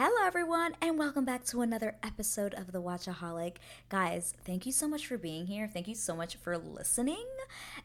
Hello, 0.00 0.24
everyone, 0.24 0.76
and 0.80 0.96
welcome 0.96 1.24
back 1.24 1.44
to 1.46 1.60
another 1.60 1.96
episode 2.04 2.54
of 2.54 2.70
The 2.70 2.80
Watchaholic. 2.80 3.56
Guys, 3.88 4.32
thank 4.44 4.64
you 4.64 4.70
so 4.70 4.86
much 4.86 5.08
for 5.08 5.18
being 5.18 5.48
here. 5.48 5.66
Thank 5.66 5.88
you 5.88 5.96
so 5.96 6.14
much 6.14 6.36
for 6.36 6.56
listening. 6.56 7.26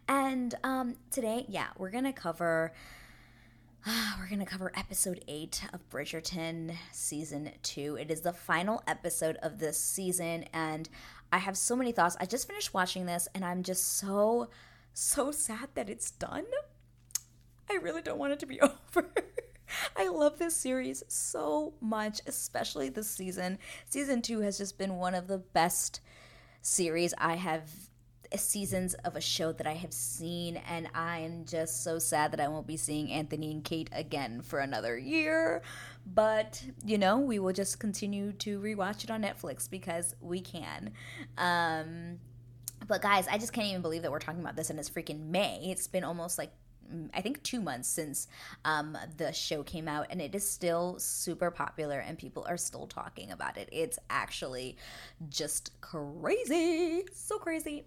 And 0.07 0.53
um, 0.63 0.97
today, 1.09 1.43
yeah, 1.49 1.69
we're 1.75 1.89
gonna 1.89 2.13
cover. 2.13 2.71
We're 4.19 4.29
gonna 4.29 4.45
cover 4.45 4.71
episode 4.75 5.25
eight 5.27 5.63
of 5.73 5.89
Bridgerton 5.89 6.75
season 6.91 7.49
two. 7.63 7.97
It 7.99 8.11
is 8.11 8.21
the 8.21 8.31
final 8.31 8.83
episode 8.85 9.37
of 9.37 9.57
this 9.57 9.79
season, 9.79 10.45
and 10.53 10.87
I 11.31 11.39
have 11.39 11.57
so 11.57 11.75
many 11.75 11.93
thoughts. 11.93 12.15
I 12.19 12.27
just 12.27 12.45
finished 12.45 12.75
watching 12.75 13.07
this, 13.07 13.27
and 13.33 13.43
I'm 13.43 13.63
just 13.63 13.97
so, 13.97 14.49
so 14.93 15.31
sad 15.31 15.69
that 15.73 15.89
it's 15.89 16.11
done. 16.11 16.45
I 17.71 17.77
really 17.81 18.03
don't 18.03 18.19
want 18.19 18.33
it 18.33 18.39
to 18.41 18.45
be 18.45 18.61
over. 18.95 19.09
I 19.97 20.07
love 20.07 20.39
this 20.39 20.55
series 20.55 21.03
so 21.07 21.73
much, 21.81 22.21
especially 22.27 22.89
this 22.89 23.09
season. 23.09 23.59
Season 23.89 24.21
two 24.21 24.41
has 24.41 24.57
just 24.57 24.77
been 24.77 24.97
one 24.97 25.15
of 25.15 25.27
the 25.27 25.37
best 25.37 26.01
series 26.61 27.13
I 27.17 27.35
have 27.35 27.69
seasons 28.35 28.95
of 28.95 29.15
a 29.15 29.21
show 29.21 29.51
that 29.51 29.67
I 29.67 29.73
have 29.73 29.93
seen, 29.93 30.57
and 30.57 30.87
I'm 30.95 31.45
just 31.45 31.83
so 31.83 31.99
sad 31.99 32.31
that 32.31 32.39
I 32.39 32.47
won't 32.47 32.65
be 32.65 32.77
seeing 32.77 33.11
Anthony 33.11 33.51
and 33.51 33.63
Kate 33.63 33.89
again 33.91 34.41
for 34.41 34.59
another 34.59 34.97
year. 34.97 35.61
But 36.05 36.63
you 36.83 36.97
know, 36.97 37.19
we 37.19 37.39
will 37.39 37.53
just 37.53 37.79
continue 37.79 38.31
to 38.33 38.59
rewatch 38.59 39.03
it 39.03 39.11
on 39.11 39.21
Netflix 39.21 39.69
because 39.69 40.15
we 40.21 40.41
can. 40.41 40.91
Um, 41.37 42.19
but 42.87 43.01
guys, 43.01 43.27
I 43.27 43.37
just 43.37 43.53
can't 43.53 43.67
even 43.67 43.81
believe 43.81 44.01
that 44.01 44.11
we're 44.11 44.19
talking 44.19 44.41
about 44.41 44.55
this 44.55 44.69
and 44.69 44.79
it's 44.79 44.89
freaking 44.89 45.27
May. 45.27 45.69
It's 45.71 45.87
been 45.87 46.03
almost 46.03 46.37
like 46.37 46.51
I 47.13 47.21
think 47.21 47.41
two 47.43 47.61
months 47.61 47.87
since 47.87 48.27
um, 48.65 48.97
the 49.17 49.31
show 49.31 49.63
came 49.63 49.87
out, 49.87 50.07
and 50.09 50.21
it 50.21 50.35
is 50.35 50.47
still 50.47 50.97
super 50.99 51.51
popular, 51.51 51.99
and 51.99 52.17
people 52.17 52.45
are 52.47 52.57
still 52.57 52.87
talking 52.87 53.31
about 53.31 53.57
it. 53.57 53.69
It's 53.71 53.99
actually 54.09 54.77
just 55.29 55.79
crazy, 55.81 57.03
so 57.13 57.37
crazy. 57.37 57.85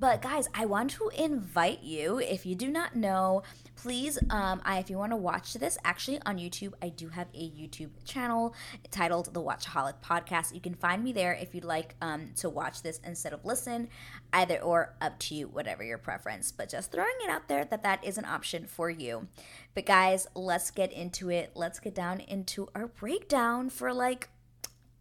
But 0.00 0.22
guys, 0.22 0.48
I 0.54 0.64
want 0.64 0.92
to 0.92 1.10
invite 1.10 1.82
you. 1.82 2.20
If 2.20 2.46
you 2.46 2.54
do 2.54 2.68
not 2.68 2.96
know, 2.96 3.42
please, 3.76 4.18
um, 4.30 4.62
I, 4.64 4.78
if 4.78 4.88
you 4.88 4.96
want 4.96 5.12
to 5.12 5.16
watch 5.16 5.52
this, 5.52 5.76
actually 5.84 6.18
on 6.24 6.38
YouTube, 6.38 6.72
I 6.80 6.88
do 6.88 7.08
have 7.08 7.26
a 7.34 7.50
YouTube 7.50 7.90
channel 8.06 8.54
titled 8.90 9.34
The 9.34 9.42
Watchaholic 9.42 9.96
Podcast. 10.02 10.54
You 10.54 10.60
can 10.62 10.72
find 10.72 11.04
me 11.04 11.12
there 11.12 11.34
if 11.34 11.54
you'd 11.54 11.66
like 11.66 11.96
um, 12.00 12.30
to 12.36 12.48
watch 12.48 12.80
this 12.80 12.98
instead 13.04 13.34
of 13.34 13.44
listen, 13.44 13.90
either 14.32 14.56
or 14.60 14.94
up 15.02 15.18
to 15.18 15.34
you, 15.34 15.48
whatever 15.48 15.84
your 15.84 15.98
preference. 15.98 16.50
But 16.50 16.70
just 16.70 16.90
throwing 16.90 17.10
it 17.22 17.28
out 17.28 17.48
there 17.48 17.66
that 17.66 17.82
that 17.82 18.02
is 18.02 18.16
an 18.16 18.24
option 18.24 18.66
for 18.66 18.88
you. 18.88 19.28
But 19.74 19.84
guys, 19.84 20.26
let's 20.34 20.70
get 20.70 20.94
into 20.94 21.28
it. 21.30 21.50
Let's 21.54 21.78
get 21.78 21.94
down 21.94 22.20
into 22.20 22.68
our 22.74 22.86
breakdown 22.86 23.68
for 23.68 23.92
like, 23.92 24.30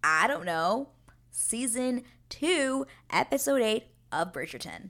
I 0.04 0.28
don't 0.28 0.46
know, 0.46 0.90
season 1.32 2.04
two, 2.28 2.86
episode 3.10 3.62
eight 3.62 3.86
of 4.12 4.34
Bridgerton. 4.34 4.90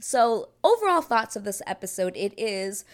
So, 0.00 0.50
overall 0.64 1.02
thoughts 1.02 1.36
of 1.36 1.44
this 1.44 1.62
episode 1.66 2.16
it 2.16 2.34
is 2.38 2.84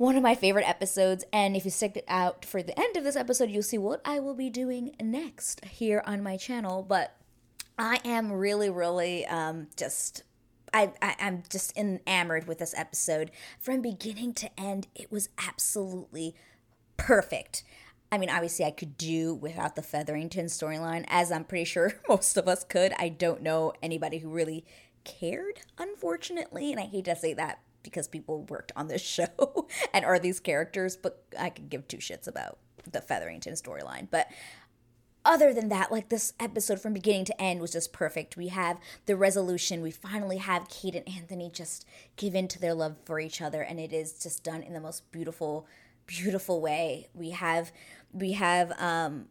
one 0.00 0.16
of 0.16 0.22
my 0.22 0.34
favorite 0.34 0.66
episodes. 0.66 1.24
And 1.30 1.54
if 1.54 1.66
you 1.66 1.70
stick 1.70 1.94
it 1.94 2.06
out 2.08 2.44
for 2.46 2.62
the 2.62 2.78
end 2.80 2.96
of 2.96 3.04
this 3.04 3.16
episode, 3.16 3.50
you'll 3.50 3.62
see 3.62 3.76
what 3.76 4.00
I 4.02 4.18
will 4.18 4.34
be 4.34 4.48
doing 4.48 4.96
next 4.98 5.62
here 5.66 6.02
on 6.06 6.22
my 6.22 6.38
channel. 6.38 6.82
But 6.82 7.14
I 7.78 8.00
am 8.04 8.32
really, 8.32 8.70
really 8.70 9.26
um, 9.26 9.68
just. 9.76 10.22
I, 10.72 10.92
I, 11.02 11.16
am 11.18 11.42
just 11.50 11.76
enamored 11.76 12.46
with 12.46 12.60
this 12.60 12.74
episode. 12.76 13.32
From 13.58 13.82
beginning 13.82 14.34
to 14.34 14.48
end, 14.58 14.86
it 14.94 15.10
was 15.10 15.28
absolutely 15.36 16.36
perfect. 16.96 17.64
I 18.12 18.18
mean, 18.18 18.30
obviously, 18.30 18.64
I 18.64 18.72
could 18.72 18.96
do 18.96 19.34
without 19.34 19.76
the 19.76 19.82
Featherington 19.82 20.46
storyline, 20.46 21.04
as 21.08 21.30
I'm 21.30 21.44
pretty 21.44 21.64
sure 21.64 21.92
most 22.08 22.36
of 22.36 22.48
us 22.48 22.64
could. 22.64 22.92
I 22.98 23.08
don't 23.08 23.42
know 23.42 23.72
anybody 23.82 24.18
who 24.18 24.28
really 24.28 24.64
cared, 25.04 25.60
unfortunately. 25.78 26.72
And 26.72 26.80
I 26.80 26.86
hate 26.86 27.04
to 27.04 27.16
say 27.16 27.34
that 27.34 27.60
because 27.82 28.08
people 28.08 28.44
worked 28.44 28.72
on 28.76 28.88
this 28.88 29.02
show 29.02 29.68
and 29.92 30.04
are 30.04 30.18
these 30.18 30.40
characters, 30.40 30.96
but 30.96 31.24
I 31.38 31.50
could 31.50 31.70
give 31.70 31.86
two 31.86 31.98
shits 31.98 32.26
about 32.26 32.58
the 32.90 33.00
Featherington 33.00 33.54
storyline. 33.54 34.08
But 34.10 34.28
other 35.24 35.52
than 35.52 35.68
that, 35.68 35.92
like 35.92 36.08
this 36.08 36.32
episode 36.40 36.80
from 36.80 36.94
beginning 36.94 37.26
to 37.26 37.40
end 37.40 37.60
was 37.60 37.72
just 37.72 37.92
perfect. 37.92 38.36
We 38.36 38.48
have 38.48 38.78
the 39.06 39.16
resolution. 39.16 39.82
We 39.82 39.90
finally 39.90 40.38
have 40.38 40.68
Kate 40.68 40.94
and 40.94 41.08
Anthony 41.08 41.50
just 41.52 41.84
give 42.16 42.34
in 42.34 42.48
to 42.48 42.58
their 42.58 42.74
love 42.74 42.96
for 43.04 43.20
each 43.20 43.42
other, 43.42 43.62
and 43.62 43.78
it 43.78 43.92
is 43.92 44.14
just 44.14 44.42
done 44.42 44.62
in 44.62 44.72
the 44.72 44.80
most 44.80 45.10
beautiful, 45.12 45.66
beautiful 46.10 46.60
way. 46.60 47.08
We 47.14 47.30
have 47.30 47.72
we 48.12 48.32
have 48.32 48.72
um 48.80 49.26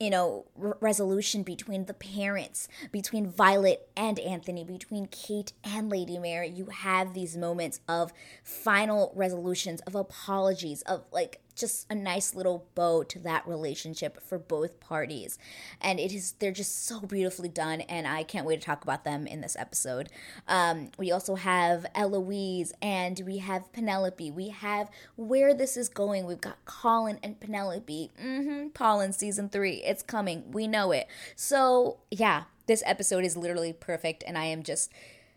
you 0.00 0.10
know 0.10 0.44
r- 0.60 0.76
resolution 0.80 1.42
between 1.42 1.86
the 1.86 1.94
parents 1.94 2.68
between 2.92 3.28
violet 3.30 3.88
and 3.96 4.18
anthony 4.20 4.64
between 4.64 5.06
kate 5.06 5.52
and 5.64 5.90
lady 5.90 6.18
mary 6.18 6.48
you 6.48 6.66
have 6.66 7.14
these 7.14 7.36
moments 7.36 7.80
of 7.88 8.12
final 8.44 9.12
resolutions 9.16 9.80
of 9.82 9.94
apologies 9.94 10.82
of 10.82 11.04
like 11.12 11.40
just 11.58 11.86
a 11.90 11.94
nice 11.94 12.34
little 12.34 12.66
bow 12.74 13.02
to 13.02 13.18
that 13.20 13.46
relationship 13.46 14.22
for 14.22 14.38
both 14.38 14.80
parties. 14.80 15.38
And 15.80 15.98
it 15.98 16.12
is 16.12 16.32
they're 16.38 16.52
just 16.52 16.86
so 16.86 17.00
beautifully 17.00 17.48
done 17.48 17.80
and 17.82 18.06
I 18.06 18.22
can't 18.22 18.46
wait 18.46 18.60
to 18.60 18.66
talk 18.66 18.82
about 18.82 19.04
them 19.04 19.26
in 19.26 19.40
this 19.40 19.56
episode. 19.58 20.08
Um, 20.46 20.90
we 20.98 21.10
also 21.10 21.34
have 21.34 21.86
Eloise 21.94 22.72
and 22.80 23.20
we 23.26 23.38
have 23.38 23.72
Penelope. 23.72 24.30
We 24.30 24.50
have 24.50 24.90
where 25.16 25.52
this 25.54 25.76
is 25.76 25.88
going. 25.88 26.26
We've 26.26 26.40
got 26.40 26.64
Colin 26.64 27.18
and 27.22 27.38
Penelope. 27.40 28.10
Mm-hmm. 28.22 28.68
Polin 28.68 29.12
season 29.12 29.48
three. 29.48 29.82
It's 29.84 30.02
coming. 30.02 30.50
We 30.50 30.66
know 30.66 30.92
it. 30.92 31.06
So 31.36 31.98
yeah, 32.10 32.44
this 32.66 32.82
episode 32.86 33.24
is 33.24 33.36
literally 33.36 33.72
perfect 33.72 34.22
and 34.26 34.38
I 34.38 34.44
am 34.44 34.62
just 34.62 34.92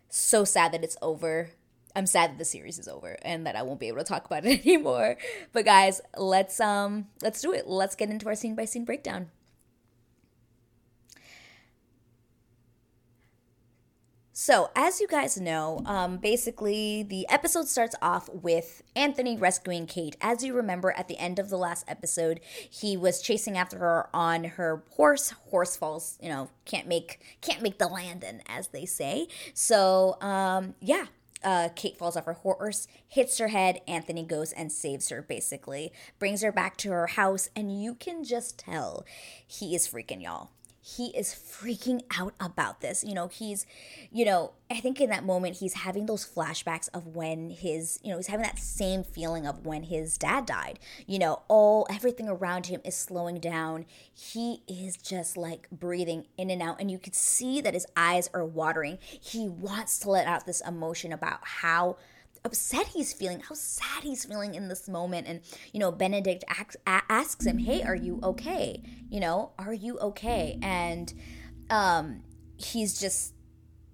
so 0.09 0.43
sad 0.43 0.73
that 0.73 0.83
it's 0.83 0.97
over 1.01 1.51
I'm 1.95 2.05
sad 2.05 2.31
that 2.31 2.37
the 2.37 2.45
series 2.45 2.79
is 2.79 2.87
over 2.87 3.17
and 3.21 3.45
that 3.45 3.55
I 3.55 3.63
won't 3.63 3.79
be 3.79 3.87
able 3.87 3.99
to 3.99 4.03
talk 4.03 4.25
about 4.25 4.45
it 4.45 4.61
anymore. 4.65 5.17
But 5.53 5.65
guys, 5.65 6.01
let's 6.17 6.59
um 6.59 7.07
let's 7.21 7.41
do 7.41 7.53
it. 7.53 7.67
Let's 7.67 7.95
get 7.95 8.09
into 8.09 8.27
our 8.27 8.35
scene 8.35 8.55
by 8.55 8.65
scene 8.65 8.85
breakdown. 8.85 9.29
So, 14.43 14.71
as 14.75 14.99
you 14.99 15.07
guys 15.07 15.39
know, 15.39 15.81
um, 15.85 16.17
basically 16.17 17.03
the 17.03 17.29
episode 17.29 17.67
starts 17.67 17.95
off 18.01 18.27
with 18.33 18.81
Anthony 18.95 19.37
rescuing 19.37 19.85
Kate. 19.85 20.17
As 20.19 20.43
you 20.43 20.55
remember, 20.55 20.91
at 20.97 21.07
the 21.07 21.19
end 21.19 21.37
of 21.37 21.51
the 21.51 21.59
last 21.59 21.85
episode, 21.87 22.39
he 22.67 22.97
was 22.97 23.21
chasing 23.21 23.55
after 23.55 23.77
her 23.77 24.09
on 24.15 24.45
her 24.45 24.83
horse. 24.91 25.29
Horse 25.51 25.75
falls, 25.75 26.17
you 26.19 26.27
know, 26.27 26.49
can't 26.65 26.87
make 26.87 27.19
can't 27.41 27.61
make 27.61 27.77
the 27.77 27.87
landing, 27.87 28.41
as 28.47 28.69
they 28.69 28.85
say. 28.87 29.27
So, 29.53 30.19
um, 30.21 30.73
yeah, 30.79 31.05
uh, 31.43 31.69
Kate 31.75 31.97
falls 31.97 32.15
off 32.15 32.25
her 32.25 32.33
horse, 32.33 32.87
hits 33.07 33.37
her 33.37 33.49
head. 33.49 33.81
Anthony 33.87 34.23
goes 34.23 34.51
and 34.51 34.71
saves 34.71 35.09
her, 35.09 35.21
basically, 35.21 35.91
brings 36.19 36.41
her 36.41 36.51
back 36.51 36.77
to 36.77 36.91
her 36.91 37.07
house, 37.07 37.49
and 37.55 37.81
you 37.81 37.95
can 37.95 38.23
just 38.23 38.57
tell 38.57 39.05
he 39.45 39.75
is 39.75 39.87
freaking 39.87 40.21
y'all 40.23 40.51
he 40.81 41.07
is 41.15 41.33
freaking 41.33 42.01
out 42.17 42.33
about 42.39 42.81
this. 42.81 43.03
You 43.03 43.13
know, 43.13 43.27
he's, 43.27 43.67
you 44.11 44.25
know, 44.25 44.53
I 44.69 44.79
think 44.79 44.99
in 44.99 45.09
that 45.11 45.23
moment 45.23 45.57
he's 45.57 45.75
having 45.75 46.07
those 46.07 46.27
flashbacks 46.27 46.89
of 46.93 47.07
when 47.07 47.51
his, 47.51 47.99
you 48.03 48.09
know, 48.09 48.17
he's 48.17 48.27
having 48.27 48.45
that 48.45 48.57
same 48.57 49.03
feeling 49.03 49.45
of 49.45 49.65
when 49.65 49.83
his 49.83 50.17
dad 50.17 50.47
died. 50.47 50.79
You 51.05 51.19
know, 51.19 51.43
all 51.47 51.85
everything 51.89 52.27
around 52.27 52.65
him 52.67 52.81
is 52.83 52.95
slowing 52.95 53.39
down. 53.39 53.85
He 54.11 54.63
is 54.67 54.97
just 54.97 55.37
like 55.37 55.69
breathing 55.71 56.25
in 56.37 56.49
and 56.49 56.61
out, 56.61 56.81
and 56.81 56.89
you 56.89 56.97
could 56.97 57.15
see 57.15 57.61
that 57.61 57.75
his 57.75 57.85
eyes 57.95 58.29
are 58.33 58.45
watering. 58.45 58.97
He 59.01 59.47
wants 59.47 59.99
to 59.99 60.09
let 60.09 60.25
out 60.25 60.47
this 60.47 60.61
emotion 60.61 61.13
about 61.13 61.39
how 61.43 61.97
upset 62.43 62.87
he's 62.87 63.13
feeling, 63.13 63.39
how 63.39 63.55
sad 63.55 64.03
he's 64.03 64.25
feeling 64.25 64.55
in 64.55 64.67
this 64.67 64.87
moment. 64.87 65.27
And, 65.27 65.41
you 65.73 65.79
know, 65.79 65.91
Benedict 65.91 66.43
asks, 66.47 66.75
asks 66.85 67.45
him, 67.45 67.59
Hey, 67.59 67.83
are 67.83 67.95
you 67.95 68.19
okay? 68.23 68.81
You 69.09 69.19
know, 69.19 69.51
are 69.59 69.73
you 69.73 69.99
okay? 69.99 70.57
And 70.61 71.13
um, 71.69 72.21
he's 72.57 72.99
just, 72.99 73.33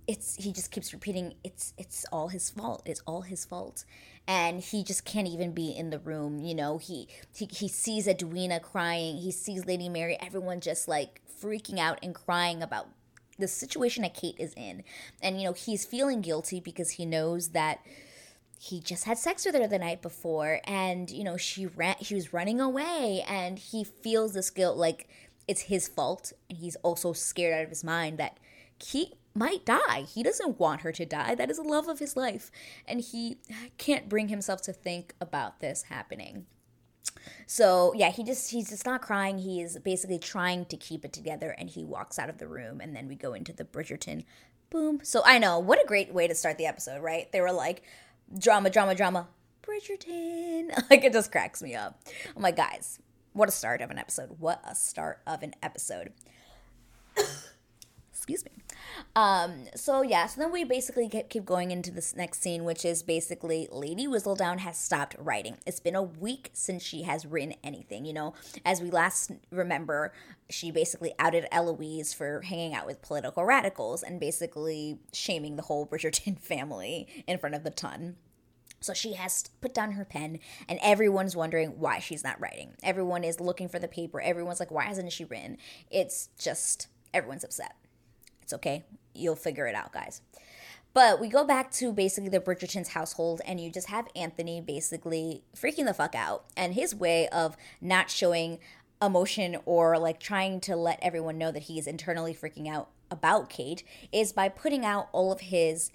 it's, 0.07 0.35
he 0.35 0.53
just 0.53 0.71
keeps 0.71 0.93
repeating, 0.93 1.35
it's, 1.43 1.73
it's 1.77 2.05
all 2.11 2.29
his 2.29 2.49
fault. 2.49 2.83
It's 2.85 3.01
all 3.05 3.21
his 3.21 3.43
fault. 3.43 3.83
And 4.27 4.61
he 4.61 4.83
just 4.83 5.05
can't 5.05 5.27
even 5.27 5.53
be 5.53 5.71
in 5.71 5.89
the 5.89 5.99
room. 5.99 6.39
You 6.39 6.55
know, 6.55 6.77
he, 6.77 7.07
he, 7.33 7.45
he 7.45 7.67
sees 7.67 8.07
Edwina 8.07 8.59
crying. 8.59 9.17
He 9.17 9.31
sees 9.31 9.65
Lady 9.65 9.89
Mary, 9.89 10.17
everyone 10.21 10.61
just 10.61 10.87
like 10.87 11.21
freaking 11.41 11.79
out 11.79 11.99
and 12.01 12.15
crying 12.15 12.61
about 12.63 12.87
the 13.37 13.47
situation 13.47 14.03
that 14.03 14.13
Kate 14.13 14.35
is 14.39 14.53
in. 14.55 14.83
And, 15.21 15.39
you 15.39 15.47
know, 15.47 15.53
he's 15.53 15.85
feeling 15.85 16.21
guilty 16.21 16.59
because 16.59 16.91
he 16.91 17.05
knows 17.05 17.49
that, 17.49 17.79
he 18.59 18.79
just 18.79 19.05
had 19.05 19.17
sex 19.17 19.45
with 19.45 19.55
her 19.55 19.67
the 19.67 19.79
night 19.79 20.01
before 20.01 20.61
and 20.65 21.09
you 21.11 21.23
know 21.23 21.37
she 21.37 21.65
ran 21.65 21.95
she 22.01 22.15
was 22.15 22.33
running 22.33 22.59
away 22.59 23.23
and 23.27 23.59
he 23.59 23.83
feels 23.83 24.33
this 24.33 24.49
guilt 24.49 24.77
like 24.77 25.07
it's 25.47 25.61
his 25.61 25.87
fault 25.87 26.33
and 26.49 26.57
he's 26.59 26.75
also 26.77 27.13
scared 27.13 27.53
out 27.53 27.63
of 27.63 27.69
his 27.69 27.83
mind 27.83 28.17
that 28.17 28.37
he 28.83 29.13
might 29.35 29.65
die 29.65 30.01
he 30.01 30.23
doesn't 30.23 30.59
want 30.59 30.81
her 30.81 30.91
to 30.91 31.05
die 31.05 31.35
that 31.35 31.49
is 31.51 31.57
the 31.57 31.63
love 31.63 31.87
of 31.87 31.99
his 31.99 32.17
life 32.17 32.51
and 32.87 33.01
he 33.01 33.37
can't 33.77 34.09
bring 34.09 34.29
himself 34.29 34.61
to 34.61 34.73
think 34.73 35.13
about 35.21 35.59
this 35.59 35.83
happening 35.83 36.45
So 37.45 37.93
yeah, 37.95 38.11
he 38.11 38.23
just 38.23 38.51
he's 38.51 38.69
just 38.69 38.85
not 38.85 39.01
crying. 39.01 39.39
He 39.39 39.61
is 39.61 39.77
basically 39.79 40.19
trying 40.19 40.65
to 40.65 40.77
keep 40.77 41.05
it 41.05 41.13
together, 41.13 41.55
and 41.57 41.69
he 41.69 41.83
walks 41.83 42.19
out 42.19 42.29
of 42.29 42.37
the 42.37 42.47
room, 42.47 42.81
and 42.81 42.95
then 42.95 43.07
we 43.07 43.15
go 43.15 43.33
into 43.33 43.53
the 43.53 43.63
Bridgerton. 43.65 44.23
Boom. 44.69 44.99
So 45.03 45.21
I 45.25 45.37
know 45.39 45.59
what 45.59 45.81
a 45.81 45.87
great 45.87 46.13
way 46.13 46.27
to 46.27 46.35
start 46.35 46.57
the 46.57 46.65
episode, 46.65 47.01
right? 47.01 47.31
They 47.31 47.41
were 47.41 47.53
like 47.53 47.83
drama, 48.37 48.69
drama, 48.69 48.95
drama. 48.95 49.27
Bridgerton. 49.63 50.71
Like 50.89 51.03
it 51.03 51.13
just 51.13 51.31
cracks 51.31 51.61
me 51.61 51.75
up. 51.75 51.99
I'm 52.35 52.41
like, 52.41 52.55
guys, 52.55 52.99
what 53.33 53.49
a 53.49 53.51
start 53.51 53.81
of 53.81 53.91
an 53.91 53.97
episode. 53.97 54.35
What 54.39 54.61
a 54.65 54.73
start 54.75 55.19
of 55.27 55.43
an 55.43 55.53
episode. 55.61 56.13
Excuse 58.27 58.43
me. 58.43 58.51
Um, 59.15 59.67
so 59.73 60.01
yeah, 60.01 60.25
so 60.25 60.41
then 60.41 60.51
we 60.51 60.65
basically 60.65 61.07
keep, 61.07 61.45
going 61.45 61.71
into 61.71 61.91
this 61.91 62.13
next 62.13 62.41
scene, 62.41 62.65
which 62.65 62.83
is 62.83 63.01
basically 63.01 63.69
Lady 63.71 64.05
Whistledown 64.05 64.59
has 64.59 64.77
stopped 64.77 65.15
writing. 65.17 65.57
It's 65.65 65.79
been 65.79 65.95
a 65.95 66.03
week 66.03 66.49
since 66.51 66.83
she 66.83 67.03
has 67.03 67.25
written 67.25 67.53
anything. 67.63 68.05
You 68.05 68.11
know, 68.11 68.33
as 68.65 68.81
we 68.81 68.91
last 68.91 69.31
remember, 69.49 70.11
she 70.49 70.71
basically 70.71 71.13
outed 71.19 71.47
Eloise 71.53 72.13
for 72.13 72.41
hanging 72.41 72.73
out 72.73 72.85
with 72.85 73.01
political 73.01 73.45
radicals 73.45 74.03
and 74.03 74.19
basically 74.19 74.99
shaming 75.13 75.55
the 75.55 75.63
whole 75.63 75.87
Bridgerton 75.87 76.37
family 76.41 77.07
in 77.27 77.37
front 77.37 77.55
of 77.55 77.63
the 77.63 77.69
ton. 77.69 78.17
So 78.81 78.93
she 78.93 79.13
has 79.13 79.45
put 79.61 79.73
down 79.73 79.93
her 79.93 80.05
pen, 80.05 80.39
and 80.67 80.79
everyone's 80.83 81.35
wondering 81.35 81.79
why 81.79 81.99
she's 81.99 82.25
not 82.25 82.39
writing. 82.41 82.73
Everyone 82.83 83.23
is 83.23 83.39
looking 83.39 83.69
for 83.69 83.79
the 83.79 83.87
paper. 83.87 84.19
Everyone's 84.19 84.59
like, 84.59 84.69
why 84.69 84.83
hasn't 84.83 85.11
she 85.13 85.25
written? 85.25 85.57
It's 85.89 86.29
just, 86.37 86.87
everyone's 87.13 87.43
upset. 87.43 87.75
It's 88.47 88.53
okay. 88.53 88.85
You'll 89.13 89.35
figure 89.35 89.67
it 89.67 89.75
out, 89.75 89.91
guys. 89.91 90.21
But 90.93 91.19
we 91.19 91.27
go 91.27 91.43
back 91.43 91.69
to 91.73 91.91
basically 91.91 92.29
the 92.29 92.39
Bridgerton's 92.39 92.87
household, 92.87 93.41
and 93.45 93.59
you 93.59 93.69
just 93.69 93.89
have 93.89 94.07
Anthony 94.15 94.61
basically 94.61 95.43
freaking 95.53 95.83
the 95.83 95.93
fuck 95.93 96.15
out. 96.15 96.45
And 96.55 96.73
his 96.73 96.95
way 96.95 97.27
of 97.27 97.57
not 97.81 98.09
showing 98.09 98.59
emotion 99.01 99.57
or 99.65 99.99
like 99.99 100.21
trying 100.21 100.61
to 100.61 100.77
let 100.77 100.97
everyone 101.01 101.37
know 101.37 101.51
that 101.51 101.63
he 101.63 101.77
is 101.77 101.87
internally 101.87 102.33
freaking 102.33 102.69
out 102.69 102.87
about 103.11 103.49
Kate 103.49 103.83
is 104.13 104.31
by 104.31 104.47
putting 104.47 104.85
out 104.85 105.09
all 105.11 105.33
of 105.33 105.41
his 105.41 105.91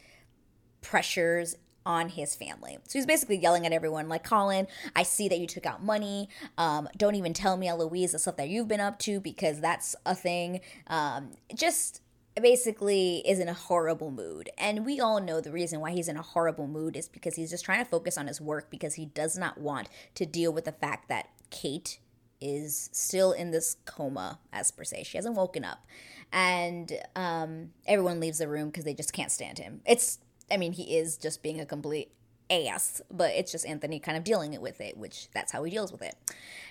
pressures 0.82 1.56
on 1.86 2.10
his 2.10 2.34
family. 2.34 2.76
So 2.86 2.98
he's 2.98 3.06
basically 3.06 3.38
yelling 3.38 3.64
at 3.64 3.72
everyone, 3.72 4.10
like, 4.10 4.24
Colin, 4.24 4.66
I 4.94 5.04
see 5.04 5.26
that 5.30 5.38
you 5.38 5.46
took 5.46 5.64
out 5.64 5.82
money. 5.82 6.28
Um, 6.58 6.86
don't 6.98 7.14
even 7.14 7.32
tell 7.32 7.56
me, 7.56 7.66
Eloise, 7.66 8.12
the 8.12 8.18
stuff 8.18 8.36
that 8.36 8.50
you've 8.50 8.68
been 8.68 8.78
up 8.78 8.98
to 9.00 9.20
because 9.20 9.58
that's 9.60 9.96
a 10.04 10.14
thing. 10.14 10.60
Um, 10.86 11.30
just 11.54 12.01
basically 12.40 13.18
is 13.26 13.38
in 13.38 13.48
a 13.48 13.54
horrible 13.54 14.10
mood. 14.10 14.50
And 14.56 14.86
we 14.86 15.00
all 15.00 15.20
know 15.20 15.40
the 15.40 15.52
reason 15.52 15.80
why 15.80 15.92
he's 15.92 16.08
in 16.08 16.16
a 16.16 16.22
horrible 16.22 16.66
mood 16.66 16.96
is 16.96 17.08
because 17.08 17.36
he's 17.36 17.50
just 17.50 17.64
trying 17.64 17.84
to 17.84 17.90
focus 17.90 18.16
on 18.16 18.26
his 18.26 18.40
work 18.40 18.70
because 18.70 18.94
he 18.94 19.06
does 19.06 19.36
not 19.36 19.58
want 19.58 19.88
to 20.14 20.24
deal 20.24 20.52
with 20.52 20.64
the 20.64 20.72
fact 20.72 21.08
that 21.08 21.28
Kate 21.50 21.98
is 22.40 22.90
still 22.92 23.32
in 23.32 23.50
this 23.50 23.76
coma, 23.84 24.40
as 24.52 24.70
per 24.70 24.82
se. 24.82 25.04
She 25.04 25.16
hasn't 25.16 25.36
woken 25.36 25.64
up. 25.64 25.86
And 26.32 26.92
um, 27.14 27.70
everyone 27.86 28.18
leaves 28.18 28.38
the 28.38 28.48
room 28.48 28.68
because 28.68 28.84
they 28.84 28.94
just 28.94 29.12
can't 29.12 29.30
stand 29.30 29.58
him. 29.58 29.80
It's 29.86 30.18
I 30.50 30.56
mean, 30.56 30.72
he 30.72 30.96
is 30.96 31.16
just 31.16 31.42
being 31.42 31.60
a 31.60 31.66
complete 31.66 32.10
ass, 32.52 33.00
but 33.10 33.32
it's 33.32 33.50
just 33.50 33.66
Anthony 33.66 33.98
kind 33.98 34.16
of 34.16 34.24
dealing 34.24 34.52
it 34.52 34.60
with 34.60 34.80
it, 34.80 34.96
which 34.96 35.28
that's 35.32 35.52
how 35.52 35.62
he 35.64 35.70
deals 35.70 35.92
with 35.92 36.02
it. 36.02 36.14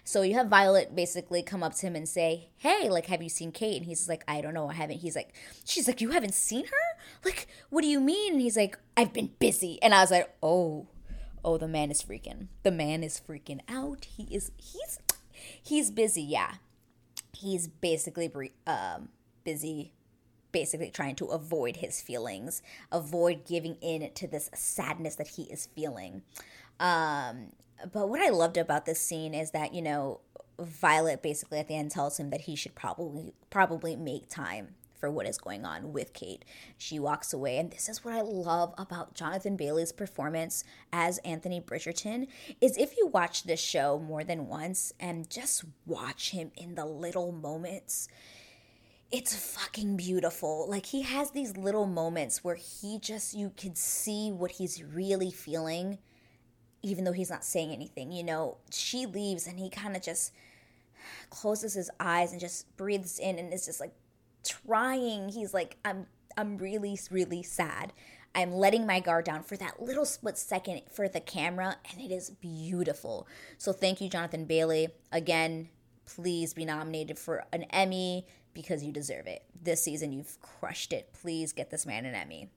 So 0.03 0.21
you 0.21 0.33
have 0.35 0.47
Violet 0.47 0.95
basically 0.95 1.43
come 1.43 1.63
up 1.63 1.75
to 1.75 1.87
him 1.87 1.95
and 1.95 2.07
say, 2.07 2.49
"Hey, 2.57 2.89
like, 2.89 3.07
have 3.07 3.21
you 3.21 3.29
seen 3.29 3.51
Kate?" 3.51 3.77
And 3.77 3.85
he's 3.85 4.07
like, 4.09 4.23
"I 4.27 4.41
don't 4.41 4.53
know, 4.53 4.69
I 4.69 4.73
haven't." 4.73 4.99
He's 4.99 5.15
like, 5.15 5.33
"She's 5.65 5.87
like, 5.87 6.01
you 6.01 6.11
haven't 6.11 6.33
seen 6.33 6.65
her? 6.65 6.99
Like, 7.25 7.47
what 7.69 7.81
do 7.81 7.87
you 7.87 7.99
mean?" 7.99 8.33
And 8.33 8.41
he's 8.41 8.57
like, 8.57 8.77
"I've 8.95 9.13
been 9.13 9.31
busy." 9.39 9.81
And 9.81 9.93
I 9.93 10.01
was 10.01 10.11
like, 10.11 10.33
"Oh, 10.41 10.87
oh, 11.43 11.57
the 11.57 11.67
man 11.67 11.91
is 11.91 12.01
freaking. 12.01 12.47
The 12.63 12.71
man 12.71 13.03
is 13.03 13.19
freaking 13.19 13.61
out. 13.67 14.05
He 14.05 14.23
is. 14.23 14.51
He's 14.57 14.99
he's 15.61 15.91
busy. 15.91 16.21
Yeah, 16.23 16.55
he's 17.33 17.67
basically 17.67 18.31
um 18.67 19.09
busy." 19.43 19.93
Basically 20.51 20.89
trying 20.89 21.15
to 21.15 21.25
avoid 21.27 21.77
his 21.77 22.01
feelings, 22.01 22.61
avoid 22.91 23.45
giving 23.45 23.75
in 23.81 24.11
to 24.13 24.27
this 24.27 24.49
sadness 24.53 25.15
that 25.15 25.29
he 25.29 25.43
is 25.43 25.67
feeling. 25.75 26.21
Um, 26.79 27.51
but 27.91 28.09
what 28.09 28.21
I 28.21 28.29
loved 28.29 28.57
about 28.57 28.85
this 28.85 29.01
scene 29.01 29.33
is 29.33 29.51
that, 29.51 29.73
you 29.73 29.81
know, 29.81 30.21
Violet 30.59 31.21
basically 31.21 31.59
at 31.59 31.67
the 31.67 31.75
end 31.75 31.91
tells 31.91 32.19
him 32.19 32.29
that 32.29 32.41
he 32.41 32.55
should 32.55 32.75
probably 32.75 33.33
probably 33.49 33.95
make 33.95 34.29
time 34.29 34.75
for 35.01 35.09
what 35.09 35.25
is 35.25 35.39
going 35.39 35.65
on 35.65 35.91
with 35.91 36.13
Kate. 36.13 36.45
She 36.77 36.99
walks 36.99 37.33
away 37.33 37.57
and 37.57 37.71
this 37.71 37.89
is 37.89 38.05
what 38.05 38.13
I 38.13 38.21
love 38.21 38.75
about 38.77 39.15
Jonathan 39.15 39.57
Bailey's 39.57 39.91
performance 39.91 40.63
as 40.93 41.17
Anthony 41.19 41.59
Bridgerton 41.59 42.27
is 42.61 42.77
if 42.77 42.95
you 42.95 43.07
watch 43.07 43.43
this 43.43 43.59
show 43.59 43.97
more 43.97 44.23
than 44.23 44.47
once 44.47 44.93
and 44.99 45.27
just 45.27 45.65
watch 45.87 46.29
him 46.29 46.51
in 46.55 46.75
the 46.75 46.85
little 46.85 47.31
moments 47.31 48.07
it's 49.11 49.35
fucking 49.35 49.97
beautiful. 49.97 50.67
Like 50.69 50.85
he 50.85 51.01
has 51.01 51.31
these 51.31 51.57
little 51.57 51.85
moments 51.85 52.43
where 52.43 52.55
he 52.55 52.97
just 52.99 53.33
you 53.33 53.51
can 53.57 53.75
see 53.75 54.31
what 54.31 54.51
he's 54.51 54.83
really 54.83 55.31
feeling 55.31 55.97
even 56.83 57.03
though 57.03 57.11
he's 57.11 57.29
not 57.29 57.45
saying 57.45 57.71
anything. 57.71 58.11
You 58.11 58.23
know, 58.23 58.57
she 58.71 59.05
leaves 59.05 59.45
and 59.45 59.59
he 59.59 59.69
kind 59.69 59.95
of 59.95 60.01
just 60.01 60.33
closes 61.29 61.73
his 61.73 61.91
eyes 61.99 62.31
and 62.31 62.39
just 62.39 62.75
breathes 62.77 63.19
in 63.19 63.37
and 63.37 63.53
is 63.53 63.65
just 63.65 63.79
like 63.79 63.93
trying. 64.47 65.29
He's 65.29 65.53
like 65.53 65.77
I'm 65.83 66.07
I'm 66.37 66.57
really 66.57 66.97
really 67.09 67.43
sad. 67.43 67.93
I'm 68.33 68.53
letting 68.53 68.85
my 68.85 69.01
guard 69.01 69.25
down 69.25 69.43
for 69.43 69.57
that 69.57 69.81
little 69.81 70.05
split 70.05 70.37
second 70.37 70.83
for 70.89 71.09
the 71.09 71.19
camera 71.19 71.75
and 71.91 72.01
it 72.01 72.13
is 72.13 72.29
beautiful. 72.29 73.27
So 73.57 73.73
thank 73.73 73.99
you 73.99 74.07
Jonathan 74.09 74.45
Bailey. 74.45 74.87
Again, 75.11 75.67
please 76.05 76.53
be 76.53 76.63
nominated 76.63 77.19
for 77.19 77.43
an 77.51 77.63
Emmy 77.63 78.25
because 78.53 78.83
you 78.83 78.91
deserve 78.91 79.27
it. 79.27 79.43
This 79.61 79.83
season, 79.83 80.11
you've 80.11 80.39
crushed 80.41 80.93
it. 80.93 81.13
Please 81.13 81.53
get 81.53 81.69
this 81.69 81.85
man 81.85 82.05
an 82.05 82.15
Emmy. 82.15 82.49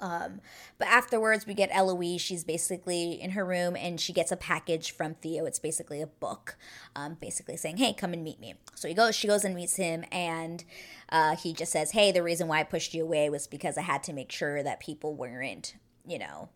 Um, 0.00 0.40
but 0.78 0.88
afterwards, 0.88 1.46
we 1.46 1.54
get 1.54 1.70
Eloise. 1.72 2.20
She's 2.20 2.44
basically 2.44 3.20
in 3.20 3.30
her 3.30 3.44
room 3.44 3.76
and 3.76 4.00
she 4.00 4.12
gets 4.12 4.30
a 4.30 4.36
package 4.36 4.92
from 4.92 5.14
Theo. 5.14 5.44
It's 5.44 5.58
basically 5.58 6.00
a 6.00 6.06
book, 6.06 6.56
um, 6.94 7.16
basically 7.20 7.56
saying, 7.56 7.78
Hey, 7.78 7.92
come 7.92 8.12
and 8.12 8.22
meet 8.22 8.40
me. 8.40 8.54
So 8.74 8.88
he 8.88 8.94
goes, 8.94 9.16
she 9.16 9.26
goes 9.26 9.44
and 9.44 9.54
meets 9.54 9.76
him, 9.76 10.04
and 10.12 10.64
uh, 11.08 11.36
he 11.36 11.52
just 11.52 11.72
says, 11.72 11.92
Hey, 11.92 12.12
the 12.12 12.22
reason 12.22 12.48
why 12.48 12.60
I 12.60 12.64
pushed 12.64 12.94
you 12.94 13.02
away 13.02 13.28
was 13.28 13.46
because 13.46 13.76
I 13.76 13.82
had 13.82 14.02
to 14.04 14.12
make 14.12 14.30
sure 14.30 14.62
that 14.62 14.80
people 14.80 15.14
weren't, 15.14 15.74
you 16.06 16.18
know, 16.18 16.48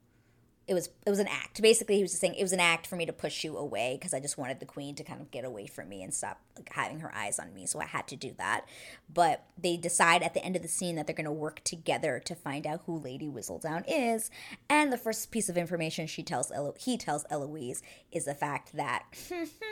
it 0.73 0.75
was 0.75 0.89
it 1.07 1.11
was 1.11 1.19
an 1.19 1.29
act. 1.29 1.61
Basically, 1.61 1.97
he 1.97 2.03
was 2.03 2.13
just 2.13 2.23
saying 2.23 2.35
it 2.35 2.43
was 2.43 2.55
an 2.55 2.61
act 2.61 2.87
for 2.87 2.97
me 2.97 3.05
to 3.05 3.13
push 3.13 3.45
you 3.45 3.59
away 3.59 3.99
because 3.99 4.15
I 4.15 4.21
just 4.21 4.39
wanted 4.39 4.59
the 4.59 4.65
queen 4.65 4.95
to 4.95 5.05
kind 5.05 5.21
of 5.21 5.31
get 5.31 5.45
away 5.45 5.67
from 5.67 5.91
me 5.91 6.03
and 6.03 6.15
stop 6.15 6.41
like, 6.57 6.73
having 6.73 7.01
her 7.01 7.15
eyes 7.15 7.39
on 7.39 7.53
me. 7.53 7.67
So 7.67 7.79
I 7.79 7.85
had 7.85 8.09
to 8.09 8.17
do 8.17 8.33
that. 8.39 8.65
But 9.13 9.45
they 9.59 9.77
decide 9.77 10.23
at 10.23 10.33
the 10.33 10.43
end 10.43 10.57
of 10.57 10.63
the 10.63 10.69
scene 10.69 10.97
that 10.97 11.07
they're 11.07 11.15
going 11.15 11.27
to 11.27 11.31
work 11.31 11.63
together 11.63 12.19
to 12.25 12.35
find 12.35 12.67
out 12.67 12.85
who 12.87 12.97
Lady 12.99 13.29
Whistledown 13.29 13.85
is. 13.87 14.31
And 14.71 14.91
the 14.91 14.97
first 14.97 15.31
piece 15.31 15.51
of 15.51 15.59
information 15.59 16.07
she 16.07 16.23
tells 16.23 16.51
Elo- 16.51 16.75
he 16.79 16.97
tells 16.97 17.27
Eloise 17.29 17.83
is 18.11 18.25
the 18.25 18.35
fact 18.35 18.75
that 18.75 19.05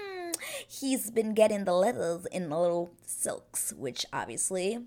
he's 0.69 1.11
been 1.11 1.33
getting 1.33 1.65
the 1.65 1.73
letters 1.73 2.27
in 2.27 2.51
the 2.51 2.59
little 2.59 2.93
silks, 3.07 3.73
which 3.73 4.05
obviously 4.13 4.81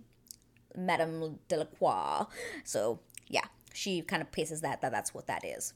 Madame 0.76 1.40
Delacroix. 1.48 2.28
So 2.64 3.00
yeah, 3.28 3.46
she 3.74 4.04
kind 4.04 4.22
of 4.22 4.32
places 4.32 4.62
that 4.62 4.82
that 4.82 4.92
that's 4.92 5.12
what 5.12 5.26
that 5.26 5.44
is. 5.44 5.74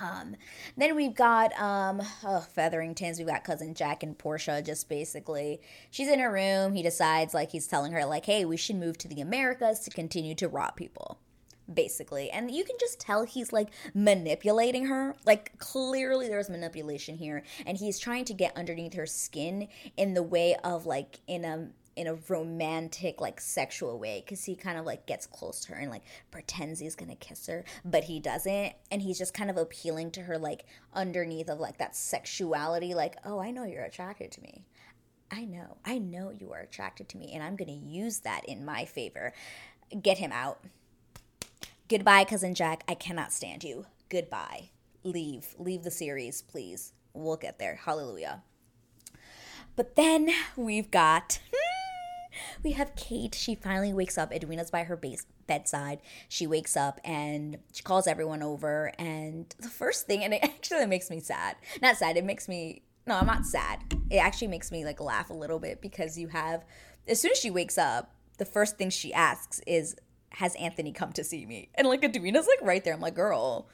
Um, 0.00 0.36
then 0.76 0.94
we've 0.96 1.14
got 1.14 1.58
um, 1.60 2.02
oh, 2.24 2.40
Featheringtons. 2.40 3.18
We've 3.18 3.26
got 3.26 3.44
cousin 3.44 3.74
Jack 3.74 4.02
and 4.02 4.16
Portia. 4.16 4.62
Just 4.62 4.88
basically, 4.88 5.60
she's 5.90 6.08
in 6.08 6.20
her 6.20 6.32
room. 6.32 6.74
He 6.74 6.82
decides 6.82 7.34
like 7.34 7.50
he's 7.50 7.66
telling 7.66 7.92
her 7.92 8.04
like, 8.04 8.26
"Hey, 8.26 8.44
we 8.44 8.56
should 8.56 8.76
move 8.76 8.98
to 8.98 9.08
the 9.08 9.20
Americas 9.20 9.80
to 9.80 9.90
continue 9.90 10.34
to 10.36 10.48
rob 10.48 10.76
people." 10.76 11.18
Basically, 11.72 12.30
and 12.30 12.50
you 12.50 12.64
can 12.64 12.76
just 12.78 13.00
tell 13.00 13.24
he's 13.24 13.52
like 13.52 13.70
manipulating 13.92 14.86
her. 14.86 15.16
Like 15.24 15.58
clearly, 15.58 16.28
there's 16.28 16.48
manipulation 16.48 17.16
here, 17.16 17.42
and 17.66 17.76
he's 17.76 17.98
trying 17.98 18.24
to 18.26 18.34
get 18.34 18.56
underneath 18.56 18.94
her 18.94 19.06
skin 19.06 19.68
in 19.96 20.14
the 20.14 20.22
way 20.22 20.56
of 20.62 20.86
like 20.86 21.20
in 21.26 21.44
a 21.44 21.68
in 21.96 22.06
a 22.06 22.14
romantic 22.28 23.22
like 23.22 23.40
sexual 23.40 23.98
way 23.98 24.22
because 24.24 24.44
he 24.44 24.54
kind 24.54 24.78
of 24.78 24.84
like 24.84 25.06
gets 25.06 25.26
close 25.26 25.60
to 25.60 25.72
her 25.72 25.78
and 25.78 25.90
like 25.90 26.02
pretends 26.30 26.78
he's 26.78 26.94
gonna 26.94 27.16
kiss 27.16 27.46
her 27.46 27.64
but 27.86 28.04
he 28.04 28.20
doesn't 28.20 28.74
and 28.90 29.00
he's 29.00 29.18
just 29.18 29.32
kind 29.32 29.48
of 29.48 29.56
appealing 29.56 30.10
to 30.10 30.20
her 30.20 30.36
like 30.36 30.66
underneath 30.92 31.48
of 31.48 31.58
like 31.58 31.78
that 31.78 31.96
sexuality 31.96 32.94
like 32.94 33.16
oh 33.24 33.38
i 33.40 33.50
know 33.50 33.64
you're 33.64 33.82
attracted 33.82 34.30
to 34.30 34.42
me. 34.42 34.66
I 35.28 35.44
know. 35.44 35.78
I 35.84 35.98
know 35.98 36.30
you 36.30 36.52
are 36.52 36.60
attracted 36.60 37.08
to 37.10 37.18
me 37.18 37.32
and 37.32 37.42
i'm 37.42 37.56
gonna 37.56 37.72
use 37.72 38.20
that 38.20 38.44
in 38.44 38.64
my 38.64 38.84
favor. 38.84 39.32
Get 40.02 40.18
him 40.18 40.32
out. 40.32 40.62
Goodbye 41.88 42.24
cousin 42.24 42.54
jack. 42.54 42.84
I 42.86 42.94
cannot 42.94 43.32
stand 43.32 43.64
you. 43.64 43.86
Goodbye. 44.10 44.70
Leave. 45.02 45.54
Leave 45.58 45.82
the 45.82 45.90
series 45.90 46.42
please. 46.42 46.92
We'll 47.14 47.38
get 47.38 47.58
there. 47.58 47.76
Hallelujah. 47.76 48.42
But 49.74 49.94
then 49.94 50.30
we've 50.56 50.90
got 50.90 51.38
we 52.62 52.72
have 52.72 52.94
Kate. 52.96 53.34
She 53.34 53.54
finally 53.54 53.92
wakes 53.92 54.18
up. 54.18 54.32
Edwina's 54.32 54.70
by 54.70 54.84
her 54.84 54.96
base 54.96 55.26
bedside. 55.46 56.00
She 56.28 56.46
wakes 56.46 56.76
up 56.76 57.00
and 57.04 57.58
she 57.72 57.82
calls 57.82 58.06
everyone 58.06 58.42
over. 58.42 58.92
And 58.98 59.54
the 59.58 59.68
first 59.68 60.06
thing, 60.06 60.24
and 60.24 60.34
it 60.34 60.42
actually 60.42 60.86
makes 60.86 61.10
me 61.10 61.20
sad. 61.20 61.56
Not 61.82 61.96
sad, 61.96 62.16
it 62.16 62.24
makes 62.24 62.48
me 62.48 62.82
no, 63.06 63.14
I'm 63.14 63.26
not 63.26 63.46
sad. 63.46 63.80
It 64.10 64.16
actually 64.16 64.48
makes 64.48 64.72
me 64.72 64.84
like 64.84 65.00
laugh 65.00 65.30
a 65.30 65.34
little 65.34 65.60
bit 65.60 65.80
because 65.80 66.18
you 66.18 66.28
have, 66.28 66.64
as 67.06 67.20
soon 67.20 67.30
as 67.30 67.38
she 67.38 67.50
wakes 67.50 67.78
up, 67.78 68.12
the 68.38 68.44
first 68.44 68.76
thing 68.76 68.90
she 68.90 69.14
asks 69.14 69.60
is, 69.66 69.96
"Has 70.30 70.56
Anthony 70.56 70.92
come 70.92 71.12
to 71.12 71.22
see 71.22 71.46
me?" 71.46 71.68
And 71.76 71.86
like 71.86 72.04
Edwina's 72.04 72.48
like 72.48 72.60
right 72.62 72.82
there. 72.82 72.94
I'm 72.94 73.00
like, 73.00 73.14
girl, 73.14 73.68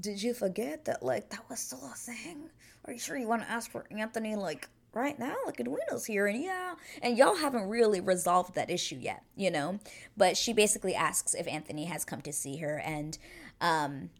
did 0.00 0.22
you 0.22 0.32
forget 0.32 0.86
that 0.86 1.02
like 1.02 1.30
that 1.30 1.48
was 1.50 1.60
still 1.60 1.84
a 1.84 1.94
thing? 1.94 2.48
Are 2.86 2.92
you 2.92 2.98
sure 2.98 3.16
you 3.16 3.28
want 3.28 3.42
to 3.42 3.50
ask 3.50 3.70
for 3.70 3.86
Anthony 3.90 4.34
like 4.34 4.68
right 4.94 5.18
now? 5.18 5.36
Like 5.46 5.60
Edwina's 5.60 6.04
here, 6.04 6.26
and 6.26 6.42
yeah, 6.42 6.74
and 7.02 7.16
y'all 7.16 7.36
haven't 7.36 7.68
really 7.68 8.00
resolved 8.00 8.54
that 8.54 8.70
issue 8.70 8.98
yet, 9.00 9.22
you 9.36 9.50
know. 9.50 9.78
But 10.16 10.36
she 10.36 10.52
basically 10.52 10.94
asks 10.94 11.34
if 11.34 11.46
Anthony 11.46 11.86
has 11.86 12.04
come 12.04 12.20
to 12.22 12.32
see 12.32 12.58
her, 12.58 12.78
and 12.78 13.18
um, 13.60 14.10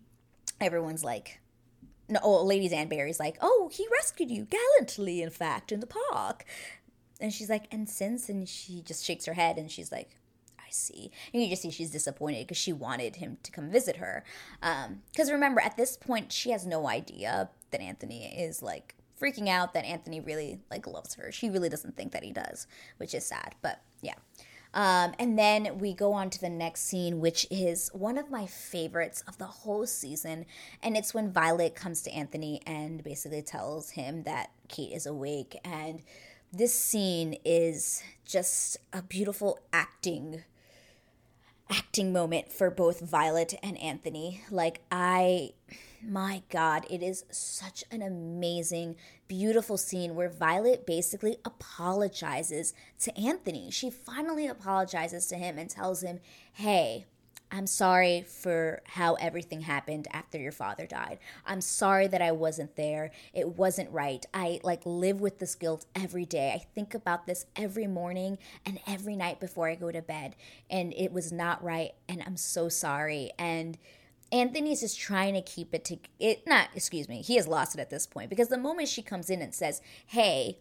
everyone's 0.60 1.04
like, 1.04 1.40
no, 2.08 2.20
oh, 2.22 2.44
Lady 2.44 2.68
Danbury's 2.68 3.20
like, 3.20 3.36
oh, 3.40 3.70
he 3.72 3.86
rescued 3.90 4.30
you 4.30 4.46
gallantly, 4.46 5.22
in 5.22 5.30
fact, 5.30 5.72
in 5.72 5.80
the 5.80 5.86
park. 5.86 6.44
And 7.20 7.32
she's 7.32 7.48
like, 7.48 7.64
and 7.70 7.88
since, 7.88 8.28
and 8.28 8.48
she 8.48 8.82
just 8.82 9.04
shakes 9.04 9.26
her 9.26 9.34
head 9.34 9.56
and 9.56 9.70
she's 9.70 9.92
like, 9.92 10.10
I 10.58 10.68
see. 10.70 11.10
And 11.32 11.42
you 11.42 11.48
just 11.48 11.62
see 11.62 11.70
she's 11.70 11.90
disappointed 11.90 12.46
because 12.46 12.56
she 12.56 12.72
wanted 12.72 13.16
him 13.16 13.38
to 13.42 13.52
come 13.52 13.70
visit 13.70 13.96
her. 13.96 14.24
Because 14.60 15.28
um, 15.28 15.34
remember, 15.34 15.60
at 15.60 15.76
this 15.76 15.96
point, 15.96 16.32
she 16.32 16.50
has 16.50 16.66
no 16.66 16.88
idea 16.88 17.50
that 17.70 17.80
Anthony 17.80 18.26
is 18.26 18.62
like 18.62 18.94
freaking 19.22 19.48
out 19.48 19.74
that 19.74 19.84
Anthony 19.84 20.20
really 20.20 20.60
like 20.70 20.86
loves 20.86 21.14
her. 21.14 21.30
She 21.30 21.48
really 21.48 21.68
doesn't 21.68 21.96
think 21.96 22.12
that 22.12 22.24
he 22.24 22.32
does, 22.32 22.66
which 22.96 23.14
is 23.14 23.24
sad. 23.24 23.54
But 23.62 23.80
yeah. 24.00 24.14
Um, 24.74 25.12
and 25.18 25.38
then 25.38 25.78
we 25.78 25.92
go 25.92 26.14
on 26.14 26.30
to 26.30 26.40
the 26.40 26.48
next 26.48 26.82
scene, 26.84 27.20
which 27.20 27.46
is 27.50 27.90
one 27.92 28.16
of 28.16 28.30
my 28.30 28.46
favorites 28.46 29.22
of 29.28 29.36
the 29.36 29.44
whole 29.44 29.86
season. 29.86 30.46
And 30.82 30.96
it's 30.96 31.12
when 31.12 31.30
Violet 31.30 31.74
comes 31.74 32.02
to 32.02 32.10
Anthony 32.10 32.62
and 32.66 33.04
basically 33.04 33.42
tells 33.42 33.90
him 33.90 34.22
that 34.22 34.50
Kate 34.68 34.92
is 34.92 35.04
awake. 35.04 35.58
And 35.62 36.02
this 36.52 36.74
scene 36.74 37.36
is 37.44 38.02
just 38.24 38.78
a 38.92 39.02
beautiful 39.02 39.58
acting 39.72 40.42
acting 41.72 42.12
moment 42.12 42.52
for 42.52 42.70
both 42.70 43.00
Violet 43.00 43.54
and 43.62 43.78
Anthony. 43.78 44.42
Like 44.50 44.82
I 44.90 45.52
my 46.04 46.42
God, 46.50 46.84
it 46.90 47.02
is 47.02 47.24
such 47.30 47.84
an 47.90 48.02
amazing, 48.02 48.96
beautiful 49.28 49.76
scene 49.76 50.14
where 50.14 50.28
Violet 50.28 50.84
basically 50.84 51.36
apologizes 51.44 52.74
to 53.00 53.16
Anthony. 53.16 53.70
She 53.70 53.88
finally 53.88 54.48
apologizes 54.48 55.26
to 55.28 55.36
him 55.36 55.58
and 55.58 55.70
tells 55.70 56.02
him, 56.02 56.18
Hey, 56.52 57.06
I'm 57.54 57.66
sorry 57.66 58.22
for 58.22 58.80
how 58.86 59.14
everything 59.14 59.60
happened 59.60 60.08
after 60.10 60.38
your 60.38 60.52
father 60.52 60.86
died. 60.86 61.18
I'm 61.44 61.60
sorry 61.60 62.06
that 62.06 62.22
I 62.22 62.32
wasn't 62.32 62.76
there. 62.76 63.12
It 63.34 63.56
wasn't 63.58 63.90
right. 63.90 64.24
I 64.32 64.58
like 64.62 64.80
live 64.86 65.20
with 65.20 65.38
this 65.38 65.54
guilt 65.54 65.84
every 65.94 66.24
day. 66.24 66.52
I 66.54 66.64
think 66.74 66.94
about 66.94 67.26
this 67.26 67.44
every 67.54 67.86
morning 67.86 68.38
and 68.64 68.80
every 68.86 69.16
night 69.16 69.38
before 69.38 69.68
I 69.68 69.74
go 69.74 69.92
to 69.92 70.00
bed. 70.00 70.34
And 70.70 70.94
it 70.96 71.12
was 71.12 71.30
not 71.30 71.62
right. 71.62 71.90
And 72.08 72.22
I'm 72.24 72.38
so 72.38 72.70
sorry. 72.70 73.32
And 73.38 73.76
Anthony's 74.32 74.80
just 74.80 74.98
trying 74.98 75.34
to 75.34 75.42
keep 75.42 75.74
it 75.74 75.84
to 75.84 75.98
it 76.18 76.46
not 76.46 76.68
excuse 76.74 77.06
me, 77.06 77.20
he 77.20 77.36
has 77.36 77.46
lost 77.46 77.74
it 77.74 77.82
at 77.82 77.90
this 77.90 78.06
point 78.06 78.30
because 78.30 78.48
the 78.48 78.56
moment 78.56 78.88
she 78.88 79.02
comes 79.02 79.28
in 79.28 79.42
and 79.42 79.54
says, 79.54 79.82
"Hey, 80.06 80.60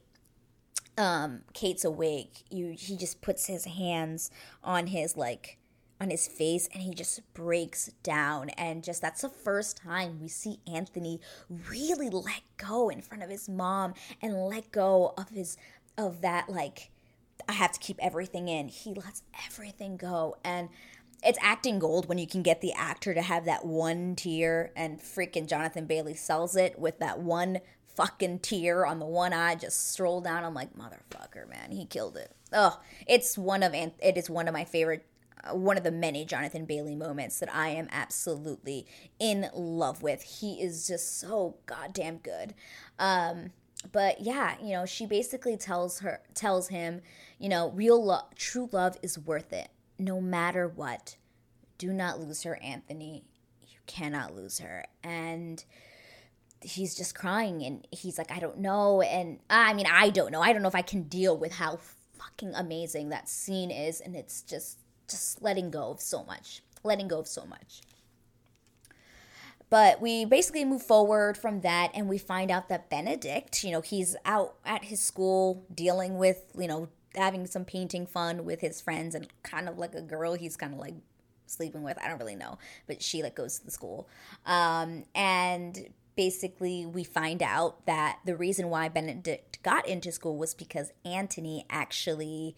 um 0.98 1.44
Kate's 1.54 1.86
awake." 1.86 2.44
You 2.50 2.76
he 2.78 2.98
just 2.98 3.22
puts 3.22 3.46
his 3.46 3.64
hands 3.64 4.30
on 4.62 4.88
his 4.88 5.16
like 5.16 5.58
on 6.02 6.10
his 6.10 6.28
face 6.28 6.68
and 6.74 6.82
he 6.82 6.94
just 6.94 7.22
breaks 7.36 7.92
down 8.02 8.50
and 8.52 8.84
just 8.84 9.04
that's 9.04 9.22
the 9.22 9.30
first 9.30 9.78
time 9.78 10.20
we 10.20 10.28
see 10.28 10.60
Anthony 10.66 11.22
really 11.70 12.10
let 12.10 12.42
go 12.58 12.90
in 12.90 13.02
front 13.02 13.22
of 13.22 13.30
his 13.30 13.48
mom 13.48 13.94
and 14.20 14.48
let 14.48 14.72
go 14.72 15.14
of 15.16 15.30
his 15.30 15.58
of 15.98 16.22
that 16.22 16.50
like 16.50 16.90
I 17.48 17.54
have 17.54 17.72
to 17.74 17.80
keep 17.80 17.98
everything 18.02 18.48
in. 18.48 18.68
He 18.68 18.94
lets 18.96 19.22
everything 19.48 19.96
go 19.96 20.38
and 20.44 20.70
it's 21.24 21.38
acting 21.40 21.78
gold 21.78 22.10
when 22.10 22.18
you 22.18 22.26
can 22.26 22.42
get 22.42 22.62
the 22.62 22.74
actor 22.74 23.14
to 23.14 23.22
have 23.22 23.46
that 23.46 23.64
one 23.64 24.16
tear 24.16 24.72
and 24.76 25.00
freaking 25.00 25.48
Jonathan 25.48 25.86
Bailey 25.86 26.16
sells 26.16 26.56
it 26.56 26.80
with 26.80 26.98
that 26.98 27.20
one 27.20 27.60
fucking 27.96 28.40
tear 28.40 28.88
on 28.88 28.98
the 28.98 29.06
one 29.06 29.34
eye 29.34 29.54
just 29.54 29.92
stroll 29.92 30.22
down. 30.22 30.44
I'm 30.44 30.56
like, 30.56 30.76
motherfucker, 30.76 31.48
man, 31.48 31.72
he 31.72 31.86
killed 31.86 32.18
it. 32.18 32.32
Oh, 32.52 32.80
it's 33.08 33.38
one 33.38 33.62
of 33.62 33.76
it 33.76 33.94
is 34.02 34.32
one 34.32 34.48
of 34.48 34.54
my 34.54 34.66
favorite 34.66 35.06
one 35.52 35.78
of 35.78 35.84
the 35.84 35.92
many 35.92 36.26
Jonathan 36.26 36.66
Bailey 36.66 36.96
moments 36.96 37.40
that 37.40 37.54
I 37.54 37.70
am 37.70 37.88
absolutely 37.92 38.86
in 39.20 39.50
love 39.54 40.04
with. 40.04 40.22
He 40.22 40.62
is 40.62 40.88
just 40.88 41.20
so 41.20 41.58
goddamn 41.66 42.18
good. 42.18 42.54
Um, 43.00 43.52
but 43.92 44.22
yeah, 44.22 44.56
you 44.62 44.74
know, 44.74 44.86
she 44.86 45.06
basically 45.06 45.58
tells 45.58 46.00
her 46.00 46.22
tells 46.36 46.68
him, 46.68 47.02
you 47.40 47.50
know, 47.50 47.72
real 47.72 48.04
love, 48.04 48.36
true 48.36 48.70
love 48.72 48.98
is 49.02 49.18
worth 49.18 49.52
it 49.52 49.70
no 49.98 50.20
matter 50.20 50.68
what. 50.68 51.16
Do 51.78 51.94
not 51.94 52.20
lose 52.20 52.44
her, 52.44 52.62
Anthony. 52.62 53.24
You 53.68 53.80
cannot 53.88 54.36
lose 54.36 54.60
her. 54.60 54.86
And 55.04 55.64
he's 56.62 56.96
just 56.96 57.16
crying 57.16 57.64
and 57.64 57.88
he's 57.92 58.18
like, 58.18 58.32
I 58.32 58.40
don't 58.40 58.60
know. 58.60 59.02
And 59.02 59.40
I 59.50 59.74
mean, 59.74 59.88
I 59.92 60.10
don't 60.10 60.32
know. 60.32 60.42
I 60.42 60.54
don't 60.54 60.62
know 60.62 60.68
if 60.68 60.76
I 60.76 60.84
can 60.84 61.04
deal 61.04 61.36
with 61.36 61.54
how 61.54 61.80
fucking 62.18 62.54
amazing 62.54 63.10
that 63.10 63.28
scene 63.28 63.72
is. 63.72 64.00
And 64.00 64.16
it's 64.16 64.42
just, 64.42 64.78
just 65.12 65.42
letting 65.42 65.70
go 65.70 65.92
of 65.92 66.02
so 66.02 66.24
much, 66.24 66.62
letting 66.84 67.08
go 67.08 67.20
of 67.20 67.28
so 67.28 67.46
much. 67.46 67.82
But 69.70 70.02
we 70.02 70.26
basically 70.26 70.66
move 70.66 70.84
forward 70.84 71.38
from 71.38 71.62
that 71.62 71.92
and 71.94 72.10
we 72.10 72.18
find 72.18 72.52
out 72.52 72.68
that 72.68 72.90
Benedict, 72.90 73.64
you 73.64 73.72
know, 73.72 73.80
he's 73.80 74.18
out 74.26 74.56
at 74.66 74.86
his 74.86 75.00
school 75.00 75.66
dealing 75.74 76.18
with, 76.18 76.44
you 76.58 76.68
know, 76.68 76.90
having 77.16 77.48
some 77.48 77.64
painting 77.64 78.06
fun 78.06 78.44
with 78.44 78.60
his 78.60 78.82
friends 78.82 79.16
and 79.16 79.28
kind 79.44 79.70
of 79.70 79.78
like 79.78 79.96
a 79.96 80.02
girl 80.02 80.34
he's 80.34 80.58
kind 80.58 80.74
of 80.74 80.80
like 80.80 80.96
sleeping 81.46 81.84
with. 81.84 81.98
I 82.04 82.10
don't 82.10 82.20
really 82.20 82.36
know, 82.36 82.58
but 82.86 83.02
she 83.02 83.24
like 83.24 83.36
goes 83.36 83.60
to 83.60 83.66
the 83.66 83.72
school. 83.72 84.10
Um, 84.46 85.06
and 85.16 85.88
basically 86.18 86.86
we 86.86 87.06
find 87.06 87.42
out 87.42 87.86
that 87.86 88.20
the 88.26 88.36
reason 88.36 88.70
why 88.70 88.90
Benedict 88.90 89.64
got 89.64 89.88
into 89.88 90.12
school 90.12 90.38
was 90.38 90.54
because 90.54 90.92
Anthony 91.06 91.66
actually 91.70 92.56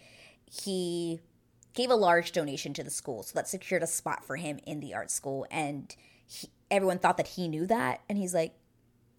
he 0.52 1.20
gave 1.74 1.90
a 1.90 1.96
large 1.96 2.32
donation 2.32 2.74
to 2.74 2.84
the 2.84 2.90
school, 2.92 3.24
so 3.24 3.34
that 3.36 3.48
secured 3.48 3.84
a 3.84 3.88
spot 3.88 4.26
for 4.26 4.36
him 4.36 4.60
in 4.66 4.80
the 4.80 4.94
art 4.94 5.12
school 5.12 5.46
and 5.50 5.96
he, 6.26 6.48
everyone 6.72 7.00
thought 7.00 7.18
that 7.18 7.28
he 7.30 7.48
knew 7.48 7.66
that 7.68 8.02
and 8.08 8.18
he's 8.18 8.34
like 8.34 8.56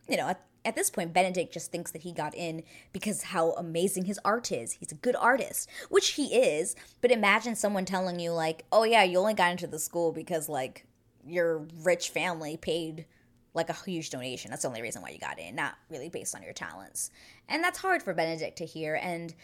you 0.09 0.17
know, 0.17 0.35
at 0.65 0.75
this 0.77 0.91
point, 0.91 1.13
Benedict 1.13 1.53
just 1.53 1.71
thinks 1.71 1.91
that 1.91 2.03
he 2.03 2.13
got 2.13 2.35
in 2.35 2.63
because 2.93 3.23
how 3.23 3.53
amazing 3.53 4.07
his 4.07 4.19
art 4.25 4.51
is. 4.51 4.73
He's 4.73 4.93
a 4.93 4.97
good 4.97 5.17
artist, 5.17 5.69
which 5.91 6.11
he 6.11 6.35
is. 6.35 6.75
But 7.01 7.11
imagine 7.11 7.55
someone 7.55 7.85
telling 7.85 8.19
you, 8.19 8.33
like, 8.33 8.65
oh, 8.73 8.85
yeah, 8.85 9.03
you 9.03 9.19
only 9.19 9.35
got 9.35 9.51
into 9.51 9.67
the 9.67 9.79
school 9.79 10.13
because, 10.13 10.49
like, 10.49 10.87
your 11.27 11.67
rich 11.83 12.11
family 12.11 12.57
paid 12.57 13.07
like 13.53 13.69
a 13.69 13.73
huge 13.73 14.11
donation. 14.11 14.51
That's 14.51 14.63
the 14.63 14.69
only 14.69 14.83
reason 14.83 15.01
why 15.01 15.11
you 15.11 15.19
got 15.19 15.39
in, 15.39 15.55
not 15.55 15.75
really 15.89 16.09
based 16.09 16.35
on 16.35 16.43
your 16.43 16.53
talents. 16.53 17.11
And 17.49 17.63
that's 17.63 17.79
hard 17.79 18.03
for 18.03 18.13
Benedict 18.13 18.59
to 18.59 18.67
hear. 18.67 18.97
And 18.97 19.35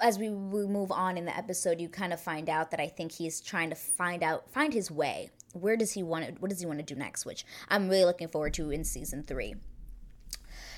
as 0.00 0.18
we, 0.18 0.30
we 0.30 0.66
move 0.66 0.90
on 0.90 1.16
in 1.16 1.24
the 1.24 1.36
episode, 1.36 1.80
you 1.80 1.88
kind 1.88 2.12
of 2.12 2.20
find 2.20 2.48
out 2.48 2.70
that 2.70 2.80
I 2.80 2.88
think 2.88 3.12
he's 3.12 3.40
trying 3.40 3.70
to 3.70 3.76
find 3.76 4.22
out, 4.22 4.50
find 4.50 4.72
his 4.72 4.90
way. 4.90 5.30
Where 5.52 5.76
does 5.76 5.92
he 5.92 6.02
want 6.02 6.40
what 6.40 6.48
does 6.48 6.60
he 6.60 6.66
want 6.66 6.80
to 6.80 6.84
do 6.84 6.98
next? 6.98 7.24
Which 7.24 7.44
I'm 7.68 7.88
really 7.88 8.04
looking 8.04 8.28
forward 8.28 8.54
to 8.54 8.70
in 8.70 8.84
season 8.84 9.22
three. 9.22 9.54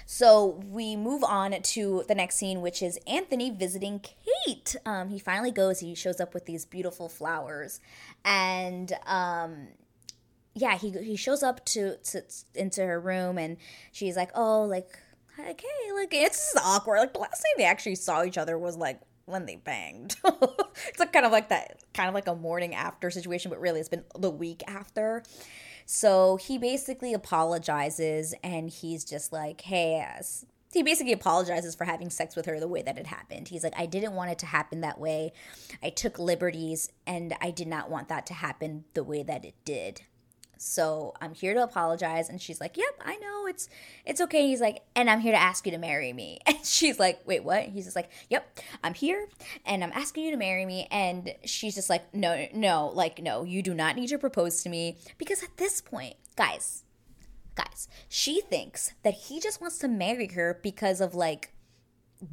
So 0.06 0.62
we 0.68 0.94
move 0.94 1.24
on 1.24 1.50
to 1.60 2.04
the 2.06 2.14
next 2.14 2.36
scene, 2.36 2.60
which 2.60 2.80
is 2.80 2.98
Anthony 3.08 3.50
visiting 3.50 4.00
Kate. 4.00 4.76
Um, 4.86 5.08
he 5.08 5.18
finally 5.18 5.50
goes. 5.50 5.80
He 5.80 5.96
shows 5.96 6.20
up 6.20 6.32
with 6.32 6.46
these 6.46 6.64
beautiful 6.64 7.08
flowers, 7.08 7.80
and 8.24 8.92
um, 9.04 9.68
yeah, 10.54 10.78
he 10.78 10.90
he 10.90 11.16
shows 11.16 11.42
up 11.42 11.64
to, 11.66 11.96
to 11.96 12.22
into 12.54 12.84
her 12.86 13.00
room, 13.00 13.36
and 13.36 13.56
she's 13.90 14.16
like, 14.16 14.30
"Oh, 14.34 14.62
like, 14.62 14.96
okay, 15.38 15.92
like 15.94 16.12
it's 16.12 16.52
just 16.52 16.66
awkward. 16.66 16.98
Like 16.98 17.12
the 17.12 17.20
last 17.20 17.38
time 17.38 17.52
they 17.58 17.64
actually 17.64 17.94
saw 17.94 18.24
each 18.24 18.38
other 18.38 18.58
was 18.58 18.76
like 18.76 19.00
when 19.26 19.46
they 19.46 19.56
banged. 19.56 20.16
it's 20.24 20.98
like 20.98 21.12
kind 21.12 21.26
of 21.26 21.32
like 21.32 21.48
that, 21.48 21.82
kind 21.94 22.08
of 22.08 22.14
like 22.14 22.28
a 22.28 22.34
morning 22.34 22.74
after 22.74 23.10
situation, 23.10 23.50
but 23.50 23.60
really 23.60 23.80
it's 23.80 23.88
been 23.88 24.04
the 24.18 24.30
week 24.30 24.62
after. 24.66 25.22
So 25.84 26.36
he 26.36 26.58
basically 26.58 27.12
apologizes 27.12 28.34
and 28.42 28.70
he's 28.70 29.04
just 29.04 29.32
like, 29.32 29.60
hey, 29.60 30.04
as 30.16 30.44
he 30.72 30.82
basically 30.82 31.12
apologizes 31.12 31.74
for 31.74 31.84
having 31.84 32.10
sex 32.10 32.36
with 32.36 32.46
her 32.46 32.60
the 32.60 32.68
way 32.68 32.82
that 32.82 32.98
it 32.98 33.06
happened. 33.06 33.48
He's 33.48 33.64
like, 33.64 33.72
I 33.78 33.86
didn't 33.86 34.12
want 34.12 34.30
it 34.30 34.38
to 34.40 34.46
happen 34.46 34.80
that 34.80 34.98
way. 34.98 35.32
I 35.82 35.90
took 35.90 36.18
liberties 36.18 36.90
and 37.06 37.34
I 37.40 37.50
did 37.50 37.68
not 37.68 37.88
want 37.88 38.08
that 38.08 38.26
to 38.26 38.34
happen 38.34 38.84
the 38.94 39.04
way 39.04 39.22
that 39.22 39.44
it 39.44 39.54
did. 39.64 40.02
So 40.58 41.14
I'm 41.20 41.34
here 41.34 41.54
to 41.54 41.62
apologize. 41.62 42.28
And 42.28 42.40
she's 42.40 42.60
like, 42.60 42.76
Yep, 42.76 43.02
I 43.04 43.16
know 43.16 43.46
it's 43.46 43.68
it's 44.04 44.20
okay. 44.22 44.46
He's 44.46 44.60
like, 44.60 44.82
and 44.94 45.10
I'm 45.10 45.20
here 45.20 45.32
to 45.32 45.40
ask 45.40 45.66
you 45.66 45.72
to 45.72 45.78
marry 45.78 46.12
me. 46.12 46.40
And 46.46 46.64
she's 46.64 46.98
like, 46.98 47.20
Wait, 47.26 47.44
what? 47.44 47.64
He's 47.64 47.84
just 47.84 47.96
like, 47.96 48.10
Yep, 48.30 48.60
I'm 48.82 48.94
here 48.94 49.28
and 49.64 49.84
I'm 49.84 49.92
asking 49.92 50.24
you 50.24 50.30
to 50.30 50.36
marry 50.36 50.64
me. 50.64 50.88
And 50.90 51.34
she's 51.44 51.74
just 51.74 51.90
like, 51.90 52.14
No, 52.14 52.46
no, 52.52 52.90
like, 52.94 53.22
no, 53.22 53.44
you 53.44 53.62
do 53.62 53.74
not 53.74 53.96
need 53.96 54.08
to 54.08 54.18
propose 54.18 54.62
to 54.62 54.68
me. 54.68 54.98
Because 55.18 55.42
at 55.42 55.56
this 55.56 55.80
point, 55.80 56.16
guys, 56.36 56.84
guys, 57.54 57.88
she 58.08 58.40
thinks 58.40 58.92
that 59.02 59.14
he 59.14 59.40
just 59.40 59.60
wants 59.60 59.78
to 59.78 59.88
marry 59.88 60.28
her 60.28 60.58
because 60.62 61.00
of 61.00 61.14
like 61.14 61.52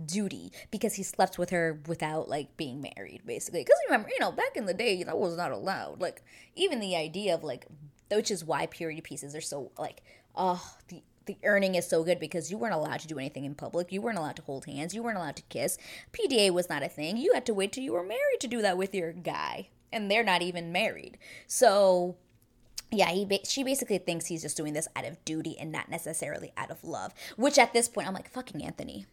duty 0.05 0.51
because 0.71 0.93
he 0.93 1.03
slept 1.03 1.37
with 1.37 1.49
her 1.49 1.81
without 1.87 2.29
like 2.29 2.55
being 2.55 2.81
married 2.81 3.21
basically 3.25 3.61
because 3.61 3.75
remember 3.87 4.09
you 4.09 4.19
know 4.19 4.31
back 4.31 4.55
in 4.55 4.65
the 4.65 4.73
day 4.73 5.03
that 5.03 5.17
was 5.17 5.35
not 5.35 5.51
allowed 5.51 5.99
like 5.99 6.23
even 6.55 6.79
the 6.79 6.95
idea 6.95 7.33
of 7.33 7.43
like 7.43 7.67
which 8.15 8.31
is 8.31 8.43
why 8.43 8.65
purity 8.65 9.01
pieces 9.01 9.35
are 9.35 9.41
so 9.41 9.71
like 9.77 10.01
oh 10.35 10.75
the 10.89 11.01
the 11.25 11.37
earning 11.45 11.75
is 11.75 11.87
so 11.87 12.03
good 12.03 12.19
because 12.19 12.51
you 12.51 12.57
weren't 12.57 12.73
allowed 12.73 12.99
to 12.99 13.07
do 13.07 13.17
anything 13.17 13.45
in 13.45 13.55
public 13.55 13.91
you 13.91 14.01
weren't 14.01 14.17
allowed 14.17 14.35
to 14.35 14.41
hold 14.41 14.65
hands 14.65 14.93
you 14.93 15.01
weren't 15.01 15.17
allowed 15.17 15.35
to 15.35 15.43
kiss 15.43 15.77
pda 16.11 16.51
was 16.51 16.69
not 16.69 16.83
a 16.83 16.89
thing 16.89 17.17
you 17.17 17.33
had 17.33 17.45
to 17.45 17.53
wait 17.53 17.71
till 17.71 17.83
you 17.83 17.93
were 17.93 18.03
married 18.03 18.39
to 18.39 18.47
do 18.47 18.61
that 18.61 18.77
with 18.77 18.93
your 18.93 19.13
guy 19.13 19.67
and 19.91 20.09
they're 20.09 20.23
not 20.23 20.41
even 20.41 20.71
married 20.71 21.17
so 21.47 22.15
yeah, 22.93 23.09
he 23.09 23.25
ba- 23.25 23.45
she 23.45 23.63
basically 23.63 23.97
thinks 23.97 24.27
he's 24.27 24.43
just 24.43 24.57
doing 24.57 24.73
this 24.73 24.87
out 24.95 25.05
of 25.05 25.23
duty 25.25 25.57
and 25.59 25.71
not 25.71 25.89
necessarily 25.89 26.53
out 26.55 26.69
of 26.69 26.83
love. 26.83 27.13
Which 27.35 27.57
at 27.57 27.73
this 27.73 27.89
point, 27.89 28.07
I'm 28.07 28.13
like, 28.13 28.29
fucking 28.29 28.63
Anthony. 28.63 29.07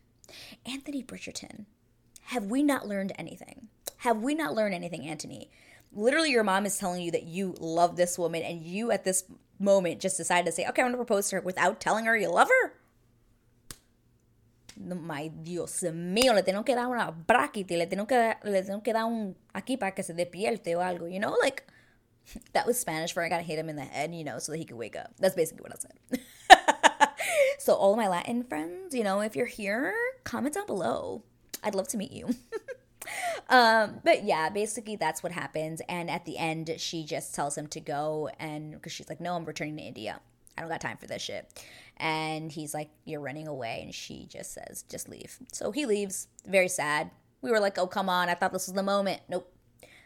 Anthony 0.66 1.02
Bridgerton, 1.02 1.64
have 2.24 2.44
we 2.44 2.62
not 2.62 2.86
learned 2.86 3.12
anything? 3.18 3.68
Have 3.98 4.22
we 4.22 4.34
not 4.34 4.54
learned 4.54 4.74
anything, 4.74 5.06
Anthony? 5.06 5.50
Literally, 5.92 6.30
your 6.30 6.44
mom 6.44 6.66
is 6.66 6.78
telling 6.78 7.02
you 7.02 7.10
that 7.10 7.24
you 7.24 7.54
love 7.58 7.96
this 7.96 8.18
woman, 8.18 8.42
and 8.42 8.62
you 8.62 8.90
at 8.90 9.04
this 9.04 9.24
moment 9.58 10.00
just 10.00 10.16
decide 10.16 10.46
to 10.46 10.52
say, 10.52 10.66
okay, 10.68 10.82
I'm 10.82 10.88
gonna 10.88 10.96
propose 10.96 11.28
to 11.30 11.36
her 11.36 11.42
without 11.42 11.80
telling 11.80 12.04
her 12.06 12.16
you 12.16 12.30
love 12.30 12.48
her? 12.48 12.74
my 14.82 15.28
Dios 15.28 15.82
mío, 15.82 16.32
le 16.32 16.42
tengo 16.42 16.64
que 16.64 16.74
dar 16.74 16.86
una 16.86 17.12
brackety, 17.12 17.76
le 17.76 17.86
tengo 17.86 18.06
que, 18.06 18.34
le 18.44 18.62
tengo 18.62 18.82
que 18.82 18.94
dar 18.94 19.04
un 19.04 19.36
aquí 19.54 19.78
para 19.78 19.92
que 19.92 20.02
se 20.02 20.14
despierte 20.14 20.74
o 20.74 20.80
algo, 20.80 21.06
you 21.06 21.20
know? 21.20 21.36
Like, 21.42 21.64
that 22.54 22.66
was 22.66 22.80
Spanish 22.80 23.12
for 23.12 23.22
I 23.22 23.28
gotta 23.28 23.42
hit 23.42 23.58
him 23.58 23.68
in 23.68 23.76
the 23.76 23.84
head, 23.84 24.14
you 24.14 24.24
know, 24.24 24.38
so 24.38 24.52
that 24.52 24.58
he 24.58 24.64
could 24.64 24.78
wake 24.78 24.96
up. 24.96 25.12
That's 25.18 25.34
basically 25.34 25.62
what 25.62 25.72
I 25.72 25.78
said. 25.78 26.24
So, 27.60 27.74
all 27.74 27.94
my 27.94 28.08
Latin 28.08 28.42
friends, 28.42 28.94
you 28.94 29.04
know, 29.04 29.20
if 29.20 29.36
you're 29.36 29.44
here, 29.44 29.92
comment 30.24 30.54
down 30.54 30.64
below. 30.64 31.22
I'd 31.62 31.74
love 31.74 31.88
to 31.88 31.98
meet 31.98 32.10
you. 32.10 32.30
um, 33.48 34.00
but 34.04 34.24
yeah, 34.24 34.48
basically 34.48 34.96
that's 34.96 35.22
what 35.22 35.32
happens. 35.32 35.80
And 35.88 36.10
at 36.10 36.24
the 36.24 36.38
end, 36.38 36.72
she 36.78 37.04
just 37.04 37.34
tells 37.34 37.56
him 37.56 37.66
to 37.68 37.80
go, 37.80 38.30
and 38.38 38.72
because 38.72 38.92
she's 38.92 39.08
like, 39.08 39.20
"No, 39.20 39.34
I'm 39.34 39.44
returning 39.44 39.76
to 39.76 39.82
India. 39.82 40.20
I 40.56 40.62
don't 40.62 40.70
got 40.70 40.80
time 40.80 40.96
for 40.96 41.06
this 41.06 41.22
shit." 41.22 41.64
And 41.96 42.50
he's 42.52 42.74
like, 42.74 42.90
"You're 43.04 43.20
running 43.20 43.48
away," 43.48 43.80
and 43.82 43.94
she 43.94 44.26
just 44.26 44.52
says, 44.52 44.84
"Just 44.88 45.08
leave." 45.08 45.38
So 45.52 45.72
he 45.72 45.86
leaves. 45.86 46.28
Very 46.46 46.68
sad. 46.68 47.10
We 47.42 47.50
were 47.50 47.60
like, 47.60 47.78
"Oh, 47.78 47.86
come 47.86 48.08
on! 48.08 48.28
I 48.28 48.34
thought 48.34 48.52
this 48.52 48.66
was 48.66 48.74
the 48.74 48.82
moment." 48.82 49.22
Nope. 49.28 49.52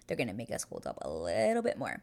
They're 0.06 0.16
gonna 0.16 0.34
make 0.34 0.50
us 0.50 0.64
hold 0.64 0.86
up 0.86 0.98
a 1.02 1.10
little 1.10 1.62
bit 1.62 1.78
more. 1.78 2.02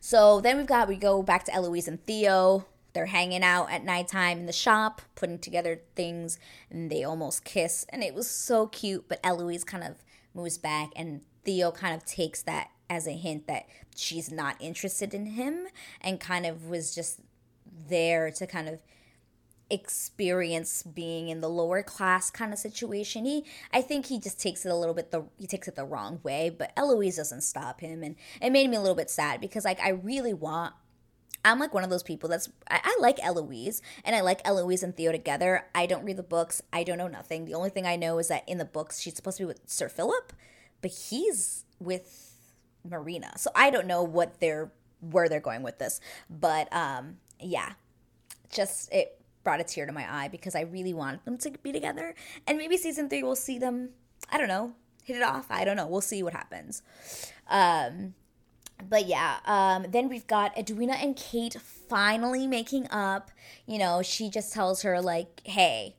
So 0.00 0.40
then 0.40 0.56
we've 0.56 0.66
got 0.66 0.88
we 0.88 0.96
go 0.96 1.22
back 1.22 1.44
to 1.44 1.54
Eloise 1.54 1.88
and 1.88 2.04
Theo 2.06 2.66
they're 2.96 3.06
hanging 3.06 3.42
out 3.42 3.70
at 3.70 3.84
nighttime 3.84 4.38
in 4.38 4.46
the 4.46 4.52
shop, 4.52 5.02
putting 5.14 5.38
together 5.38 5.82
things, 5.94 6.38
and 6.70 6.90
they 6.90 7.04
almost 7.04 7.44
kiss. 7.44 7.84
And 7.90 8.02
it 8.02 8.14
was 8.14 8.26
so 8.26 8.68
cute. 8.68 9.04
But 9.06 9.20
Eloise 9.22 9.64
kind 9.64 9.84
of 9.84 9.96
moves 10.32 10.56
back, 10.56 10.92
and 10.96 11.20
Theo 11.44 11.70
kind 11.70 11.94
of 11.94 12.06
takes 12.06 12.40
that 12.42 12.70
as 12.88 13.06
a 13.06 13.12
hint 13.12 13.46
that 13.48 13.66
she's 13.94 14.32
not 14.32 14.56
interested 14.60 15.12
in 15.12 15.26
him 15.26 15.66
and 16.00 16.18
kind 16.18 16.46
of 16.46 16.68
was 16.68 16.94
just 16.94 17.20
there 17.88 18.30
to 18.30 18.46
kind 18.46 18.68
of 18.68 18.80
experience 19.68 20.82
being 20.82 21.28
in 21.28 21.40
the 21.40 21.48
lower 21.48 21.82
class 21.82 22.30
kind 22.30 22.52
of 22.52 22.58
situation. 22.58 23.24
He 23.24 23.44
I 23.72 23.82
think 23.82 24.06
he 24.06 24.20
just 24.20 24.40
takes 24.40 24.64
it 24.64 24.70
a 24.70 24.76
little 24.76 24.94
bit 24.94 25.10
the 25.10 25.24
he 25.38 25.46
takes 25.46 25.66
it 25.66 25.74
the 25.74 25.84
wrong 25.84 26.20
way, 26.22 26.48
but 26.48 26.72
Eloise 26.76 27.16
doesn't 27.16 27.40
stop 27.42 27.80
him 27.80 28.02
and 28.02 28.14
it 28.40 28.50
made 28.50 28.70
me 28.70 28.76
a 28.76 28.80
little 28.80 28.94
bit 28.94 29.10
sad 29.10 29.40
because 29.40 29.64
like 29.64 29.80
I 29.80 29.90
really 29.90 30.32
want 30.32 30.74
I'm 31.46 31.60
like 31.60 31.72
one 31.72 31.84
of 31.84 31.90
those 31.90 32.02
people 32.02 32.28
that's 32.28 32.48
I, 32.68 32.80
I, 32.82 32.96
like 33.00 33.24
Eloise 33.24 33.80
and 34.04 34.16
I 34.16 34.20
like 34.20 34.40
Eloise 34.44 34.82
and 34.82 34.96
Theo 34.96 35.12
together. 35.12 35.66
I 35.76 35.86
don't 35.86 36.04
read 36.04 36.16
the 36.16 36.24
books. 36.24 36.60
I 36.72 36.82
don't 36.82 36.98
know 36.98 37.06
nothing. 37.06 37.44
The 37.44 37.54
only 37.54 37.70
thing 37.70 37.86
I 37.86 37.94
know 37.94 38.18
is 38.18 38.26
that 38.28 38.42
in 38.48 38.58
the 38.58 38.64
books 38.64 39.00
she's 39.00 39.14
supposed 39.14 39.36
to 39.38 39.44
be 39.44 39.46
with 39.46 39.60
Sir 39.66 39.88
Philip, 39.88 40.32
but 40.82 40.90
he's 40.90 41.64
with 41.78 42.34
Marina. 42.84 43.32
So 43.36 43.50
I 43.54 43.70
don't 43.70 43.86
know 43.86 44.02
what 44.02 44.40
they're 44.40 44.72
where 44.98 45.28
they're 45.28 45.38
going 45.38 45.62
with 45.62 45.78
this. 45.78 46.00
But 46.28 46.68
um 46.72 47.18
yeah. 47.40 47.74
Just 48.50 48.92
it 48.92 49.20
brought 49.44 49.60
a 49.60 49.64
tear 49.64 49.86
to 49.86 49.92
my 49.92 50.12
eye 50.12 50.26
because 50.26 50.56
I 50.56 50.62
really 50.62 50.94
want 50.94 51.24
them 51.24 51.38
to 51.38 51.52
be 51.62 51.70
together. 51.70 52.16
And 52.48 52.58
maybe 52.58 52.76
season 52.76 53.08
3 53.08 53.22
we'll 53.22 53.36
see 53.36 53.58
them 53.58 53.90
I 54.32 54.38
don't 54.38 54.48
know, 54.48 54.72
hit 55.04 55.14
it 55.14 55.22
off. 55.22 55.46
I 55.48 55.64
don't 55.64 55.76
know. 55.76 55.86
We'll 55.86 56.00
see 56.00 56.24
what 56.24 56.32
happens. 56.32 56.82
Um 57.48 58.14
but 58.88 59.06
yeah, 59.06 59.38
um, 59.44 59.86
then 59.90 60.08
we've 60.08 60.26
got 60.26 60.56
Edwina 60.56 60.94
and 60.94 61.16
Kate 61.16 61.56
finally 61.88 62.46
making 62.46 62.88
up. 62.90 63.30
You 63.66 63.78
know, 63.78 64.02
she 64.02 64.28
just 64.30 64.52
tells 64.52 64.82
her, 64.82 65.00
like, 65.00 65.40
hey, 65.44 65.96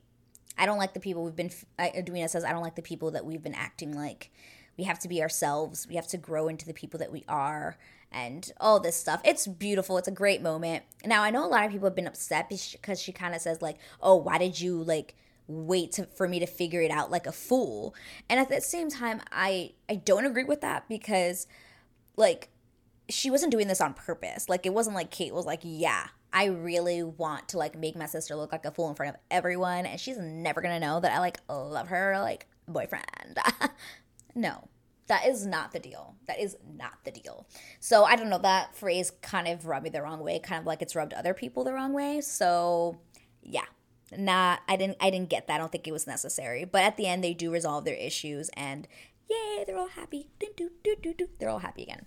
I 0.58 0.66
don't 0.66 0.78
like 0.78 0.94
the 0.94 1.00
people 1.00 1.24
we've 1.24 1.36
been, 1.36 1.52
Edwina 1.80 2.30
says, 2.30 2.44
I 2.44 2.52
don't 2.52 2.64
like 2.64 2.76
the 2.76 2.82
people 2.82 3.12
that 3.12 3.26
we've 3.26 3.44
been 3.44 3.56
acting 3.56 3.94
like. 3.94 4.32
We 4.78 4.84
have 4.84 5.00
to 5.00 5.08
be 5.08 5.22
ourselves. 5.22 5.88
We 5.88 5.96
have 5.96 6.08
to 6.08 6.18
grow 6.18 6.48
into 6.48 6.66
the 6.66 6.74
people 6.74 7.00
that 7.00 7.12
we 7.12 7.24
are 7.28 7.78
and 8.12 8.52
all 8.60 8.80
this 8.80 8.96
stuff. 8.96 9.22
It's 9.26 9.48
beautiful. 9.48 9.98
It's 9.98 10.08
a 10.08 10.12
great 10.12 10.42
moment. 10.42 10.84
Now, 11.04 11.24
I 11.24 11.32
know 11.32 11.46
a 11.46 11.48
lot 11.48 11.66
of 11.66 11.72
people 11.72 11.88
have 11.88 11.96
been 11.96 12.08
upset 12.08 12.48
because 12.50 13.02
she 13.02 13.12
kind 13.12 13.36
of 13.36 13.42
says, 13.42 13.62
like, 13.62 13.78
oh, 14.02 14.16
why 14.16 14.38
did 14.38 14.60
you, 14.62 14.84
like, 14.84 15.16
wait 15.48 15.94
to, 15.94 16.06
for 16.06 16.28
me 16.28 16.40
to 16.40 16.46
figure 16.46 16.82
it 16.82 16.92
out 16.92 17.10
like 17.10 17.26
a 17.26 17.32
fool? 17.32 17.96
And 18.30 18.40
at 18.40 18.50
the 18.50 18.62
same 18.62 18.90
time, 18.90 19.22
I, 19.32 19.74
I 19.90 19.96
don't 19.96 20.26
agree 20.26 20.44
with 20.44 20.62
that 20.62 20.88
because, 20.88 21.48
like, 22.16 22.50
she 23.10 23.32
wasn't 23.32 23.52
doing 23.52 23.68
this 23.68 23.82
on 23.82 23.94
purpose. 23.94 24.50
Like 24.50 24.66
it 24.66 24.74
wasn't 24.74 24.96
like 24.96 25.12
Kate 25.12 25.34
was 25.34 25.46
like, 25.46 25.62
"Yeah, 25.64 26.08
I 26.34 26.46
really 26.46 27.04
want 27.04 27.50
to 27.50 27.58
like 27.58 27.78
make 27.78 27.96
my 27.96 28.06
sister 28.06 28.36
look 28.36 28.52
like 28.52 28.66
a 28.66 28.72
fool 28.72 28.90
in 28.90 28.96
front 28.96 29.16
of 29.16 29.22
everyone 29.32 29.86
and 29.86 30.00
she's 30.00 30.18
never 30.18 30.62
to 30.62 30.80
know 30.80 31.00
that 31.00 31.14
I 31.14 31.20
like 31.20 31.40
love 31.50 31.90
her 31.90 32.20
like 32.20 32.48
boyfriend." 32.68 33.40
no. 34.36 34.68
That 35.08 35.26
is 35.26 35.46
not 35.46 35.72
the 35.72 35.80
deal. 35.80 36.16
That 36.28 36.38
is 36.38 36.58
not 36.78 37.06
the 37.06 37.12
deal. 37.12 37.48
So 37.80 38.04
I 38.04 38.18
don't 38.18 38.30
know. 38.30 38.40
That 38.40 38.76
phrase 38.76 39.10
kind 39.22 39.48
of 39.48 39.66
rubbed 39.66 39.86
me 39.86 39.90
the 39.90 40.02
wrong 40.02 40.20
way, 40.20 40.38
kind 40.38 40.60
of 40.60 40.66
like 40.66 40.82
it's 40.82 40.98
rubbed 40.98 41.14
other 41.14 41.34
people 41.34 41.64
the 41.64 41.72
wrong 41.72 41.94
way. 41.94 42.20
So 42.20 42.98
yeah, 43.42 43.64
not. 44.16 44.60
I 44.68 44.76
didn't. 44.76 44.98
I 45.00 45.10
didn't 45.10 45.30
get 45.30 45.48
that. 45.48 45.56
I 45.56 45.58
don't 45.58 45.72
think 45.72 45.88
it 45.88 45.94
was 45.94 46.08
necessary. 46.08 46.66
But 46.66 46.84
at 46.84 46.98
the 46.98 47.08
end, 47.08 47.24
they 47.24 47.34
do 47.34 47.52
resolve 47.52 47.86
their 47.86 47.96
issues, 47.96 48.50
and 48.54 48.86
yay, 49.30 49.64
they're 49.66 49.78
all 49.78 49.88
happy. 49.88 50.28
They're 51.40 51.50
all 51.50 51.60
happy 51.60 51.84
again. 51.84 52.06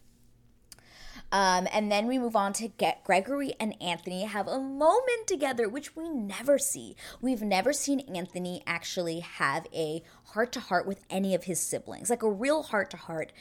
Um, 1.33 1.69
and 1.73 1.91
then 1.91 2.07
we 2.07 2.19
move 2.19 2.35
on 2.35 2.53
to 2.55 2.69
get 2.69 3.05
Gregory 3.05 3.55
and 3.61 3.81
Anthony 3.81 4.25
have 4.25 4.49
a 4.49 4.59
moment 4.59 5.27
together, 5.27 5.69
which 5.69 5.95
we 5.95 6.09
never 6.09 6.59
see. 6.59 6.97
We've 7.21 7.43
never 7.43 7.73
seen 7.73 8.01
Anthony 8.01 8.63
actually 8.67 9.21
have 9.21 9.67
a 9.73 10.03
heart 10.33 10.53
to 10.53 10.61
heart 10.61 10.87
with 10.87 11.05
any 11.09 11.35
of 11.35 11.45
his 11.45 11.61
siblings, 11.61 12.11
like 12.11 12.23
a 12.23 12.31
real 12.31 12.65
heart 12.65 12.91
to 12.91 12.97
heart 12.97 13.33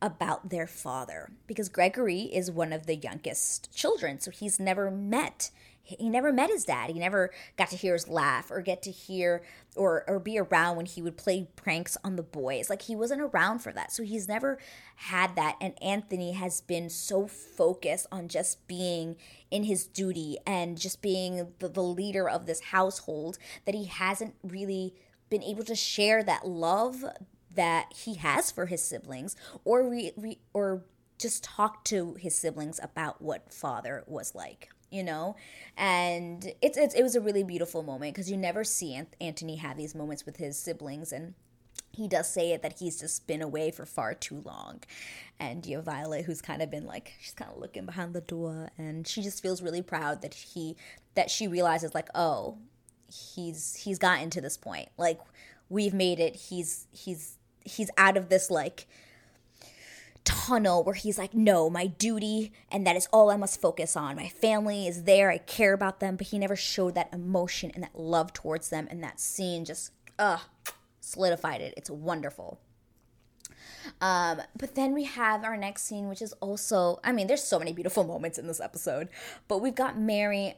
about 0.00 0.50
their 0.50 0.66
father. 0.66 1.30
Because 1.46 1.68
Gregory 1.68 2.22
is 2.22 2.50
one 2.50 2.72
of 2.72 2.86
the 2.86 2.96
youngest 2.96 3.74
children, 3.74 4.20
so 4.20 4.30
he's 4.30 4.60
never 4.60 4.90
met 4.90 5.50
he 5.96 6.10
never 6.10 6.32
met 6.32 6.50
his 6.50 6.64
dad. 6.64 6.90
He 6.90 6.98
never 6.98 7.30
got 7.56 7.70
to 7.70 7.76
hear 7.76 7.94
his 7.94 8.08
laugh 8.08 8.50
or 8.50 8.60
get 8.60 8.82
to 8.82 8.90
hear 8.90 9.42
or 9.74 10.04
or 10.06 10.18
be 10.18 10.38
around 10.38 10.76
when 10.76 10.86
he 10.86 11.00
would 11.00 11.16
play 11.16 11.48
pranks 11.56 11.96
on 12.04 12.16
the 12.16 12.22
boys. 12.22 12.68
Like 12.68 12.82
he 12.82 12.94
wasn't 12.94 13.22
around 13.22 13.60
for 13.60 13.72
that. 13.72 13.90
So 13.92 14.02
he's 14.02 14.28
never 14.28 14.58
had 14.96 15.34
that 15.36 15.56
and 15.60 15.82
Anthony 15.82 16.32
has 16.32 16.60
been 16.60 16.90
so 16.90 17.26
focused 17.26 18.06
on 18.12 18.28
just 18.28 18.66
being 18.68 19.16
in 19.50 19.64
his 19.64 19.86
duty 19.86 20.36
and 20.46 20.78
just 20.78 21.00
being 21.00 21.52
the, 21.58 21.68
the 21.68 21.82
leader 21.82 22.28
of 22.28 22.44
this 22.44 22.60
household 22.60 23.38
that 23.64 23.74
he 23.74 23.84
hasn't 23.86 24.34
really 24.42 24.94
been 25.30 25.42
able 25.42 25.64
to 25.64 25.74
share 25.74 26.22
that 26.22 26.46
love 26.46 27.02
that 27.54 27.92
he 27.94 28.14
has 28.14 28.50
for 28.50 28.66
his 28.66 28.82
siblings 28.82 29.36
or 29.64 29.88
re, 29.88 30.12
re, 30.16 30.38
or 30.52 30.84
just 31.18 31.42
talk 31.42 31.84
to 31.84 32.14
his 32.14 32.34
siblings 32.34 32.78
about 32.82 33.22
what 33.22 33.52
father 33.52 34.04
was 34.06 34.34
like 34.34 34.68
you 34.90 35.02
know? 35.02 35.36
And 35.76 36.52
it's, 36.62 36.76
it's 36.76 36.94
it 36.94 37.02
was 37.02 37.14
a 37.14 37.20
really 37.20 37.42
beautiful 37.42 37.82
moment 37.82 38.14
because 38.14 38.30
you 38.30 38.36
never 38.36 38.64
see 38.64 39.00
anthony 39.20 39.56
have 39.56 39.76
these 39.76 39.94
moments 39.94 40.26
with 40.26 40.36
his 40.36 40.58
siblings 40.58 41.12
and 41.12 41.34
he 41.92 42.06
does 42.06 42.32
say 42.32 42.52
it 42.52 42.62
that 42.62 42.78
he's 42.78 43.00
just 43.00 43.26
been 43.26 43.42
away 43.42 43.70
for 43.70 43.84
far 43.84 44.14
too 44.14 44.42
long. 44.44 44.80
And 45.40 45.64
you 45.66 45.76
know 45.76 45.82
violet 45.82 46.24
who's 46.24 46.42
kind 46.42 46.62
of 46.62 46.70
been 46.70 46.86
like 46.86 47.12
she's 47.20 47.34
kind 47.34 47.50
of 47.50 47.58
looking 47.58 47.86
behind 47.86 48.14
the 48.14 48.20
door 48.20 48.70
and 48.78 49.06
she 49.06 49.22
just 49.22 49.42
feels 49.42 49.62
really 49.62 49.82
proud 49.82 50.22
that 50.22 50.34
he 50.34 50.76
that 51.14 51.30
she 51.30 51.48
realizes 51.48 51.94
like 51.94 52.08
oh 52.14 52.58
he's 53.34 53.76
he's 53.76 53.98
gotten 53.98 54.30
to 54.30 54.40
this 54.40 54.56
point. 54.56 54.88
Like 54.96 55.20
we've 55.68 55.94
made 55.94 56.20
it. 56.20 56.36
He's 56.36 56.86
he's 56.92 57.36
he's 57.64 57.90
out 57.96 58.16
of 58.16 58.28
this 58.28 58.50
like 58.50 58.86
tunnel 60.28 60.84
where 60.84 60.94
he's 60.94 61.18
like, 61.18 61.32
no, 61.32 61.70
my 61.70 61.86
duty, 61.86 62.52
and 62.70 62.86
that 62.86 62.96
is 62.96 63.08
all 63.12 63.30
I 63.30 63.36
must 63.36 63.60
focus 63.60 63.96
on. 63.96 64.16
My 64.16 64.28
family 64.28 64.86
is 64.86 65.04
there, 65.04 65.30
I 65.30 65.38
care 65.38 65.72
about 65.72 66.00
them, 66.00 66.16
but 66.16 66.28
he 66.28 66.38
never 66.38 66.54
showed 66.54 66.94
that 66.94 67.12
emotion 67.12 67.72
and 67.74 67.82
that 67.82 67.98
love 67.98 68.32
towards 68.32 68.68
them, 68.68 68.86
and 68.90 69.02
that 69.02 69.18
scene 69.18 69.64
just, 69.64 69.92
ugh, 70.18 70.40
solidified 71.00 71.60
it. 71.60 71.74
It's 71.76 71.90
wonderful. 71.90 72.60
Um, 74.00 74.42
but 74.58 74.74
then 74.74 74.92
we 74.92 75.04
have 75.04 75.44
our 75.44 75.56
next 75.56 75.84
scene, 75.84 76.08
which 76.08 76.20
is 76.20 76.34
also, 76.34 77.00
I 77.02 77.12
mean, 77.12 77.26
there's 77.26 77.42
so 77.42 77.58
many 77.58 77.72
beautiful 77.72 78.04
moments 78.04 78.38
in 78.38 78.46
this 78.46 78.60
episode, 78.60 79.08
but 79.48 79.58
we've 79.58 79.74
got 79.74 79.98
Mary. 79.98 80.54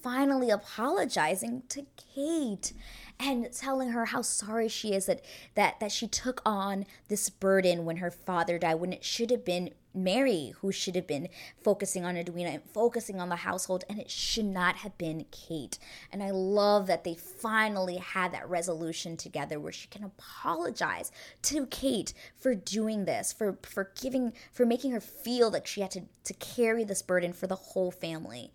Finally 0.00 0.48
apologizing 0.48 1.64
to 1.68 1.84
Kate 2.14 2.72
and 3.20 3.52
telling 3.52 3.90
her 3.90 4.06
how 4.06 4.22
sorry 4.22 4.68
she 4.68 4.92
is 4.92 5.06
that 5.06 5.24
that 5.54 5.80
that 5.80 5.92
she 5.92 6.06
took 6.06 6.40
on 6.46 6.86
this 7.08 7.28
burden 7.28 7.84
when 7.84 7.96
her 7.96 8.10
father 8.10 8.58
died 8.58 8.76
when 8.76 8.92
it 8.92 9.04
should 9.04 9.30
have 9.30 9.44
been 9.44 9.70
Mary 9.94 10.52
who 10.60 10.70
should 10.70 10.94
have 10.94 11.06
been 11.06 11.28
focusing 11.62 12.04
on 12.04 12.16
Edwina 12.16 12.50
and 12.50 12.62
focusing 12.62 13.20
on 13.20 13.28
the 13.28 13.36
household 13.36 13.84
and 13.88 13.98
it 13.98 14.10
should 14.10 14.44
not 14.44 14.76
have 14.76 14.96
been 14.96 15.26
Kate. 15.30 15.78
And 16.12 16.22
I 16.22 16.30
love 16.30 16.86
that 16.86 17.04
they 17.04 17.14
finally 17.14 17.96
had 17.96 18.32
that 18.32 18.48
resolution 18.48 19.16
together 19.16 19.58
where 19.58 19.72
she 19.72 19.88
can 19.88 20.04
apologize 20.04 21.10
to 21.42 21.66
Kate 21.66 22.14
for 22.36 22.54
doing 22.54 23.04
this, 23.04 23.32
for 23.32 23.58
for 23.62 23.90
giving 24.00 24.32
for 24.52 24.64
making 24.64 24.92
her 24.92 25.00
feel 25.00 25.50
like 25.50 25.66
she 25.66 25.80
had 25.80 25.90
to 25.92 26.02
to 26.24 26.34
carry 26.34 26.84
this 26.84 27.02
burden 27.02 27.32
for 27.32 27.46
the 27.46 27.56
whole 27.56 27.90
family. 27.90 28.52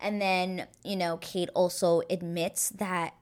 And 0.00 0.22
then, 0.22 0.68
you 0.84 0.94
know, 0.96 1.16
Kate 1.16 1.50
also 1.54 2.02
admits 2.08 2.68
that 2.70 3.14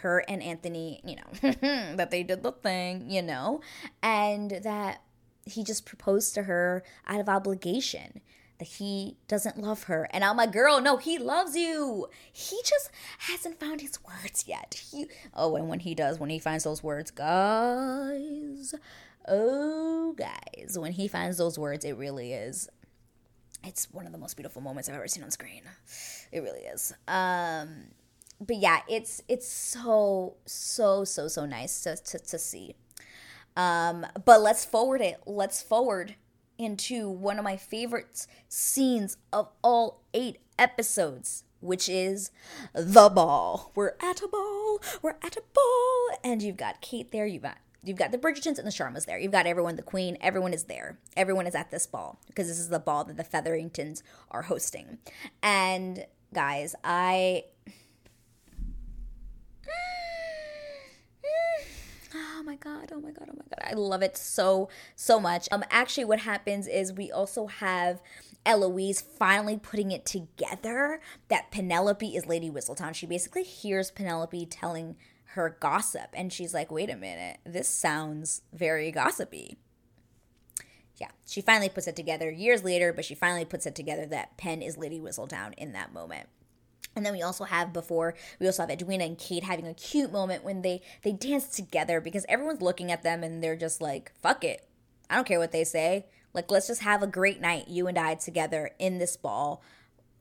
her 0.00 0.24
and 0.28 0.42
Anthony, 0.42 1.00
you 1.04 1.16
know, 1.16 1.50
that 1.96 2.10
they 2.10 2.22
did 2.22 2.42
the 2.42 2.52
thing, 2.52 3.10
you 3.10 3.22
know, 3.22 3.60
and 4.02 4.50
that 4.50 5.02
he 5.46 5.62
just 5.62 5.84
proposed 5.84 6.34
to 6.34 6.44
her 6.44 6.82
out 7.06 7.20
of 7.20 7.28
obligation 7.28 8.20
that 8.58 8.68
he 8.68 9.16
doesn't 9.28 9.58
love 9.58 9.84
her. 9.84 10.08
And 10.12 10.24
I'm 10.24 10.36
like, 10.36 10.52
girl, 10.52 10.80
no, 10.80 10.96
he 10.96 11.18
loves 11.18 11.56
you. 11.56 12.08
He 12.32 12.58
just 12.64 12.90
hasn't 13.18 13.58
found 13.58 13.80
his 13.80 13.98
words 14.04 14.44
yet. 14.46 14.74
He 14.90 15.06
oh, 15.34 15.56
and 15.56 15.68
when 15.68 15.80
he 15.80 15.94
does, 15.94 16.18
when 16.18 16.30
he 16.30 16.38
finds 16.38 16.64
those 16.64 16.82
words, 16.82 17.10
guys, 17.10 18.74
oh 19.26 20.14
guys, 20.16 20.78
when 20.78 20.92
he 20.92 21.08
finds 21.08 21.38
those 21.38 21.58
words, 21.58 21.84
it 21.84 21.96
really 21.96 22.32
is. 22.32 22.68
It's 23.64 23.90
one 23.90 24.06
of 24.06 24.12
the 24.12 24.18
most 24.18 24.36
beautiful 24.36 24.60
moments 24.60 24.88
I've 24.88 24.94
ever 24.94 25.08
seen 25.08 25.24
on 25.24 25.30
screen. 25.30 25.62
It 26.30 26.40
really 26.40 26.60
is. 26.60 26.94
Um 27.08 27.86
but 28.46 28.56
yeah, 28.56 28.80
it's 28.88 29.22
it's 29.28 29.48
so 29.48 30.34
so 30.44 31.04
so 31.04 31.28
so 31.28 31.46
nice 31.46 31.82
to 31.82 31.96
to, 31.96 32.18
to 32.18 32.38
see. 32.38 32.74
Um, 33.56 34.06
but 34.24 34.40
let's 34.40 34.64
forward 34.64 35.00
it. 35.00 35.20
Let's 35.26 35.62
forward 35.62 36.16
into 36.58 37.08
one 37.08 37.38
of 37.38 37.44
my 37.44 37.56
favorite 37.56 38.26
scenes 38.48 39.16
of 39.32 39.48
all 39.62 40.02
eight 40.12 40.38
episodes, 40.58 41.44
which 41.60 41.88
is 41.88 42.30
the 42.72 43.08
ball. 43.08 43.72
We're 43.74 43.94
at 44.00 44.22
a 44.22 44.28
ball. 44.28 44.80
We're 45.02 45.16
at 45.22 45.36
a 45.36 45.42
ball, 45.52 46.18
and 46.22 46.42
you've 46.42 46.56
got 46.56 46.80
Kate 46.80 47.12
there. 47.12 47.26
You've 47.26 47.42
got 47.42 47.58
you've 47.82 47.98
got 47.98 48.12
the 48.12 48.18
Bridgertons 48.18 48.58
and 48.58 48.66
the 48.66 48.70
Sharmas 48.70 49.06
there. 49.06 49.18
You've 49.18 49.32
got 49.32 49.46
everyone, 49.46 49.76
the 49.76 49.82
Queen. 49.82 50.16
Everyone 50.20 50.52
is 50.52 50.64
there. 50.64 50.98
Everyone 51.16 51.46
is 51.46 51.54
at 51.54 51.70
this 51.70 51.86
ball 51.86 52.18
because 52.26 52.48
this 52.48 52.58
is 52.58 52.70
the 52.70 52.78
ball 52.78 53.04
that 53.04 53.16
the 53.16 53.24
Featheringtons 53.24 54.02
are 54.30 54.42
hosting. 54.42 54.98
And 55.42 56.06
guys, 56.32 56.74
I 56.82 57.44
oh 62.14 62.42
my 62.44 62.56
god 62.56 62.90
oh 62.92 63.00
my 63.00 63.10
god 63.10 63.28
oh 63.30 63.36
my 63.36 63.44
god. 63.48 63.70
I 63.70 63.74
love 63.74 64.02
it 64.02 64.16
so 64.16 64.68
so 64.94 65.18
much. 65.20 65.48
Um 65.50 65.64
actually 65.70 66.04
what 66.04 66.20
happens 66.20 66.66
is 66.66 66.92
we 66.92 67.10
also 67.10 67.46
have 67.46 68.00
eloise 68.46 69.00
finally 69.00 69.56
putting 69.56 69.90
it 69.90 70.04
together 70.04 71.00
that 71.28 71.50
penelope 71.50 72.14
is 72.14 72.26
lady 72.26 72.50
whistledown 72.50 72.94
she 72.94 73.06
basically 73.06 73.42
hears 73.42 73.90
penelope 73.90 74.44
telling 74.46 74.96
her 75.28 75.56
gossip 75.60 76.08
and 76.12 76.32
she's 76.32 76.52
like 76.52 76.70
wait 76.70 76.90
a 76.90 76.96
minute 76.96 77.38
this 77.44 77.68
sounds 77.68 78.42
very 78.52 78.90
gossipy. 78.90 79.56
Yeah 80.96 81.08
she 81.26 81.40
finally 81.40 81.68
puts 81.68 81.86
it 81.86 81.96
together 81.96 82.30
years 82.30 82.62
later 82.62 82.92
but 82.92 83.04
she 83.04 83.14
finally 83.14 83.44
puts 83.44 83.66
it 83.66 83.74
together 83.74 84.06
that 84.06 84.36
pen 84.36 84.62
is 84.62 84.76
lady 84.76 85.00
whistledown 85.00 85.54
in 85.54 85.72
that 85.72 85.92
moment 85.92 86.28
and 86.96 87.04
then 87.04 87.12
we 87.12 87.22
also 87.22 87.44
have 87.44 87.72
before 87.72 88.14
we 88.38 88.46
also 88.46 88.62
have 88.62 88.70
Edwina 88.70 89.04
and 89.04 89.18
Kate 89.18 89.44
having 89.44 89.66
a 89.66 89.74
cute 89.74 90.12
moment 90.12 90.44
when 90.44 90.62
they 90.62 90.82
they 91.02 91.12
dance 91.12 91.48
together 91.48 92.00
because 92.00 92.24
everyone's 92.28 92.62
looking 92.62 92.90
at 92.90 93.02
them 93.02 93.22
and 93.22 93.42
they're 93.42 93.56
just 93.56 93.80
like, 93.80 94.12
"Fuck 94.20 94.44
it, 94.44 94.66
I 95.10 95.16
don't 95.16 95.26
care 95.26 95.38
what 95.38 95.52
they 95.52 95.64
say. 95.64 96.06
Like, 96.32 96.50
let's 96.50 96.66
just 96.66 96.82
have 96.82 97.02
a 97.02 97.06
great 97.06 97.40
night, 97.40 97.68
you 97.68 97.86
and 97.86 97.98
I 97.98 98.14
together 98.14 98.70
in 98.78 98.98
this 98.98 99.16
ball 99.16 99.62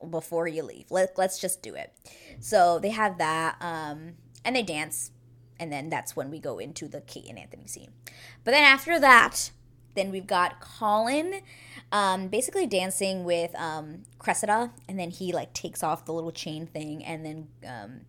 before 0.08 0.48
you 0.48 0.64
leave. 0.64 0.92
Let 0.92 1.18
let's 1.18 1.40
just 1.40 1.62
do 1.62 1.76
it." 1.76 1.94
So 2.40 2.80
they 2.80 2.92
have 2.92 3.18
that, 3.18 3.58
um, 3.62 4.16
and 4.46 4.56
they 4.56 4.64
dance, 4.64 5.12
and 5.60 5.72
then 5.72 5.90
that's 5.90 6.16
when 6.16 6.30
we 6.30 6.40
go 6.40 6.60
into 6.60 6.88
the 6.88 7.02
Kate 7.02 7.28
and 7.30 7.40
Anthony 7.40 7.68
scene. 7.68 7.92
But 8.44 8.52
then 8.52 8.64
after 8.64 9.00
that, 9.00 9.52
then 9.96 10.12
we've 10.12 10.28
got 10.28 10.60
Colin 10.60 11.42
um, 11.94 12.28
basically 12.28 12.66
dancing 12.66 13.24
with 13.24 13.54
um, 13.56 14.04
Cressida, 14.18 14.72
and 14.90 15.00
then 15.00 15.12
he 15.12 15.32
like 15.32 15.54
takes 15.54 15.84
off 15.84 16.06
the 16.06 16.14
little 16.14 16.32
chain 16.32 16.66
thing, 16.66 17.06
and 17.06 17.24
then 17.24 17.48
um, 17.68 18.02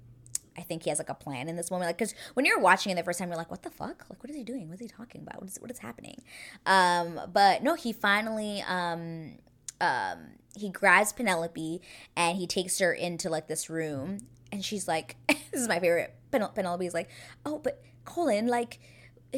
I 0.57 0.63
think 0.63 0.85
he 0.85 0.89
has 0.91 0.99
like 0.99 1.11
a 1.11 1.15
plan 1.15 1.49
in 1.49 1.57
this 1.57 1.71
moment. 1.71 1.89
Like, 1.89 1.99
because 1.99 2.15
when 2.33 2.47
you're 2.47 2.59
watching 2.59 2.93
it 2.93 2.95
the 2.95 3.03
first 3.03 3.19
time, 3.19 3.29
you're 3.29 3.37
like, 3.37 3.51
"What 3.51 3.63
the 3.63 3.71
fuck? 3.71 4.07
Like, 4.09 4.23
what 4.23 4.31
is 4.31 4.37
he 4.37 4.43
doing? 4.43 4.69
What 4.69 4.77
is 4.77 4.81
he 4.81 4.89
talking 4.89 5.21
about? 5.21 5.41
What 5.41 5.51
is 5.51 5.59
what 5.61 5.71
is 5.71 5.79
happening?" 5.79 6.23
Um, 6.65 7.21
but 7.33 7.63
no, 7.63 7.75
he 7.75 7.93
finally 7.93 8.63
um, 8.67 9.39
um, 9.83 10.19
he 10.57 10.71
grabs 10.71 11.13
Penelope 11.13 11.83
and 12.17 12.39
he 12.39 12.47
takes 12.47 12.79
her 12.79 12.93
into 12.93 13.29
like 13.29 13.49
this 13.49 13.69
room, 13.69 14.21
and 14.51 14.65
she's 14.65 14.89
like, 14.89 15.17
"This 15.29 15.61
is 15.61 15.69
my 15.69 15.79
favorite." 15.79 16.15
Penelope 16.31 16.87
is 16.87 16.95
like, 16.95 17.11
"Oh, 17.45 17.59
but 17.59 17.83
Colin, 18.05 18.47
like." 18.47 18.81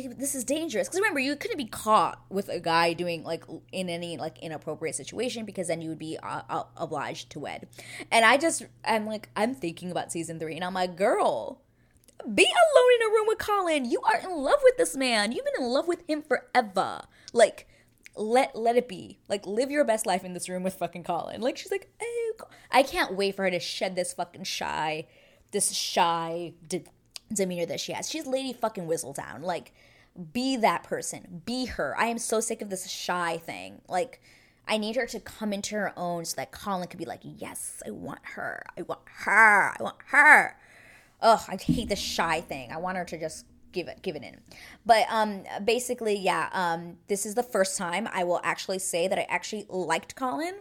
This 0.03 0.35
is 0.35 0.45
dangerous. 0.45 0.89
Because 0.89 1.01
remember 1.01 1.21
you 1.21 1.37
couldn't 1.37 1.57
be 1.57 1.67
caught 1.67 2.21
with 2.29 2.49
a 2.49 2.61
guy 2.61 2.93
doing 2.93 3.25
like 3.25 3.45
in 3.73 3.89
any 3.89 4.17
like 4.17 4.39
inappropriate 4.39 4.95
situation 4.95 5.45
because 5.45 5.69
then 5.69 5.81
you 5.81 5.89
would 5.89 5.99
be 5.99 6.19
uh, 6.23 6.43
uh, 6.49 6.65
obliged 6.77 7.31
to 7.31 7.41
wed. 7.41 7.69
And 8.11 8.25
i 8.25 8.37
just 8.37 8.65
i'm 8.85 9.07
like 9.07 9.29
i'm 9.37 9.55
thinking 9.55 9.91
about 9.91 10.13
season 10.13 10.39
three 10.39 10.55
and 10.55 10.65
i'm 10.65 10.75
like 10.75 10.97
girl 10.97 11.63
be 12.35 12.45
alone 12.45 12.91
in 13.01 13.07
a 13.07 13.11
room 13.11 13.27
with 13.29 13.39
colin. 13.39 13.85
You 13.85 14.01
are 14.03 14.19
in 14.19 14.31
love 14.31 14.59
with 14.63 14.79
this 14.79 14.97
man. 14.97 15.33
You've 15.33 15.45
been 15.45 15.65
in 15.65 15.69
love 15.69 15.87
with 15.87 16.03
him 16.09 16.23
forever. 16.23 17.03
Like 17.33 17.69
let 18.17 18.57
let 18.57 18.77
it 18.77 18.89
be. 18.89 19.19
Like 19.29 19.47
live 19.47 19.71
your 19.71 19.85
best 19.85 20.07
life 20.07 20.25
in 20.25 20.33
this 20.33 20.49
room 20.49 20.63
with 20.63 20.75
fucking 20.75 21.05
colin. 21.05 21.41
Like 21.41 21.57
she's 21.57 21.71
like 21.71 21.91
oh, 22.03 22.33
i 22.71 22.83
can't 22.83 23.15
wait 23.15 23.37
for 23.37 23.45
her 23.45 23.51
to 23.51 23.61
shed 23.61 23.95
this 23.95 24.13
fucking 24.13 24.45
shy 24.45 25.07
this 25.53 25.73
shy 25.73 26.53
de- 26.67 26.85
demeanor 27.33 27.67
that 27.67 27.81
she 27.81 27.93
has. 27.93 28.11
She's 28.11 28.27
lady 28.27 28.53
fucking 28.53 28.87
whistledown. 28.87 29.43
Like 29.43 29.73
be 30.33 30.57
that 30.57 30.83
person. 30.83 31.43
Be 31.45 31.67
her. 31.67 31.95
I 31.99 32.07
am 32.07 32.19
so 32.19 32.41
sick 32.41 32.63
of 32.63 32.71
this 32.71 32.89
shy 32.89 33.39
thing. 33.39 33.81
Like, 33.89 34.21
I 34.69 34.79
need 34.79 34.97
her 34.97 35.07
to 35.07 35.21
come 35.21 35.53
into 35.53 35.75
her 35.77 35.93
own 35.97 36.25
so 36.25 36.37
that 36.37 36.51
Colin 36.51 36.89
could 36.89 36.99
be 36.99 37.05
like, 37.05 37.21
yes, 37.23 37.83
I 37.87 37.91
want 37.91 38.21
her. 38.23 38.65
I 38.77 38.83
want 38.83 39.01
her. 39.05 39.75
I 39.79 39.83
want 39.83 39.97
her. 40.07 40.57
Ugh, 41.21 41.41
I 41.49 41.57
hate 41.57 41.89
the 41.89 41.97
shy 41.97 42.41
thing. 42.41 42.73
I 42.73 42.79
want 42.79 42.99
her 42.99 43.05
to 43.05 43.19
just 43.19 43.47
give 43.73 43.89
it 43.89 44.03
give 44.03 44.17
it 44.17 44.23
in. 44.23 44.41
But 44.85 45.07
um 45.11 45.45
basically, 45.65 46.19
yeah, 46.19 46.49
um 46.53 46.97
this 47.09 47.27
is 47.27 47.35
the 47.35 47.43
first 47.43 47.79
time 47.79 48.09
I 48.13 48.25
will 48.25 48.41
actually 48.43 48.79
say 48.79 49.07
that 49.09 49.19
I 49.19 49.27
actually 49.29 49.67
liked 49.69 50.17
Colin 50.17 50.55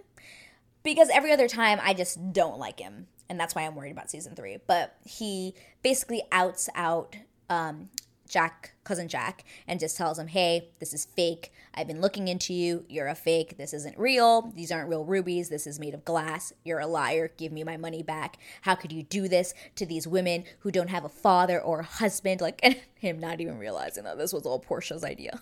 because 0.83 1.09
every 1.11 1.31
other 1.31 1.47
time 1.47 1.79
I 1.81 1.93
just 1.93 2.33
don't 2.33 2.59
like 2.59 2.79
him. 2.79 3.07
And 3.27 3.39
that's 3.39 3.55
why 3.55 3.63
I'm 3.63 3.75
worried 3.75 3.91
about 3.91 4.11
season 4.11 4.35
3. 4.35 4.59
But 4.67 4.95
he 5.03 5.55
basically 5.81 6.23
outs 6.31 6.69
out 6.75 7.15
um 7.49 7.89
Jack, 8.27 8.73
cousin 8.83 9.07
Jack, 9.07 9.43
and 9.67 9.79
just 9.79 9.97
tells 9.97 10.17
him, 10.17 10.27
hey, 10.27 10.69
this 10.79 10.93
is 10.93 11.05
fake. 11.05 11.51
I've 11.73 11.88
been 11.88 12.01
looking 12.01 12.27
into 12.27 12.53
you. 12.53 12.85
You're 12.89 13.07
a 13.07 13.15
fake. 13.15 13.57
This 13.57 13.73
isn't 13.73 13.97
real. 13.97 14.53
These 14.55 14.71
aren't 14.71 14.89
real 14.89 15.05
rubies. 15.05 15.49
This 15.49 15.67
is 15.67 15.79
made 15.79 15.93
of 15.93 16.05
glass. 16.05 16.53
You're 16.63 16.79
a 16.79 16.88
liar. 16.88 17.31
Give 17.38 17.51
me 17.51 17.63
my 17.63 17.77
money 17.77 18.01
back. 18.01 18.38
How 18.61 18.75
could 18.75 18.91
you 18.91 19.03
do 19.03 19.27
this 19.27 19.53
to 19.75 19.85
these 19.85 20.07
women 20.07 20.45
who 20.59 20.71
don't 20.71 20.89
have 20.89 21.03
a 21.05 21.09
father 21.09 21.59
or 21.59 21.81
a 21.81 21.85
husband? 21.85 22.41
Like, 22.41 22.59
and 22.63 22.75
him 22.95 23.19
not 23.19 23.41
even 23.41 23.57
realizing 23.57 24.05
that 24.05 24.17
this 24.17 24.33
was 24.33 24.45
all 24.45 24.59
Portia's 24.59 25.03
idea. 25.03 25.41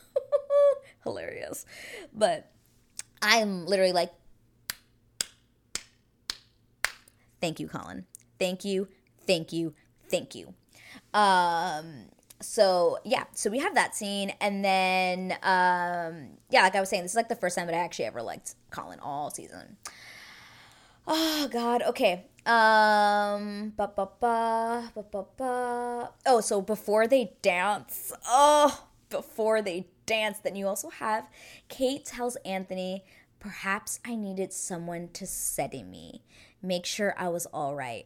Hilarious. 1.03 1.65
But 2.13 2.51
I'm 3.21 3.65
literally 3.65 3.93
like, 3.93 4.11
thank 7.39 7.59
you, 7.59 7.67
Colin. 7.67 8.05
Thank 8.39 8.65
you. 8.65 8.87
Thank 9.25 9.53
you. 9.53 9.73
Thank 10.09 10.35
you. 10.35 10.53
Um, 11.13 12.09
so 12.43 12.99
yeah, 13.03 13.23
so 13.33 13.49
we 13.49 13.59
have 13.59 13.75
that 13.75 13.95
scene, 13.95 14.33
and 14.41 14.63
then 14.63 15.31
um, 15.43 16.37
yeah, 16.49 16.61
like 16.61 16.75
I 16.75 16.79
was 16.79 16.89
saying, 16.89 17.03
this 17.03 17.11
is 17.11 17.15
like 17.15 17.29
the 17.29 17.35
first 17.35 17.57
time 17.57 17.67
that 17.67 17.75
I 17.75 17.79
actually 17.79 18.05
ever 18.05 18.21
liked 18.21 18.55
Colin 18.69 18.99
all 18.99 19.29
season. 19.29 19.77
Oh 21.07 21.49
God, 21.51 21.81
okay. 21.83 22.25
Um, 22.45 23.73
ba 23.77 23.91
ba 23.95 24.09
ba 24.19 24.91
ba 24.93 25.03
ba 25.11 25.25
ba. 25.37 26.09
Oh, 26.25 26.41
so 26.41 26.61
before 26.61 27.07
they 27.07 27.33
dance, 27.41 28.11
oh, 28.27 28.87
before 29.09 29.61
they 29.61 29.87
dance, 30.05 30.39
then 30.39 30.55
you 30.55 30.67
also 30.67 30.89
have 30.89 31.29
Kate 31.69 32.05
tells 32.05 32.35
Anthony, 32.45 33.05
perhaps 33.39 33.99
I 34.05 34.15
needed 34.15 34.53
someone 34.53 35.09
to 35.13 35.25
steady 35.25 35.83
me, 35.83 36.23
make 36.61 36.85
sure 36.85 37.15
I 37.17 37.29
was 37.29 37.45
all 37.47 37.75
right. 37.75 38.05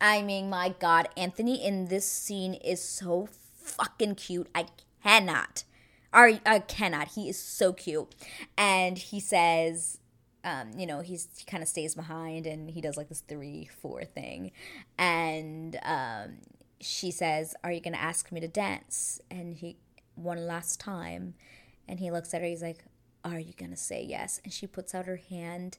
I 0.00 0.22
mean, 0.22 0.48
my 0.48 0.74
God, 0.78 1.08
Anthony 1.16 1.64
in 1.64 1.86
this 1.86 2.10
scene 2.10 2.54
is 2.54 2.82
so 2.82 3.28
fucking 3.68 4.16
cute. 4.16 4.48
I 4.54 4.66
cannot. 5.02 5.64
I, 6.12 6.40
I 6.46 6.60
cannot. 6.60 7.08
He 7.08 7.28
is 7.28 7.38
so 7.38 7.72
cute. 7.72 8.14
And 8.56 8.98
he 8.98 9.20
says, 9.20 9.98
um, 10.44 10.70
you 10.76 10.86
know, 10.86 11.00
he's 11.00 11.28
he 11.36 11.44
kind 11.44 11.62
of 11.62 11.68
stays 11.68 11.94
behind 11.94 12.46
and 12.46 12.70
he 12.70 12.80
does 12.80 12.96
like 12.96 13.08
this 13.08 13.20
three 13.20 13.68
four 13.80 14.04
thing, 14.04 14.52
and 14.96 15.78
um, 15.82 16.38
she 16.80 17.10
says, 17.10 17.54
"Are 17.64 17.72
you 17.72 17.80
gonna 17.80 17.96
ask 17.96 18.30
me 18.30 18.40
to 18.40 18.48
dance?" 18.48 19.20
And 19.30 19.54
he 19.54 19.78
one 20.14 20.46
last 20.46 20.80
time, 20.80 21.34
and 21.88 21.98
he 21.98 22.10
looks 22.10 22.32
at 22.34 22.40
her. 22.40 22.46
He's 22.46 22.62
like, 22.62 22.84
"Are 23.24 23.38
you 23.38 23.52
gonna 23.52 23.76
say 23.76 24.02
yes?" 24.02 24.40
And 24.44 24.52
she 24.52 24.66
puts 24.66 24.94
out 24.94 25.06
her 25.06 25.20
hand, 25.28 25.78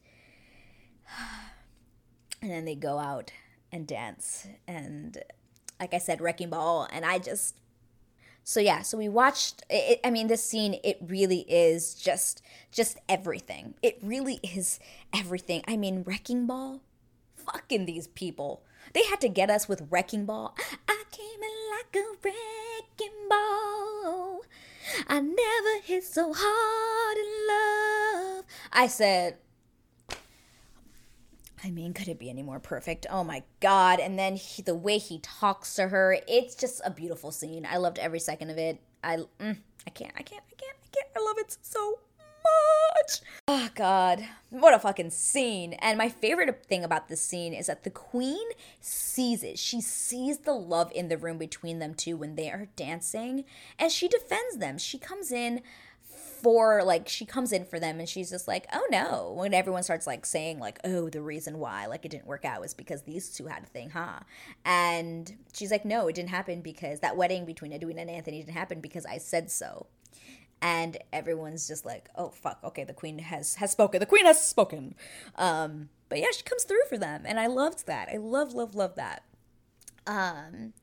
and 2.41 2.51
then 2.51 2.65
they 2.65 2.75
go 2.75 2.99
out 2.99 3.31
and 3.71 3.87
dance. 3.87 4.47
And 4.67 5.17
like 5.79 5.93
I 5.93 5.99
said, 5.99 6.21
wrecking 6.21 6.49
ball, 6.49 6.87
and 6.91 7.05
I 7.05 7.17
just 7.19 7.55
so 8.49 8.59
yeah 8.59 8.81
so 8.81 8.97
we 8.97 9.07
watched 9.07 9.63
it, 9.69 9.99
i 10.03 10.09
mean 10.09 10.27
this 10.27 10.43
scene 10.43 10.79
it 10.83 10.97
really 11.07 11.41
is 11.47 11.93
just 11.93 12.41
just 12.71 12.97
everything. 13.07 13.73
It 13.81 13.97
really 14.01 14.39
is 14.43 14.79
everything. 15.13 15.63
I 15.67 15.77
mean 15.77 16.03
wrecking 16.03 16.45
ball 16.45 16.81
fucking 17.35 17.85
these 17.85 18.07
people. 18.07 18.61
They 18.93 19.03
had 19.03 19.21
to 19.21 19.29
get 19.29 19.49
us 19.49 19.67
with 19.67 19.87
wrecking 19.89 20.25
ball. 20.25 20.55
I 20.87 21.03
came 21.11 21.41
in 21.41 21.55
like 21.71 21.95
a 21.95 22.07
wrecking 22.23 23.17
ball. 23.29 24.41
I 25.07 25.19
never 25.19 25.83
hit 25.83 26.03
so 26.03 26.33
hard 26.35 27.17
in 27.17 28.37
love. 28.37 28.45
I 28.71 28.87
said 28.87 29.37
I 31.63 31.71
mean, 31.71 31.93
could 31.93 32.07
it 32.07 32.19
be 32.19 32.29
any 32.29 32.43
more 32.43 32.59
perfect? 32.59 33.05
Oh 33.09 33.23
my 33.23 33.43
god! 33.59 33.99
And 33.99 34.17
then 34.17 34.35
he, 34.35 34.61
the 34.61 34.75
way 34.75 34.97
he 34.97 35.19
talks 35.19 35.75
to 35.75 35.89
her, 35.89 36.17
it's 36.27 36.55
just 36.55 36.81
a 36.85 36.91
beautiful 36.91 37.31
scene. 37.31 37.67
I 37.69 37.77
loved 37.77 37.99
every 37.99 38.19
second 38.19 38.49
of 38.49 38.57
it. 38.57 38.79
I, 39.03 39.17
mm, 39.17 39.57
I 39.85 39.89
can't, 39.89 40.13
I 40.17 40.21
can't, 40.21 40.43
I 40.51 40.55
can't, 40.55 40.77
I 40.83 40.87
can't. 40.91 41.07
I 41.15 41.19
love 41.19 41.37
it 41.37 41.57
so 41.61 41.99
much. 42.43 43.21
Oh 43.47 43.69
god, 43.75 44.23
what 44.49 44.73
a 44.73 44.79
fucking 44.79 45.09
scene! 45.09 45.73
And 45.73 45.97
my 45.97 46.09
favorite 46.09 46.65
thing 46.65 46.83
about 46.83 47.09
this 47.09 47.21
scene 47.21 47.53
is 47.53 47.67
that 47.67 47.83
the 47.83 47.89
queen 47.89 48.47
sees 48.79 49.43
it. 49.43 49.59
She 49.59 49.81
sees 49.81 50.39
the 50.39 50.53
love 50.53 50.91
in 50.93 51.09
the 51.09 51.17
room 51.17 51.37
between 51.37 51.79
them 51.79 51.93
two 51.93 52.15
when 52.15 52.35
they 52.35 52.49
are 52.49 52.67
dancing, 52.75 53.45
and 53.77 53.91
she 53.91 54.07
defends 54.07 54.57
them. 54.57 54.77
She 54.77 54.97
comes 54.97 55.31
in 55.31 55.61
for 56.41 56.83
like 56.83 57.07
she 57.07 57.25
comes 57.25 57.51
in 57.51 57.65
for 57.65 57.79
them 57.79 57.99
and 57.99 58.07
she's 58.07 58.29
just 58.29 58.47
like 58.47 58.65
oh 58.73 58.85
no 58.89 59.33
when 59.35 59.53
everyone 59.53 59.83
starts 59.83 60.07
like 60.07 60.25
saying 60.25 60.59
like 60.59 60.79
oh 60.83 61.09
the 61.09 61.21
reason 61.21 61.59
why 61.59 61.85
like 61.85 62.05
it 62.05 62.11
didn't 62.11 62.27
work 62.27 62.45
out 62.45 62.61
was 62.61 62.73
because 62.73 63.03
these 63.03 63.29
two 63.29 63.47
had 63.47 63.63
a 63.63 63.67
thing 63.67 63.89
huh? 63.89 64.19
And 64.65 65.37
she's 65.53 65.71
like 65.71 65.85
no 65.85 66.07
it 66.07 66.15
didn't 66.15 66.29
happen 66.29 66.61
because 66.61 66.99
that 67.01 67.17
wedding 67.17 67.45
between 67.45 67.73
edwina 67.73 68.01
and 68.01 68.09
anthony 68.09 68.39
didn't 68.39 68.53
happen 68.53 68.79
because 68.81 69.05
i 69.05 69.17
said 69.17 69.51
so. 69.51 69.87
And 70.61 70.97
everyone's 71.13 71.67
just 71.67 71.85
like 71.85 72.09
oh 72.15 72.29
fuck 72.29 72.59
okay 72.63 72.83
the 72.83 72.93
queen 72.93 73.19
has 73.19 73.55
has 73.55 73.71
spoken 73.71 73.99
the 73.99 74.05
queen 74.05 74.25
has 74.25 74.43
spoken. 74.43 74.95
Um 75.35 75.89
but 76.09 76.19
yeah 76.19 76.31
she 76.35 76.43
comes 76.43 76.63
through 76.63 76.83
for 76.89 76.97
them 76.97 77.23
and 77.25 77.39
i 77.39 77.47
loved 77.47 77.85
that. 77.87 78.09
I 78.11 78.17
love 78.17 78.53
love 78.53 78.75
love 78.75 78.95
that. 78.95 79.23
Um 80.07 80.73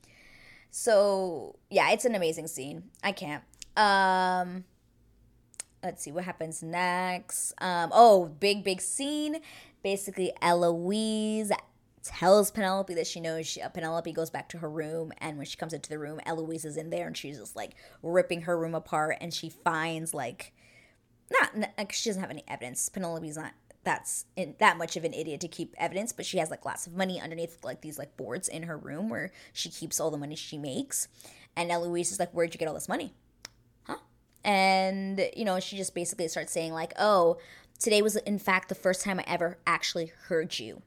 so 0.71 1.57
yeah 1.71 1.91
it's 1.91 2.05
an 2.05 2.15
amazing 2.15 2.47
scene. 2.47 2.85
I 3.03 3.13
can't. 3.13 3.43
Um 3.77 4.65
let's 5.87 6.03
see 6.03 6.11
what 6.11 6.25
happens 6.25 6.63
next. 6.63 7.55
Um, 7.59 7.91
oh, 7.93 8.27
big, 8.27 8.65
big 8.65 8.81
scene. 8.81 9.41
Basically, 9.83 10.33
Eloise 10.43 11.53
tells 12.03 12.51
Penelope 12.51 12.93
that 12.95 13.07
she 13.07 13.21
knows 13.21 13.47
she, 13.47 13.63
uh, 13.63 13.69
Penelope 13.69 14.13
goes 14.13 14.29
back 14.29 14.49
to 14.51 14.59
her 14.59 14.69
room, 14.69 15.13
and 15.19 15.37
when 15.37 15.47
she 15.47 15.57
comes 15.57 15.73
into 15.73 15.89
the 15.89 15.99
room, 15.99 16.21
Eloise 16.27 16.65
is 16.65 16.77
in 16.77 16.91
there, 16.91 17.07
and 17.07 17.17
she's 17.17 17.39
just 17.39 17.55
like 17.55 17.77
ripping 18.03 18.43
her 18.43 18.59
room 18.59 18.75
apart, 18.75 19.17
and 19.21 19.33
she 19.33 19.49
finds 19.49 20.13
like 20.13 20.53
not 21.31 21.51
like 21.79 21.93
she 21.93 22.11
doesn't 22.11 22.21
have 22.21 22.31
any 22.31 22.45
evidence. 22.49 22.89
Penelope's 22.89 23.37
not 23.37 23.53
that's 23.85 24.27
in, 24.35 24.57
that 24.59 24.77
much 24.77 24.97
of 24.97 25.05
an 25.05 25.15
idiot 25.15 25.41
to 25.41 25.49
keep 25.49 25.73
evidence, 25.79 26.13
but 26.13 26.27
she 26.27 26.39
has 26.39 26.51
like 26.51 26.65
lots 26.65 26.89
of 26.89 26.97
money 26.97 27.21
underneath 27.21 27.65
like 27.65 27.81
these 27.81 27.99
like 27.99 28.17
boards 28.17 28.49
in 28.49 28.65
her 28.65 28.77
room 28.77 29.09
where 29.09 29.31
she 29.53 29.69
keeps 29.69 30.01
all 30.01 30.11
the 30.11 30.19
money 30.19 30.35
she 30.35 30.59
makes. 30.59 31.07
And 31.57 31.71
Eloise 31.71 32.11
is 32.11 32.19
like, 32.19 32.33
"Where'd 32.33 32.53
you 32.53 32.59
get 32.59 32.67
all 32.67 32.75
this 32.75 32.89
money?" 32.89 33.15
And 34.47 35.29
you 35.37 35.45
know 35.45 35.61
she 35.61 35.77
just 35.77 35.95
basically 35.95 36.29
starts 36.29 36.53
saying 36.53 36.73
like 36.73 36.95
oh 36.99 37.37
today 37.79 38.01
was 38.01 38.17
in 38.17 38.39
fact 38.39 38.71
the 38.71 38.75
first 38.75 39.03
time 39.03 39.19
i 39.19 39.25
ever 39.27 39.59
actually 39.67 40.13
heard 40.29 40.59
you. 40.59 40.81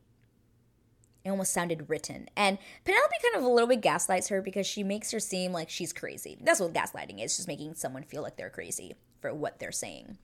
It 1.26 1.30
almost 1.30 1.52
sounded 1.52 1.90
written. 1.90 2.30
And 2.38 2.58
penelope 2.86 3.14
kind 3.22 3.44
of 3.44 3.44
a 3.44 3.54
little 3.54 3.68
bit 3.68 3.82
gaslights 3.82 4.30
her 4.30 4.42
because 4.42 4.66
she 4.66 4.84
makes 4.84 5.12
her 5.12 5.20
seem 5.20 5.52
like 5.52 5.70
she's 5.70 5.92
crazy. 5.92 6.38
That's 6.42 6.62
what 6.62 6.74
gaslighting 6.74 7.24
is 7.24 7.36
just 7.36 7.48
making 7.50 7.76
someone 7.76 8.04
feel 8.04 8.22
like 8.22 8.38
they're 8.38 8.50
crazy 8.50 8.96
for 9.22 9.34
what 9.34 9.60
they're 9.60 9.72
saying 9.72 10.18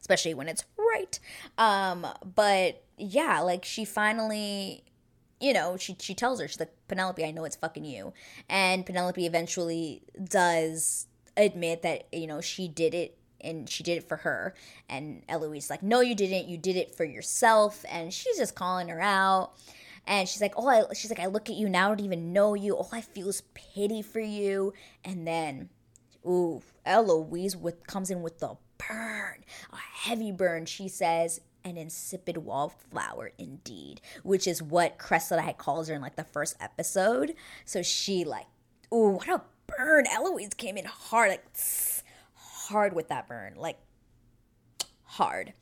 especially 0.00 0.34
when 0.34 0.48
it's 0.48 0.64
right. 0.78 1.18
Um 1.58 2.06
but 2.34 2.84
yeah 2.96 3.40
like 3.40 3.64
she 3.64 3.84
finally 3.84 4.84
you 5.40 5.52
know, 5.52 5.76
she 5.76 5.96
she 6.00 6.14
tells 6.14 6.40
her 6.40 6.48
she's 6.48 6.60
like 6.60 6.72
Penelope, 6.88 7.24
I 7.24 7.30
know 7.30 7.44
it's 7.44 7.56
fucking 7.56 7.84
you, 7.84 8.14
and 8.48 8.86
Penelope 8.86 9.26
eventually 9.26 10.02
does 10.22 11.06
admit 11.36 11.82
that 11.82 12.08
you 12.12 12.26
know 12.26 12.40
she 12.40 12.68
did 12.68 12.94
it 12.94 13.16
and 13.40 13.68
she 13.68 13.82
did 13.82 13.98
it 13.98 14.08
for 14.08 14.16
her. 14.18 14.54
And 14.88 15.22
eloise 15.28 15.70
like 15.70 15.82
no 15.82 16.00
you 16.00 16.14
didn't. 16.14 16.48
You 16.48 16.58
did 16.58 16.76
it 16.76 16.96
for 16.96 17.04
yourself. 17.04 17.84
And 17.90 18.12
she's 18.12 18.38
just 18.38 18.54
calling 18.54 18.88
her 18.88 19.00
out. 19.00 19.52
And 20.06 20.28
she's 20.28 20.40
like 20.40 20.54
oh 20.56 20.68
I, 20.68 20.84
she's 20.94 21.10
like 21.10 21.20
i 21.20 21.26
look 21.26 21.48
at 21.48 21.56
you 21.56 21.68
now. 21.68 21.86
I 21.86 21.88
don't 21.88 22.04
even 22.04 22.32
know 22.32 22.54
you. 22.54 22.76
All 22.76 22.88
i 22.92 23.00
feel 23.00 23.28
is 23.28 23.42
pity 23.54 24.02
for 24.02 24.20
you. 24.20 24.72
And 25.04 25.26
then 25.26 25.68
ooh 26.26 26.62
eloise 26.84 27.56
with 27.56 27.86
comes 27.86 28.10
in 28.10 28.22
with 28.22 28.40
the 28.40 28.56
burn 28.76 29.44
a 29.72 29.76
heavy 29.76 30.32
burn 30.32 30.66
she 30.66 30.88
says 30.88 31.40
an 31.64 31.76
insipid 31.76 32.36
wallflower 32.38 33.32
indeed 33.38 34.00
which 34.22 34.46
is 34.46 34.62
what 34.62 34.98
cressida 34.98 35.54
calls 35.54 35.88
her 35.88 35.94
in 35.94 36.02
like 36.02 36.16
the 36.16 36.24
first 36.24 36.56
episode. 36.60 37.34
So 37.64 37.82
she 37.82 38.24
like 38.24 38.46
ooh 38.92 39.10
what 39.10 39.28
a 39.28 39.42
burn. 39.66 40.06
Eloise 40.06 40.54
came 40.54 40.76
in 40.76 40.84
hard, 40.84 41.30
like 41.30 41.44
hard 42.34 42.94
with 42.94 43.08
that 43.08 43.28
burn, 43.28 43.54
like 43.56 43.78
hard. 45.04 45.52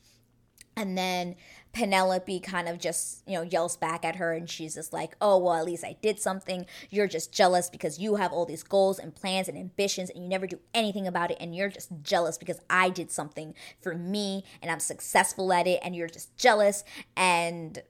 And 0.75 0.97
then 0.97 1.35
Penelope 1.71 2.39
kind 2.39 2.67
of 2.67 2.79
just, 2.79 3.21
you 3.27 3.33
know, 3.33 3.43
yells 3.43 3.77
back 3.77 4.03
at 4.03 4.15
her 4.15 4.33
and 4.33 4.49
she's 4.49 4.73
just 4.73 4.91
like, 4.91 5.15
oh, 5.21 5.37
well, 5.37 5.53
at 5.53 5.65
least 5.65 5.83
I 5.83 5.97
did 6.01 6.19
something. 6.19 6.65
You're 6.89 7.07
just 7.07 7.31
jealous 7.31 7.69
because 7.69 7.99
you 7.99 8.15
have 8.15 8.33
all 8.33 8.45
these 8.45 8.63
goals 8.63 8.97
and 8.97 9.13
plans 9.13 9.47
and 9.47 9.57
ambitions 9.57 10.09
and 10.09 10.23
you 10.23 10.29
never 10.29 10.47
do 10.47 10.59
anything 10.73 11.05
about 11.05 11.29
it. 11.29 11.37
And 11.39 11.55
you're 11.55 11.69
just 11.69 11.89
jealous 12.01 12.37
because 12.39 12.59
I 12.69 12.89
did 12.89 13.11
something 13.11 13.53
for 13.81 13.93
me 13.93 14.43
and 14.61 14.71
I'm 14.71 14.79
successful 14.79 15.53
at 15.53 15.67
it 15.67 15.79
and 15.83 15.95
you're 15.95 16.07
just 16.07 16.35
jealous. 16.37 16.83
And 17.15 17.81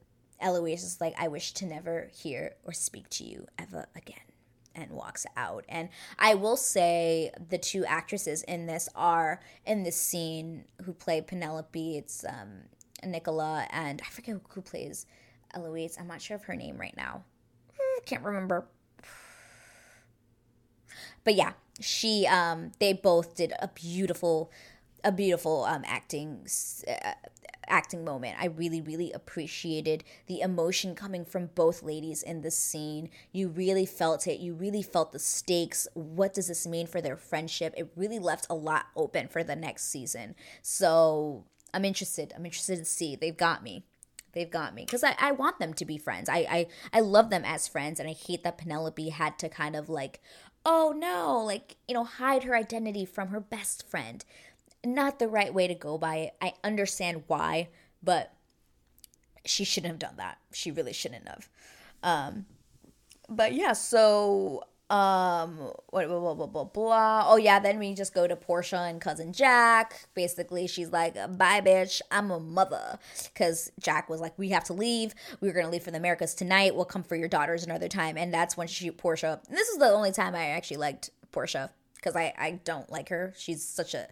Eloise 0.41 0.83
is 0.83 0.99
like, 0.99 1.13
I 1.17 1.29
wish 1.29 1.53
to 1.53 1.65
never 1.65 2.09
hear 2.13 2.55
or 2.65 2.73
speak 2.73 3.09
to 3.11 3.23
you 3.23 3.47
ever 3.57 3.87
again 3.95 4.32
and 4.75 4.91
walks 4.91 5.25
out. 5.37 5.65
And 5.69 5.89
I 6.17 6.35
will 6.35 6.57
say 6.57 7.31
the 7.49 7.57
two 7.57 7.85
actresses 7.85 8.43
in 8.43 8.65
this 8.65 8.89
are 8.95 9.39
in 9.65 9.83
this 9.83 9.95
scene 9.95 10.65
who 10.83 10.93
play 10.93 11.21
Penelope. 11.21 11.97
It's 11.97 12.25
um, 12.25 12.63
Nicola 13.05 13.67
and 13.69 14.01
I 14.05 14.09
forget 14.09 14.37
who 14.49 14.61
plays 14.61 15.05
Eloise. 15.53 15.97
I'm 15.99 16.07
not 16.07 16.21
sure 16.21 16.35
of 16.35 16.43
her 16.45 16.55
name 16.55 16.77
right 16.77 16.95
now. 16.95 17.23
Can't 18.05 18.23
remember. 18.23 18.65
But 21.23 21.35
yeah, 21.35 21.53
she 21.79 22.27
um 22.27 22.71
they 22.79 22.93
both 22.93 23.35
did 23.35 23.53
a 23.59 23.69
beautiful 23.69 24.51
a 25.03 25.11
beautiful 25.11 25.63
um 25.63 25.83
acting 25.85 26.45
uh, 26.87 27.13
acting 27.67 28.03
moment. 28.03 28.37
I 28.39 28.45
really, 28.45 28.81
really 28.81 29.11
appreciated 29.11 30.03
the 30.27 30.41
emotion 30.41 30.95
coming 30.95 31.25
from 31.25 31.47
both 31.55 31.83
ladies 31.83 32.23
in 32.23 32.41
this 32.41 32.57
scene. 32.57 33.09
You 33.31 33.49
really 33.49 33.85
felt 33.85 34.27
it. 34.27 34.39
You 34.39 34.53
really 34.53 34.83
felt 34.83 35.11
the 35.11 35.19
stakes. 35.19 35.87
What 35.93 36.33
does 36.33 36.47
this 36.47 36.67
mean 36.67 36.87
for 36.87 37.01
their 37.01 37.17
friendship? 37.17 37.73
It 37.77 37.91
really 37.95 38.19
left 38.19 38.47
a 38.49 38.55
lot 38.55 38.87
open 38.95 39.27
for 39.27 39.43
the 39.43 39.55
next 39.55 39.85
season. 39.85 40.35
So 40.61 41.45
I'm 41.73 41.85
interested. 41.85 42.33
I'm 42.35 42.45
interested 42.45 42.77
to 42.77 42.85
see. 42.85 43.15
They've 43.15 43.35
got 43.35 43.63
me. 43.63 43.83
They've 44.33 44.49
got 44.49 44.73
me 44.73 44.83
because 44.83 45.03
I, 45.03 45.15
I 45.19 45.31
want 45.31 45.59
them 45.59 45.73
to 45.75 45.85
be 45.85 45.97
friends. 45.97 46.27
I, 46.27 46.37
I 46.49 46.67
I 46.91 46.99
love 47.01 47.29
them 47.29 47.43
as 47.45 47.67
friends, 47.67 47.99
and 47.99 48.09
I 48.09 48.13
hate 48.13 48.43
that 48.43 48.57
Penelope 48.57 49.09
had 49.09 49.37
to 49.39 49.47
kind 49.47 49.75
of 49.75 49.89
like, 49.89 50.21
oh 50.65 50.93
no, 50.97 51.43
like 51.45 51.77
you 51.87 51.93
know, 51.93 52.03
hide 52.03 52.43
her 52.43 52.55
identity 52.55 53.05
from 53.05 53.27
her 53.27 53.39
best 53.39 53.87
friend 53.87 54.25
not 54.85 55.19
the 55.19 55.27
right 55.27 55.53
way 55.53 55.67
to 55.67 55.75
go 55.75 55.97
by 55.97 56.17
it. 56.17 56.33
I 56.41 56.53
understand 56.63 57.23
why, 57.27 57.69
but 58.01 58.33
she 59.45 59.63
shouldn't 59.63 59.91
have 59.91 59.99
done 59.99 60.17
that. 60.17 60.37
She 60.51 60.71
really 60.71 60.93
shouldn't 60.93 61.27
have. 61.27 61.49
Um, 62.01 62.45
but 63.29 63.53
yeah, 63.53 63.73
so 63.73 64.63
um, 64.89 65.57
what 65.89 66.07
blah, 66.07 66.19
blah 66.19 66.33
blah 66.35 66.45
blah 66.45 66.63
blah. 66.65 67.23
Oh 67.25 67.37
yeah, 67.37 67.59
then 67.59 67.79
we 67.79 67.93
just 67.93 68.13
go 68.13 68.27
to 68.27 68.35
Portia 68.35 68.77
and 68.77 69.01
cousin 69.01 69.33
Jack. 69.33 70.07
Basically, 70.13 70.67
she's 70.67 70.91
like, 70.91 71.15
"Bye, 71.37 71.61
bitch. 71.61 72.01
I'm 72.11 72.29
a 72.31 72.39
mother." 72.39 72.99
Because 73.23 73.71
Jack 73.79 74.09
was 74.09 74.21
like, 74.21 74.37
"We 74.37 74.49
have 74.49 74.65
to 74.65 74.73
leave. 74.73 75.15
We 75.39 75.49
are 75.49 75.53
gonna 75.53 75.69
leave 75.69 75.83
for 75.83 75.91
the 75.91 75.97
Americas 75.97 76.35
tonight. 76.35 76.75
We'll 76.75 76.85
come 76.85 77.03
for 77.03 77.15
your 77.15 77.29
daughters 77.29 77.63
another 77.63 77.87
time." 77.87 78.17
And 78.17 78.33
that's 78.33 78.57
when 78.57 78.67
she 78.67 78.91
Portia. 78.91 79.41
This 79.49 79.69
is 79.69 79.77
the 79.77 79.89
only 79.89 80.11
time 80.11 80.35
I 80.35 80.47
actually 80.47 80.77
liked 80.77 81.09
Portia 81.31 81.71
because 81.95 82.15
I 82.15 82.33
I 82.37 82.59
don't 82.63 82.91
like 82.91 83.09
her. 83.09 83.33
She's 83.37 83.65
such 83.65 83.93
a 83.93 84.09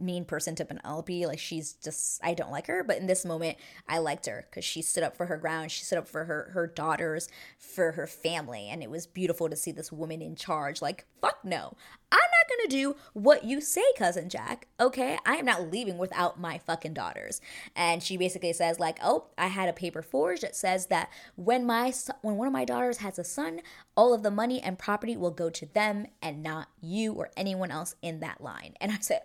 mean 0.00 0.24
person 0.24 0.54
to 0.56 0.64
Penelope. 0.64 1.26
Like 1.26 1.38
she's 1.38 1.74
just 1.74 2.20
I 2.22 2.34
don't 2.34 2.50
like 2.50 2.66
her, 2.66 2.84
but 2.84 2.98
in 2.98 3.06
this 3.06 3.24
moment 3.24 3.58
I 3.88 3.98
liked 3.98 4.26
her 4.26 4.46
cuz 4.52 4.64
she 4.64 4.82
stood 4.82 5.02
up 5.02 5.16
for 5.16 5.26
her 5.26 5.36
ground. 5.36 5.70
She 5.70 5.84
stood 5.84 5.98
up 5.98 6.08
for 6.08 6.24
her 6.24 6.50
her 6.52 6.66
daughters, 6.66 7.28
for 7.58 7.92
her 7.92 8.06
family, 8.06 8.68
and 8.68 8.82
it 8.82 8.90
was 8.90 9.06
beautiful 9.06 9.48
to 9.48 9.56
see 9.56 9.72
this 9.72 9.92
woman 9.92 10.22
in 10.22 10.36
charge. 10.36 10.82
Like 10.82 11.06
fuck 11.20 11.44
no. 11.44 11.76
I'm 12.10 12.18
not 12.18 12.38
to 12.68 12.68
do 12.68 12.96
what 13.12 13.44
you 13.44 13.60
say, 13.60 13.84
cousin 13.96 14.28
Jack. 14.28 14.68
Okay? 14.80 15.18
I 15.26 15.36
am 15.36 15.44
not 15.44 15.70
leaving 15.70 15.98
without 15.98 16.40
my 16.40 16.58
fucking 16.58 16.94
daughters. 16.94 17.40
And 17.74 18.02
she 18.02 18.16
basically 18.16 18.52
says 18.52 18.78
like, 18.78 18.98
"Oh, 19.02 19.26
I 19.36 19.48
had 19.48 19.68
a 19.68 19.72
paper 19.72 20.02
forged 20.02 20.42
that 20.42 20.56
says 20.56 20.86
that 20.86 21.10
when 21.36 21.66
my 21.66 21.92
when 22.22 22.36
one 22.36 22.46
of 22.46 22.52
my 22.52 22.64
daughters 22.64 22.98
has 22.98 23.18
a 23.18 23.24
son, 23.24 23.60
all 23.96 24.14
of 24.14 24.22
the 24.22 24.30
money 24.30 24.60
and 24.60 24.78
property 24.78 25.16
will 25.16 25.30
go 25.30 25.50
to 25.50 25.66
them 25.66 26.06
and 26.22 26.42
not 26.42 26.68
you 26.80 27.12
or 27.12 27.30
anyone 27.36 27.70
else 27.70 27.94
in 28.02 28.20
that 28.20 28.40
line." 28.40 28.74
And 28.80 28.92
I 28.92 28.98
said, 29.00 29.22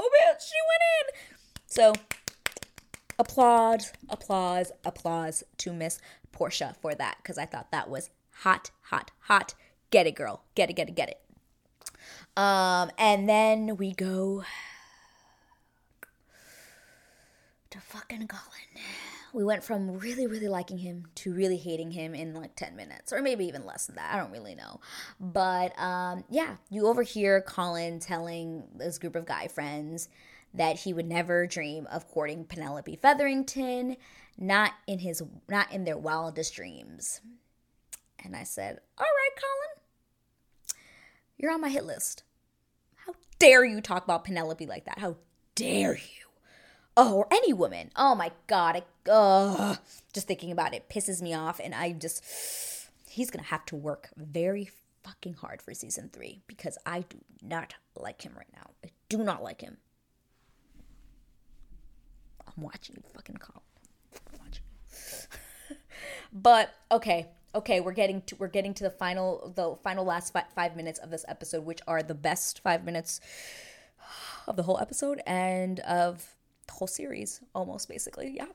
oh 0.00 0.10
man, 0.20 0.34
she 0.40 0.54
went 0.70 0.82
in. 0.98 1.20
So 1.66 1.92
applause, 3.18 3.92
applause, 4.08 4.72
applause 4.84 5.44
to 5.58 5.72
Miss 5.72 6.00
Portia 6.32 6.74
for 6.80 6.94
that 6.94 7.18
because 7.22 7.38
I 7.38 7.46
thought 7.46 7.70
that 7.70 7.88
was 7.88 8.10
hot, 8.30 8.70
hot, 8.82 9.10
hot. 9.20 9.54
Get 9.90 10.06
it, 10.06 10.14
girl. 10.14 10.42
Get 10.54 10.70
it, 10.70 10.74
get 10.74 10.88
it, 10.88 10.94
get 10.94 11.10
it. 11.10 11.20
Um, 12.36 12.90
and 12.96 13.28
then 13.28 13.76
we 13.76 13.92
go 13.92 14.44
to 17.70 17.80
fucking 17.80 18.28
Colin. 18.28 19.09
We 19.32 19.44
went 19.44 19.62
from 19.62 19.98
really, 19.98 20.26
really 20.26 20.48
liking 20.48 20.78
him 20.78 21.06
to 21.16 21.32
really 21.32 21.56
hating 21.56 21.92
him 21.92 22.14
in 22.14 22.34
like 22.34 22.56
10 22.56 22.74
minutes, 22.76 23.12
or 23.12 23.22
maybe 23.22 23.44
even 23.46 23.64
less 23.64 23.86
than 23.86 23.96
that. 23.96 24.12
I 24.12 24.18
don't 24.18 24.32
really 24.32 24.54
know. 24.54 24.80
But 25.20 25.78
um, 25.78 26.24
yeah, 26.28 26.56
you 26.68 26.86
overhear 26.86 27.40
Colin 27.40 28.00
telling 28.00 28.64
this 28.74 28.98
group 28.98 29.14
of 29.16 29.26
guy 29.26 29.48
friends 29.48 30.08
that 30.54 30.80
he 30.80 30.92
would 30.92 31.06
never 31.06 31.46
dream 31.46 31.86
of 31.90 32.08
courting 32.08 32.44
Penelope 32.44 32.96
Featherington, 32.96 33.96
not 34.36 34.72
in 34.86 34.98
his 34.98 35.22
not 35.48 35.72
in 35.72 35.84
their 35.84 35.98
wildest 35.98 36.54
dreams. 36.54 37.20
And 38.24 38.34
I 38.34 38.42
said, 38.42 38.80
"All 38.98 39.06
right, 39.06 39.40
Colin. 39.40 40.76
You're 41.38 41.52
on 41.52 41.60
my 41.60 41.68
hit 41.68 41.84
list. 41.84 42.24
How 42.96 43.14
dare 43.38 43.64
you 43.64 43.80
talk 43.80 44.04
about 44.04 44.24
Penelope 44.24 44.66
like 44.66 44.86
that? 44.86 44.98
How 44.98 45.16
dare 45.54 45.94
you?" 45.94 46.19
Oh, 47.00 47.14
or 47.14 47.26
any 47.30 47.52
woman. 47.52 47.90
Oh 47.96 48.14
my 48.14 48.30
god, 48.46 48.82
I, 49.06 49.78
just 50.12 50.28
thinking 50.28 50.52
about 50.52 50.74
it 50.74 50.90
pisses 50.90 51.22
me 51.22 51.32
off, 51.32 51.58
and 51.62 51.74
I 51.74 51.92
just 51.92 52.22
he's 53.08 53.30
gonna 53.30 53.44
have 53.44 53.64
to 53.66 53.76
work 53.76 54.10
very 54.16 54.70
fucking 55.02 55.34
hard 55.34 55.62
for 55.62 55.72
season 55.72 56.10
three 56.12 56.42
because 56.46 56.76
I 56.84 57.04
do 57.08 57.16
not 57.42 57.74
like 57.96 58.22
him 58.22 58.34
right 58.36 58.52
now. 58.54 58.70
I 58.84 58.90
do 59.08 59.18
not 59.18 59.42
like 59.42 59.62
him. 59.62 59.78
I'm 62.46 62.62
watching 62.62 62.96
you, 62.96 63.02
fucking 63.14 63.36
call. 63.36 63.62
watching. 64.38 64.64
but 66.32 66.74
okay, 66.92 67.28
okay, 67.54 67.80
we're 67.80 67.92
getting 67.92 68.20
to 68.22 68.36
we're 68.36 68.48
getting 68.48 68.74
to 68.74 68.84
the 68.84 68.90
final 68.90 69.52
the 69.56 69.76
final 69.82 70.04
last 70.04 70.34
fi- 70.34 70.44
five 70.54 70.76
minutes 70.76 70.98
of 70.98 71.10
this 71.10 71.24
episode, 71.28 71.64
which 71.64 71.80
are 71.88 72.02
the 72.02 72.14
best 72.14 72.60
five 72.62 72.84
minutes 72.84 73.22
of 74.46 74.56
the 74.56 74.64
whole 74.64 74.78
episode 74.80 75.22
and 75.26 75.80
of 75.80 76.34
whole 76.70 76.88
series, 76.88 77.40
almost 77.54 77.88
basically. 77.88 78.34
Yeah. 78.36 78.46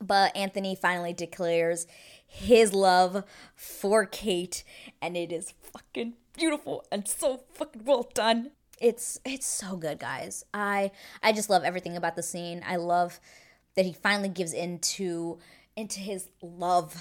But 0.00 0.34
Anthony 0.34 0.74
finally 0.74 1.12
declares 1.12 1.86
his 2.26 2.72
love 2.72 3.24
for 3.54 4.06
Kate, 4.06 4.64
and 5.02 5.16
it 5.16 5.30
is 5.30 5.52
fucking 5.60 6.14
beautiful 6.32 6.84
and 6.90 7.06
so 7.06 7.42
fucking 7.52 7.84
well 7.84 8.08
done. 8.14 8.52
It's 8.80 9.20
it's 9.26 9.46
so 9.46 9.76
good, 9.76 9.98
guys. 9.98 10.44
I 10.54 10.90
I 11.22 11.32
just 11.32 11.50
love 11.50 11.64
everything 11.64 11.96
about 11.96 12.16
the 12.16 12.22
scene. 12.22 12.62
I 12.66 12.76
love 12.76 13.20
that 13.76 13.84
he 13.84 13.92
finally 13.92 14.28
gives 14.28 14.52
into 14.52 15.38
into 15.76 16.00
his 16.00 16.28
love 16.42 16.96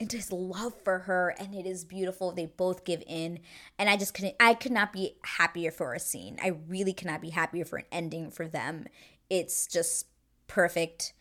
into 0.00 0.16
his 0.16 0.32
love 0.32 0.74
for 0.82 1.00
her 1.00 1.34
and 1.38 1.54
it 1.54 1.66
is 1.66 1.84
beautiful 1.84 2.32
they 2.32 2.46
both 2.46 2.84
give 2.84 3.02
in 3.06 3.38
and 3.78 3.88
i 3.88 3.96
just 3.96 4.12
couldn't 4.12 4.34
i 4.40 4.52
could 4.52 4.72
not 4.72 4.92
be 4.92 5.14
happier 5.22 5.70
for 5.70 5.94
a 5.94 6.00
scene 6.00 6.36
i 6.42 6.48
really 6.68 6.92
cannot 6.92 7.20
be 7.20 7.30
happier 7.30 7.64
for 7.64 7.76
an 7.76 7.84
ending 7.92 8.30
for 8.30 8.48
them 8.48 8.86
it's 9.34 9.66
just 9.66 10.06
perfect, 10.46 11.12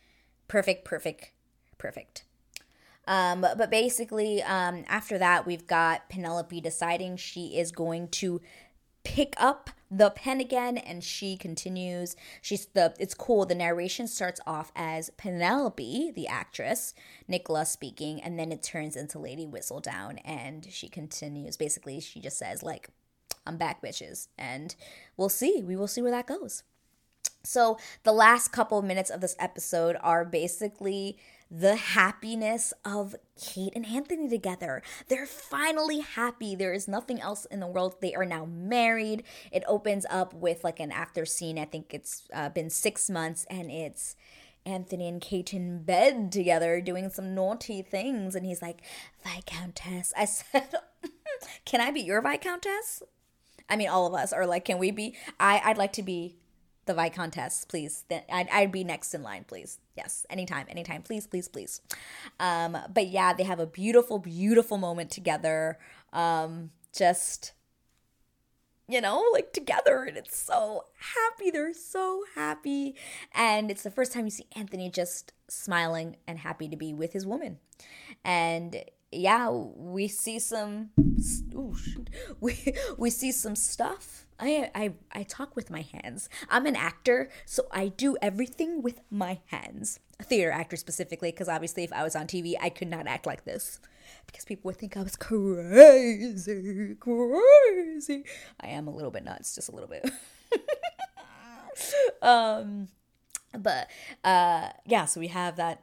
perfect, 0.48 0.86
perfect, 0.86 1.32
perfect. 1.80 2.26
Um, 3.08 3.42
but 3.42 3.70
basically, 3.70 4.42
um, 4.44 4.86
after 4.88 5.18
that, 5.18 5.46
we've 5.46 5.68
got 5.68 6.10
Penelope 6.10 6.62
deciding 6.62 7.18
she 7.18 7.58
is 7.58 7.72
going 7.72 8.08
to 8.10 8.40
pick 9.04 9.34
up 9.38 9.72
the 9.90 10.12
pen 10.12 10.40
again 10.40 10.78
and 10.78 11.04
she 11.04 11.36
continues. 11.36 12.16
She's 12.42 12.68
the 12.68 12.94
it's 13.00 13.14
cool. 13.14 13.46
The 13.46 13.56
narration 13.56 14.08
starts 14.08 14.40
off 14.48 14.72
as 14.76 15.10
penelope 15.18 16.12
the 16.16 16.28
actress 16.28 16.94
nicola 17.28 17.66
speaking 17.66 18.22
and 18.22 18.40
then 18.40 18.52
it 18.52 18.64
turns 18.64 18.96
into 18.96 19.20
lady 19.20 19.46
whistledown 19.46 20.20
and 20.24 20.66
she 20.72 20.88
continues. 20.88 21.58
Basically 21.58 22.00
she 22.00 22.22
just 22.22 22.40
says 22.40 22.64
like 22.64 22.90
i'm 23.46 23.58
back 23.58 23.84
bitches 23.84 24.30
and 24.38 24.76
we'll 25.18 25.30
see. 25.30 25.62
We 25.62 25.76
will 25.76 25.88
see 25.88 26.02
where 26.02 26.12
that 26.12 26.28
goes 26.28 26.64
so, 27.46 27.78
the 28.04 28.14
last 28.14 28.54
couple 28.54 28.80
of 28.80 28.86
minutes 28.86 29.10
of 29.10 29.20
this 29.20 29.36
episode 29.38 29.98
are 30.02 30.24
basically 30.24 31.18
the 31.52 31.76
happiness 31.76 32.74
of 32.86 33.16
Kate 33.40 33.74
and 33.76 33.86
Anthony 33.86 34.30
together. 34.30 34.82
They're 35.10 35.26
finally 35.28 36.00
happy. 36.00 36.56
There 36.56 36.74
is 36.74 36.88
nothing 36.88 37.20
else 37.20 37.46
in 37.46 37.60
the 37.60 37.68
world. 37.68 37.98
They 38.02 38.16
are 38.16 38.26
now 38.26 38.46
married. 38.46 39.24
It 39.52 39.64
opens 39.68 40.06
up 40.10 40.34
with 40.34 40.64
like 40.64 40.80
an 40.80 40.92
after 40.92 41.26
scene. 41.26 41.60
I 41.60 41.66
think 41.66 41.94
it's 41.94 42.24
uh, 42.34 42.48
been 42.50 42.70
six 42.70 43.10
months 43.10 43.46
and 43.50 43.70
it's 43.70 44.16
Anthony 44.66 45.08
and 45.08 45.22
Kate 45.22 45.54
in 45.54 45.84
bed 45.84 46.32
together 46.32 46.80
doing 46.80 47.10
some 47.10 47.36
naughty 47.36 47.82
things. 47.82 48.36
And 48.36 48.46
he's 48.46 48.62
like, 48.62 48.82
Viscountess. 49.24 50.14
I 50.18 50.26
said, 50.26 50.70
Can 51.66 51.82
I 51.82 51.92
be 51.92 52.02
your 52.02 52.22
Viscountess? 52.22 53.04
I 53.70 53.76
mean, 53.76 53.90
all 53.90 54.08
of 54.08 54.14
us 54.14 54.34
are 54.34 54.48
like, 54.48 54.66
Can 54.66 54.80
we 54.80 54.92
be? 54.92 55.16
I, 55.40 55.62
I'd 55.64 55.78
like 55.78 55.94
to 55.94 56.04
be 56.04 56.38
the 56.86 56.94
Viscountess, 56.94 57.66
please. 57.66 58.04
I'd, 58.32 58.50
I'd 58.50 58.72
be 58.72 58.84
next 58.84 59.14
in 59.14 59.24
line, 59.24 59.46
please. 59.48 59.80
Yes, 59.96 60.26
anytime, 60.30 60.66
anytime, 60.70 61.02
please, 61.02 61.28
please, 61.28 61.48
please. 61.48 61.82
Um, 62.40 62.78
but 62.94 63.08
yeah, 63.08 63.34
they 63.34 63.44
have 63.44 63.60
a 63.60 63.68
beautiful, 63.68 64.20
beautiful 64.20 64.78
moment 64.78 65.12
together. 65.12 65.78
Um, 66.12 66.72
just, 66.96 67.54
you 68.88 69.02
know, 69.02 69.24
like 69.34 69.54
together, 69.54 70.04
and 70.04 70.18
it's 70.18 70.38
so 70.38 70.86
happy. 70.98 71.52
They're 71.52 71.74
so 71.74 72.24
happy, 72.36 72.96
and 73.34 73.72
it's 73.72 73.84
the 73.84 73.92
first 73.92 74.12
time 74.12 74.26
you 74.26 74.32
see 74.32 74.48
Anthony 74.56 74.90
just 74.90 75.32
smiling 75.48 76.18
and 76.28 76.40
happy 76.40 76.68
to 76.68 76.76
be 76.76 76.94
with 76.94 77.14
his 77.14 77.26
woman, 77.26 77.60
and 78.24 78.84
yeah, 79.12 79.50
we 79.50 80.08
see 80.08 80.40
some. 80.40 80.90
Ooh, 81.56 81.76
we 82.40 82.76
we 82.98 83.10
see 83.10 83.32
some 83.32 83.56
stuff 83.56 84.23
I, 84.44 84.72
I 84.76 84.94
I 85.12 85.24
talk 85.24 85.56
with 85.56 85.70
my 85.70 85.82
hands. 85.82 86.30
I'm 86.50 86.66
an 86.66 86.76
actor, 86.76 87.30
so 87.46 87.68
I 87.72 87.88
do 87.88 88.18
everything 88.22 88.82
with 88.82 89.02
my 89.10 89.40
hands. 89.48 90.00
A 90.20 90.24
theater 90.24 90.52
actor 90.52 90.76
specifically, 90.76 91.32
because 91.32 91.50
obviously, 91.50 91.84
if 91.84 91.94
I 91.94 92.04
was 92.04 92.16
on 92.16 92.28
TV, 92.28 92.56
I 92.62 92.70
could 92.70 92.90
not 92.90 93.08
act 93.08 93.26
like 93.26 93.46
this 93.46 93.80
because 94.28 94.46
people 94.46 94.70
would 94.70 94.78
think 94.78 94.98
I 94.98 95.04
was 95.04 95.16
crazy, 95.16 96.96
crazy. 97.00 98.24
I 98.60 98.68
am 98.68 98.88
a 98.88 98.92
little 98.92 99.12
bit 99.12 99.24
nuts, 99.24 99.56
just 99.56 99.70
a 99.70 99.72
little 99.72 99.90
bit. 99.90 100.10
um, 102.22 102.90
but 103.58 103.90
uh, 104.24 104.70
yeah, 104.86 105.06
so 105.06 105.20
we 105.20 105.28
have 105.28 105.56
that 105.58 105.82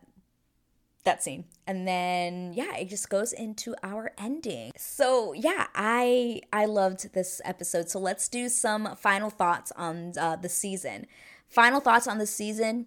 that 1.04 1.22
scene. 1.22 1.44
And 1.66 1.86
then 1.86 2.52
yeah 2.54 2.76
it 2.76 2.88
just 2.88 3.08
goes 3.08 3.32
into 3.32 3.74
our 3.82 4.12
ending. 4.18 4.72
So 4.76 5.32
yeah 5.32 5.66
i 5.74 6.40
i 6.52 6.66
loved 6.66 7.12
this 7.12 7.40
episode. 7.44 7.90
So 7.90 7.98
let's 7.98 8.28
do 8.28 8.48
some 8.48 8.96
final 8.96 9.30
thoughts 9.30 9.72
on 9.76 10.12
uh, 10.18 10.36
the 10.36 10.48
season. 10.48 11.06
Final 11.48 11.80
thoughts 11.80 12.06
on 12.06 12.18
the 12.18 12.26
season 12.26 12.86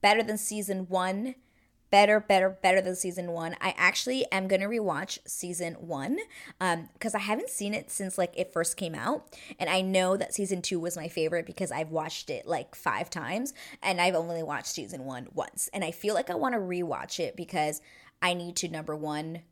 better 0.00 0.22
than 0.22 0.36
season 0.36 0.86
one 0.88 1.34
better, 1.94 2.18
better, 2.18 2.50
better 2.50 2.80
than 2.80 2.96
season 2.96 3.30
one. 3.30 3.54
I 3.60 3.72
actually 3.76 4.26
am 4.32 4.48
gonna 4.48 4.66
rewatch 4.66 5.20
season 5.28 5.74
one 5.74 6.18
because 6.58 7.14
um, 7.14 7.20
I 7.20 7.20
haven't 7.20 7.50
seen 7.50 7.72
it 7.72 7.88
since 7.88 8.18
like 8.18 8.32
it 8.36 8.52
first 8.52 8.76
came 8.76 8.96
out, 8.96 9.32
and 9.60 9.70
I 9.70 9.80
know 9.80 10.16
that 10.16 10.34
season 10.34 10.60
two 10.60 10.80
was 10.80 10.96
my 10.96 11.06
favorite 11.06 11.46
because 11.46 11.70
I've 11.70 11.92
watched 11.92 12.30
it 12.30 12.48
like 12.48 12.74
five 12.74 13.10
times, 13.10 13.54
and 13.80 14.00
I've 14.00 14.16
only 14.16 14.42
watched 14.42 14.72
season 14.72 15.04
one 15.04 15.28
once, 15.34 15.70
and 15.72 15.84
I 15.84 15.92
feel 15.92 16.14
like 16.14 16.30
I 16.30 16.34
want 16.34 16.56
to 16.56 16.58
rewatch 16.58 17.20
it 17.20 17.36
because 17.36 17.80
I 18.20 18.34
need 18.34 18.56
to 18.56 18.68
number 18.68 18.96
one 18.96 19.42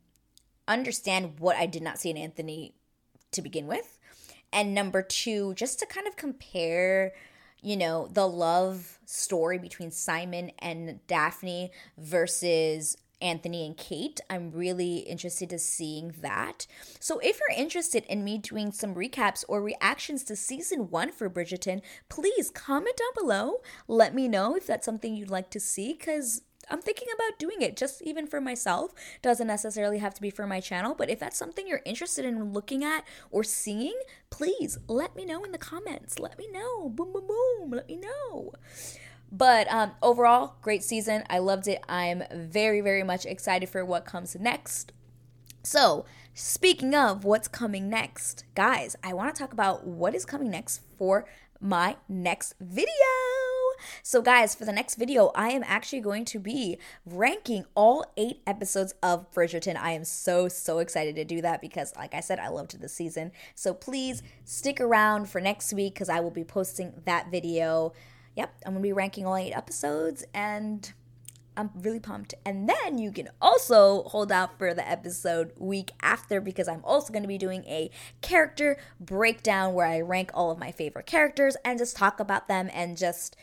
understand 0.67 1.39
what 1.39 1.55
I 1.55 1.65
did 1.65 1.81
not 1.81 1.97
see 1.97 2.09
in 2.09 2.17
Anthony 2.17 2.75
to 3.31 3.41
begin 3.41 3.67
with, 3.67 3.97
and 4.51 4.73
number 4.73 5.01
two 5.01 5.53
just 5.53 5.79
to 5.79 5.85
kind 5.85 6.07
of 6.07 6.17
compare 6.17 7.13
you 7.63 7.77
know, 7.77 8.07
the 8.11 8.27
love 8.27 8.99
story 9.05 9.57
between 9.57 9.89
Simon 9.89 10.51
and 10.59 10.99
Daphne 11.07 11.71
versus 11.97 12.97
Anthony 13.21 13.65
and 13.65 13.77
Kate. 13.77 14.19
I'm 14.29 14.51
really 14.51 14.97
interested 14.97 15.49
to 15.51 15.57
seeing 15.57 16.13
that. 16.21 16.67
So 16.99 17.19
if 17.19 17.39
you're 17.39 17.57
interested 17.57 18.03
in 18.09 18.23
me 18.23 18.37
doing 18.37 18.73
some 18.73 18.93
recaps 18.93 19.45
or 19.47 19.61
reactions 19.61 20.23
to 20.25 20.35
season 20.35 20.89
one 20.89 21.11
for 21.11 21.29
Bridgerton, 21.29 21.81
please 22.09 22.49
comment 22.49 22.97
down 22.97 23.23
below. 23.23 23.61
Let 23.87 24.13
me 24.13 24.27
know 24.27 24.55
if 24.55 24.67
that's 24.67 24.85
something 24.85 25.15
you'd 25.15 25.29
like 25.29 25.49
to 25.51 25.59
see 25.59 25.93
because 25.93 26.41
I'm 26.69 26.81
thinking 26.81 27.07
about 27.13 27.39
doing 27.39 27.61
it 27.61 27.75
just 27.77 28.01
even 28.01 28.27
for 28.27 28.41
myself. 28.41 28.93
Doesn't 29.21 29.47
necessarily 29.47 29.99
have 29.99 30.13
to 30.15 30.21
be 30.21 30.29
for 30.29 30.47
my 30.47 30.59
channel, 30.59 30.95
but 30.95 31.09
if 31.09 31.19
that's 31.19 31.37
something 31.37 31.67
you're 31.67 31.81
interested 31.85 32.25
in 32.25 32.53
looking 32.53 32.83
at 32.83 33.03
or 33.31 33.43
seeing, 33.43 33.97
please 34.29 34.77
let 34.87 35.15
me 35.15 35.25
know 35.25 35.43
in 35.43 35.51
the 35.51 35.57
comments. 35.57 36.19
Let 36.19 36.37
me 36.37 36.47
know. 36.51 36.89
Boom, 36.89 37.13
boom, 37.13 37.27
boom. 37.27 37.71
Let 37.71 37.87
me 37.87 37.97
know. 37.97 38.53
But 39.31 39.71
um, 39.71 39.93
overall, 40.01 40.55
great 40.61 40.83
season. 40.83 41.23
I 41.29 41.39
loved 41.39 41.67
it. 41.67 41.83
I'm 41.89 42.23
very, 42.31 42.81
very 42.81 43.03
much 43.03 43.25
excited 43.25 43.67
for 43.67 43.83
what 43.83 44.05
comes 44.05 44.35
next. 44.35 44.91
So, 45.63 46.05
speaking 46.33 46.93
of 46.93 47.23
what's 47.23 47.47
coming 47.47 47.89
next, 47.89 48.43
guys, 48.53 48.95
I 49.03 49.13
want 49.13 49.33
to 49.33 49.39
talk 49.41 49.53
about 49.53 49.87
what 49.87 50.13
is 50.13 50.25
coming 50.25 50.51
next 50.51 50.81
for 50.97 51.25
my 51.59 51.95
next 52.07 52.55
video. 52.59 53.42
So, 54.01 54.21
guys, 54.21 54.55
for 54.55 54.65
the 54.65 54.71
next 54.71 54.95
video, 54.95 55.31
I 55.35 55.49
am 55.49 55.63
actually 55.65 56.01
going 56.01 56.25
to 56.25 56.39
be 56.39 56.77
ranking 57.05 57.65
all 57.75 58.05
eight 58.17 58.41
episodes 58.45 58.93
of 59.01 59.31
Bridgerton. 59.31 59.77
I 59.77 59.91
am 59.91 60.03
so, 60.03 60.47
so 60.47 60.79
excited 60.79 61.15
to 61.15 61.25
do 61.25 61.41
that 61.41 61.61
because, 61.61 61.95
like 61.95 62.13
I 62.13 62.19
said, 62.19 62.39
I 62.39 62.49
loved 62.49 62.79
the 62.79 62.89
season. 62.89 63.31
So, 63.55 63.73
please 63.73 64.23
stick 64.45 64.79
around 64.81 65.29
for 65.29 65.41
next 65.41 65.73
week 65.73 65.93
because 65.93 66.09
I 66.09 66.19
will 66.19 66.31
be 66.31 66.43
posting 66.43 66.93
that 67.05 67.31
video. 67.31 67.93
Yep, 68.35 68.53
I'm 68.65 68.73
to 68.73 68.79
be 68.79 68.93
ranking 68.93 69.25
all 69.25 69.35
eight 69.35 69.53
episodes 69.53 70.23
and. 70.33 70.93
I'm 71.55 71.69
really 71.75 71.99
pumped. 71.99 72.33
And 72.45 72.67
then 72.67 72.97
you 72.97 73.11
can 73.11 73.29
also 73.41 74.03
hold 74.03 74.31
out 74.31 74.57
for 74.57 74.73
the 74.73 74.87
episode 74.87 75.51
week 75.57 75.91
after 76.01 76.41
because 76.41 76.67
I'm 76.67 76.83
also 76.83 77.13
going 77.13 77.23
to 77.23 77.27
be 77.27 77.37
doing 77.37 77.63
a 77.65 77.91
character 78.21 78.77
breakdown 78.99 79.73
where 79.73 79.85
I 79.85 80.01
rank 80.01 80.31
all 80.33 80.51
of 80.51 80.57
my 80.57 80.71
favorite 80.71 81.05
characters 81.05 81.55
and 81.63 81.77
just 81.77 81.95
talk 81.95 82.19
about 82.19 82.47
them 82.47 82.69
and 82.73 82.97
just 82.97 83.35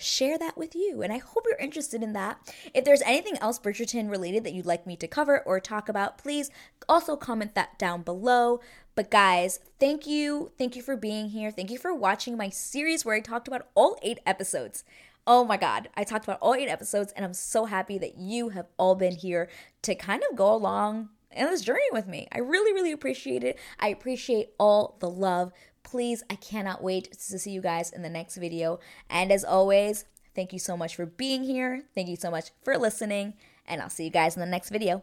share 0.00 0.38
that 0.38 0.56
with 0.56 0.74
you. 0.74 1.02
And 1.02 1.12
I 1.12 1.18
hope 1.18 1.44
you're 1.46 1.58
interested 1.58 2.02
in 2.02 2.12
that. 2.14 2.38
If 2.74 2.84
there's 2.84 3.02
anything 3.02 3.36
else 3.38 3.58
Bridgerton 3.58 4.10
related 4.10 4.44
that 4.44 4.52
you'd 4.52 4.66
like 4.66 4.86
me 4.86 4.96
to 4.96 5.06
cover 5.06 5.40
or 5.40 5.60
talk 5.60 5.88
about, 5.88 6.18
please 6.18 6.50
also 6.88 7.16
comment 7.16 7.54
that 7.54 7.78
down 7.78 8.02
below. 8.02 8.60
But 8.94 9.10
guys, 9.10 9.60
thank 9.78 10.06
you. 10.06 10.50
Thank 10.58 10.76
you 10.76 10.82
for 10.82 10.96
being 10.96 11.30
here. 11.30 11.50
Thank 11.50 11.70
you 11.70 11.78
for 11.78 11.94
watching 11.94 12.36
my 12.36 12.48
series 12.48 13.04
where 13.04 13.14
I 13.14 13.20
talked 13.20 13.48
about 13.48 13.68
all 13.74 13.98
eight 14.02 14.18
episodes. 14.26 14.84
Oh 15.26 15.44
my 15.44 15.56
God, 15.56 15.88
I 15.94 16.04
talked 16.04 16.24
about 16.24 16.38
all 16.40 16.54
eight 16.54 16.68
episodes, 16.68 17.12
and 17.12 17.24
I'm 17.24 17.34
so 17.34 17.66
happy 17.66 17.98
that 17.98 18.18
you 18.18 18.48
have 18.50 18.66
all 18.78 18.94
been 18.94 19.14
here 19.14 19.48
to 19.82 19.94
kind 19.94 20.22
of 20.28 20.36
go 20.36 20.52
along 20.52 21.10
in 21.30 21.46
this 21.46 21.60
journey 21.60 21.80
with 21.92 22.06
me. 22.06 22.26
I 22.32 22.38
really, 22.38 22.72
really 22.72 22.92
appreciate 22.92 23.44
it. 23.44 23.58
I 23.78 23.88
appreciate 23.88 24.50
all 24.58 24.96
the 24.98 25.10
love. 25.10 25.52
Please, 25.90 26.22
I 26.30 26.36
cannot 26.36 26.84
wait 26.84 27.12
to 27.12 27.38
see 27.38 27.50
you 27.50 27.60
guys 27.60 27.90
in 27.90 28.02
the 28.02 28.08
next 28.08 28.36
video. 28.36 28.78
And 29.08 29.32
as 29.32 29.44
always, 29.44 30.04
thank 30.36 30.52
you 30.52 30.60
so 30.60 30.76
much 30.76 30.94
for 30.94 31.04
being 31.04 31.42
here. 31.42 31.82
Thank 31.96 32.08
you 32.08 32.16
so 32.16 32.30
much 32.30 32.50
for 32.62 32.78
listening. 32.78 33.34
And 33.66 33.82
I'll 33.82 33.90
see 33.90 34.04
you 34.04 34.10
guys 34.10 34.36
in 34.36 34.40
the 34.40 34.46
next 34.46 34.70
video. 34.70 35.02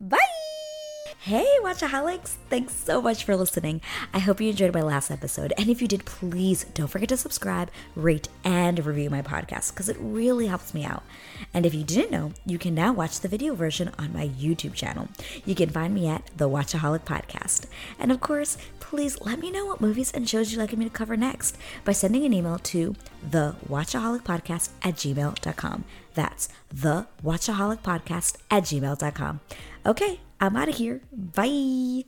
Bye! 0.00 0.59
Hey, 1.24 1.46
Watchaholics! 1.60 2.36
Thanks 2.48 2.74
so 2.74 3.02
much 3.02 3.24
for 3.24 3.36
listening. 3.36 3.82
I 4.14 4.20
hope 4.20 4.40
you 4.40 4.48
enjoyed 4.48 4.72
my 4.72 4.80
last 4.80 5.10
episode. 5.10 5.52
And 5.58 5.68
if 5.68 5.82
you 5.82 5.86
did, 5.86 6.06
please 6.06 6.64
don't 6.72 6.88
forget 6.88 7.10
to 7.10 7.16
subscribe, 7.18 7.70
rate, 7.94 8.30
and 8.42 8.82
review 8.86 9.10
my 9.10 9.20
podcast 9.20 9.70
because 9.70 9.90
it 9.90 9.98
really 10.00 10.46
helps 10.46 10.72
me 10.72 10.82
out. 10.82 11.02
And 11.52 11.66
if 11.66 11.74
you 11.74 11.84
didn't 11.84 12.10
know, 12.10 12.32
you 12.46 12.56
can 12.56 12.74
now 12.74 12.94
watch 12.94 13.20
the 13.20 13.28
video 13.28 13.54
version 13.54 13.90
on 13.98 14.14
my 14.14 14.28
YouTube 14.28 14.72
channel. 14.72 15.10
You 15.44 15.54
can 15.54 15.68
find 15.68 15.92
me 15.92 16.08
at 16.08 16.26
The 16.38 16.48
Watchaholic 16.48 17.00
Podcast. 17.00 17.66
And 17.98 18.10
of 18.10 18.20
course, 18.20 18.56
please 18.80 19.20
let 19.20 19.40
me 19.40 19.50
know 19.50 19.66
what 19.66 19.82
movies 19.82 20.10
and 20.12 20.26
shows 20.26 20.50
you'd 20.50 20.58
like 20.58 20.74
me 20.74 20.86
to 20.86 20.90
cover 20.90 21.18
next 21.18 21.58
by 21.84 21.92
sending 21.92 22.24
an 22.24 22.32
email 22.32 22.58
to 22.58 22.96
the 23.30 23.56
Watchaholic 23.68 24.22
Podcast 24.22 24.70
at 24.82 24.94
gmail.com. 24.94 25.84
That's 26.14 26.48
the 26.72 27.08
Watchaholic 27.22 27.82
Podcast 27.82 28.38
at 28.50 28.62
gmail.com. 28.62 29.40
Okay, 29.84 30.20
I'm 30.40 30.56
out 30.56 30.68
of 30.68 30.76
here. 30.76 31.02
Bye. 31.12 32.04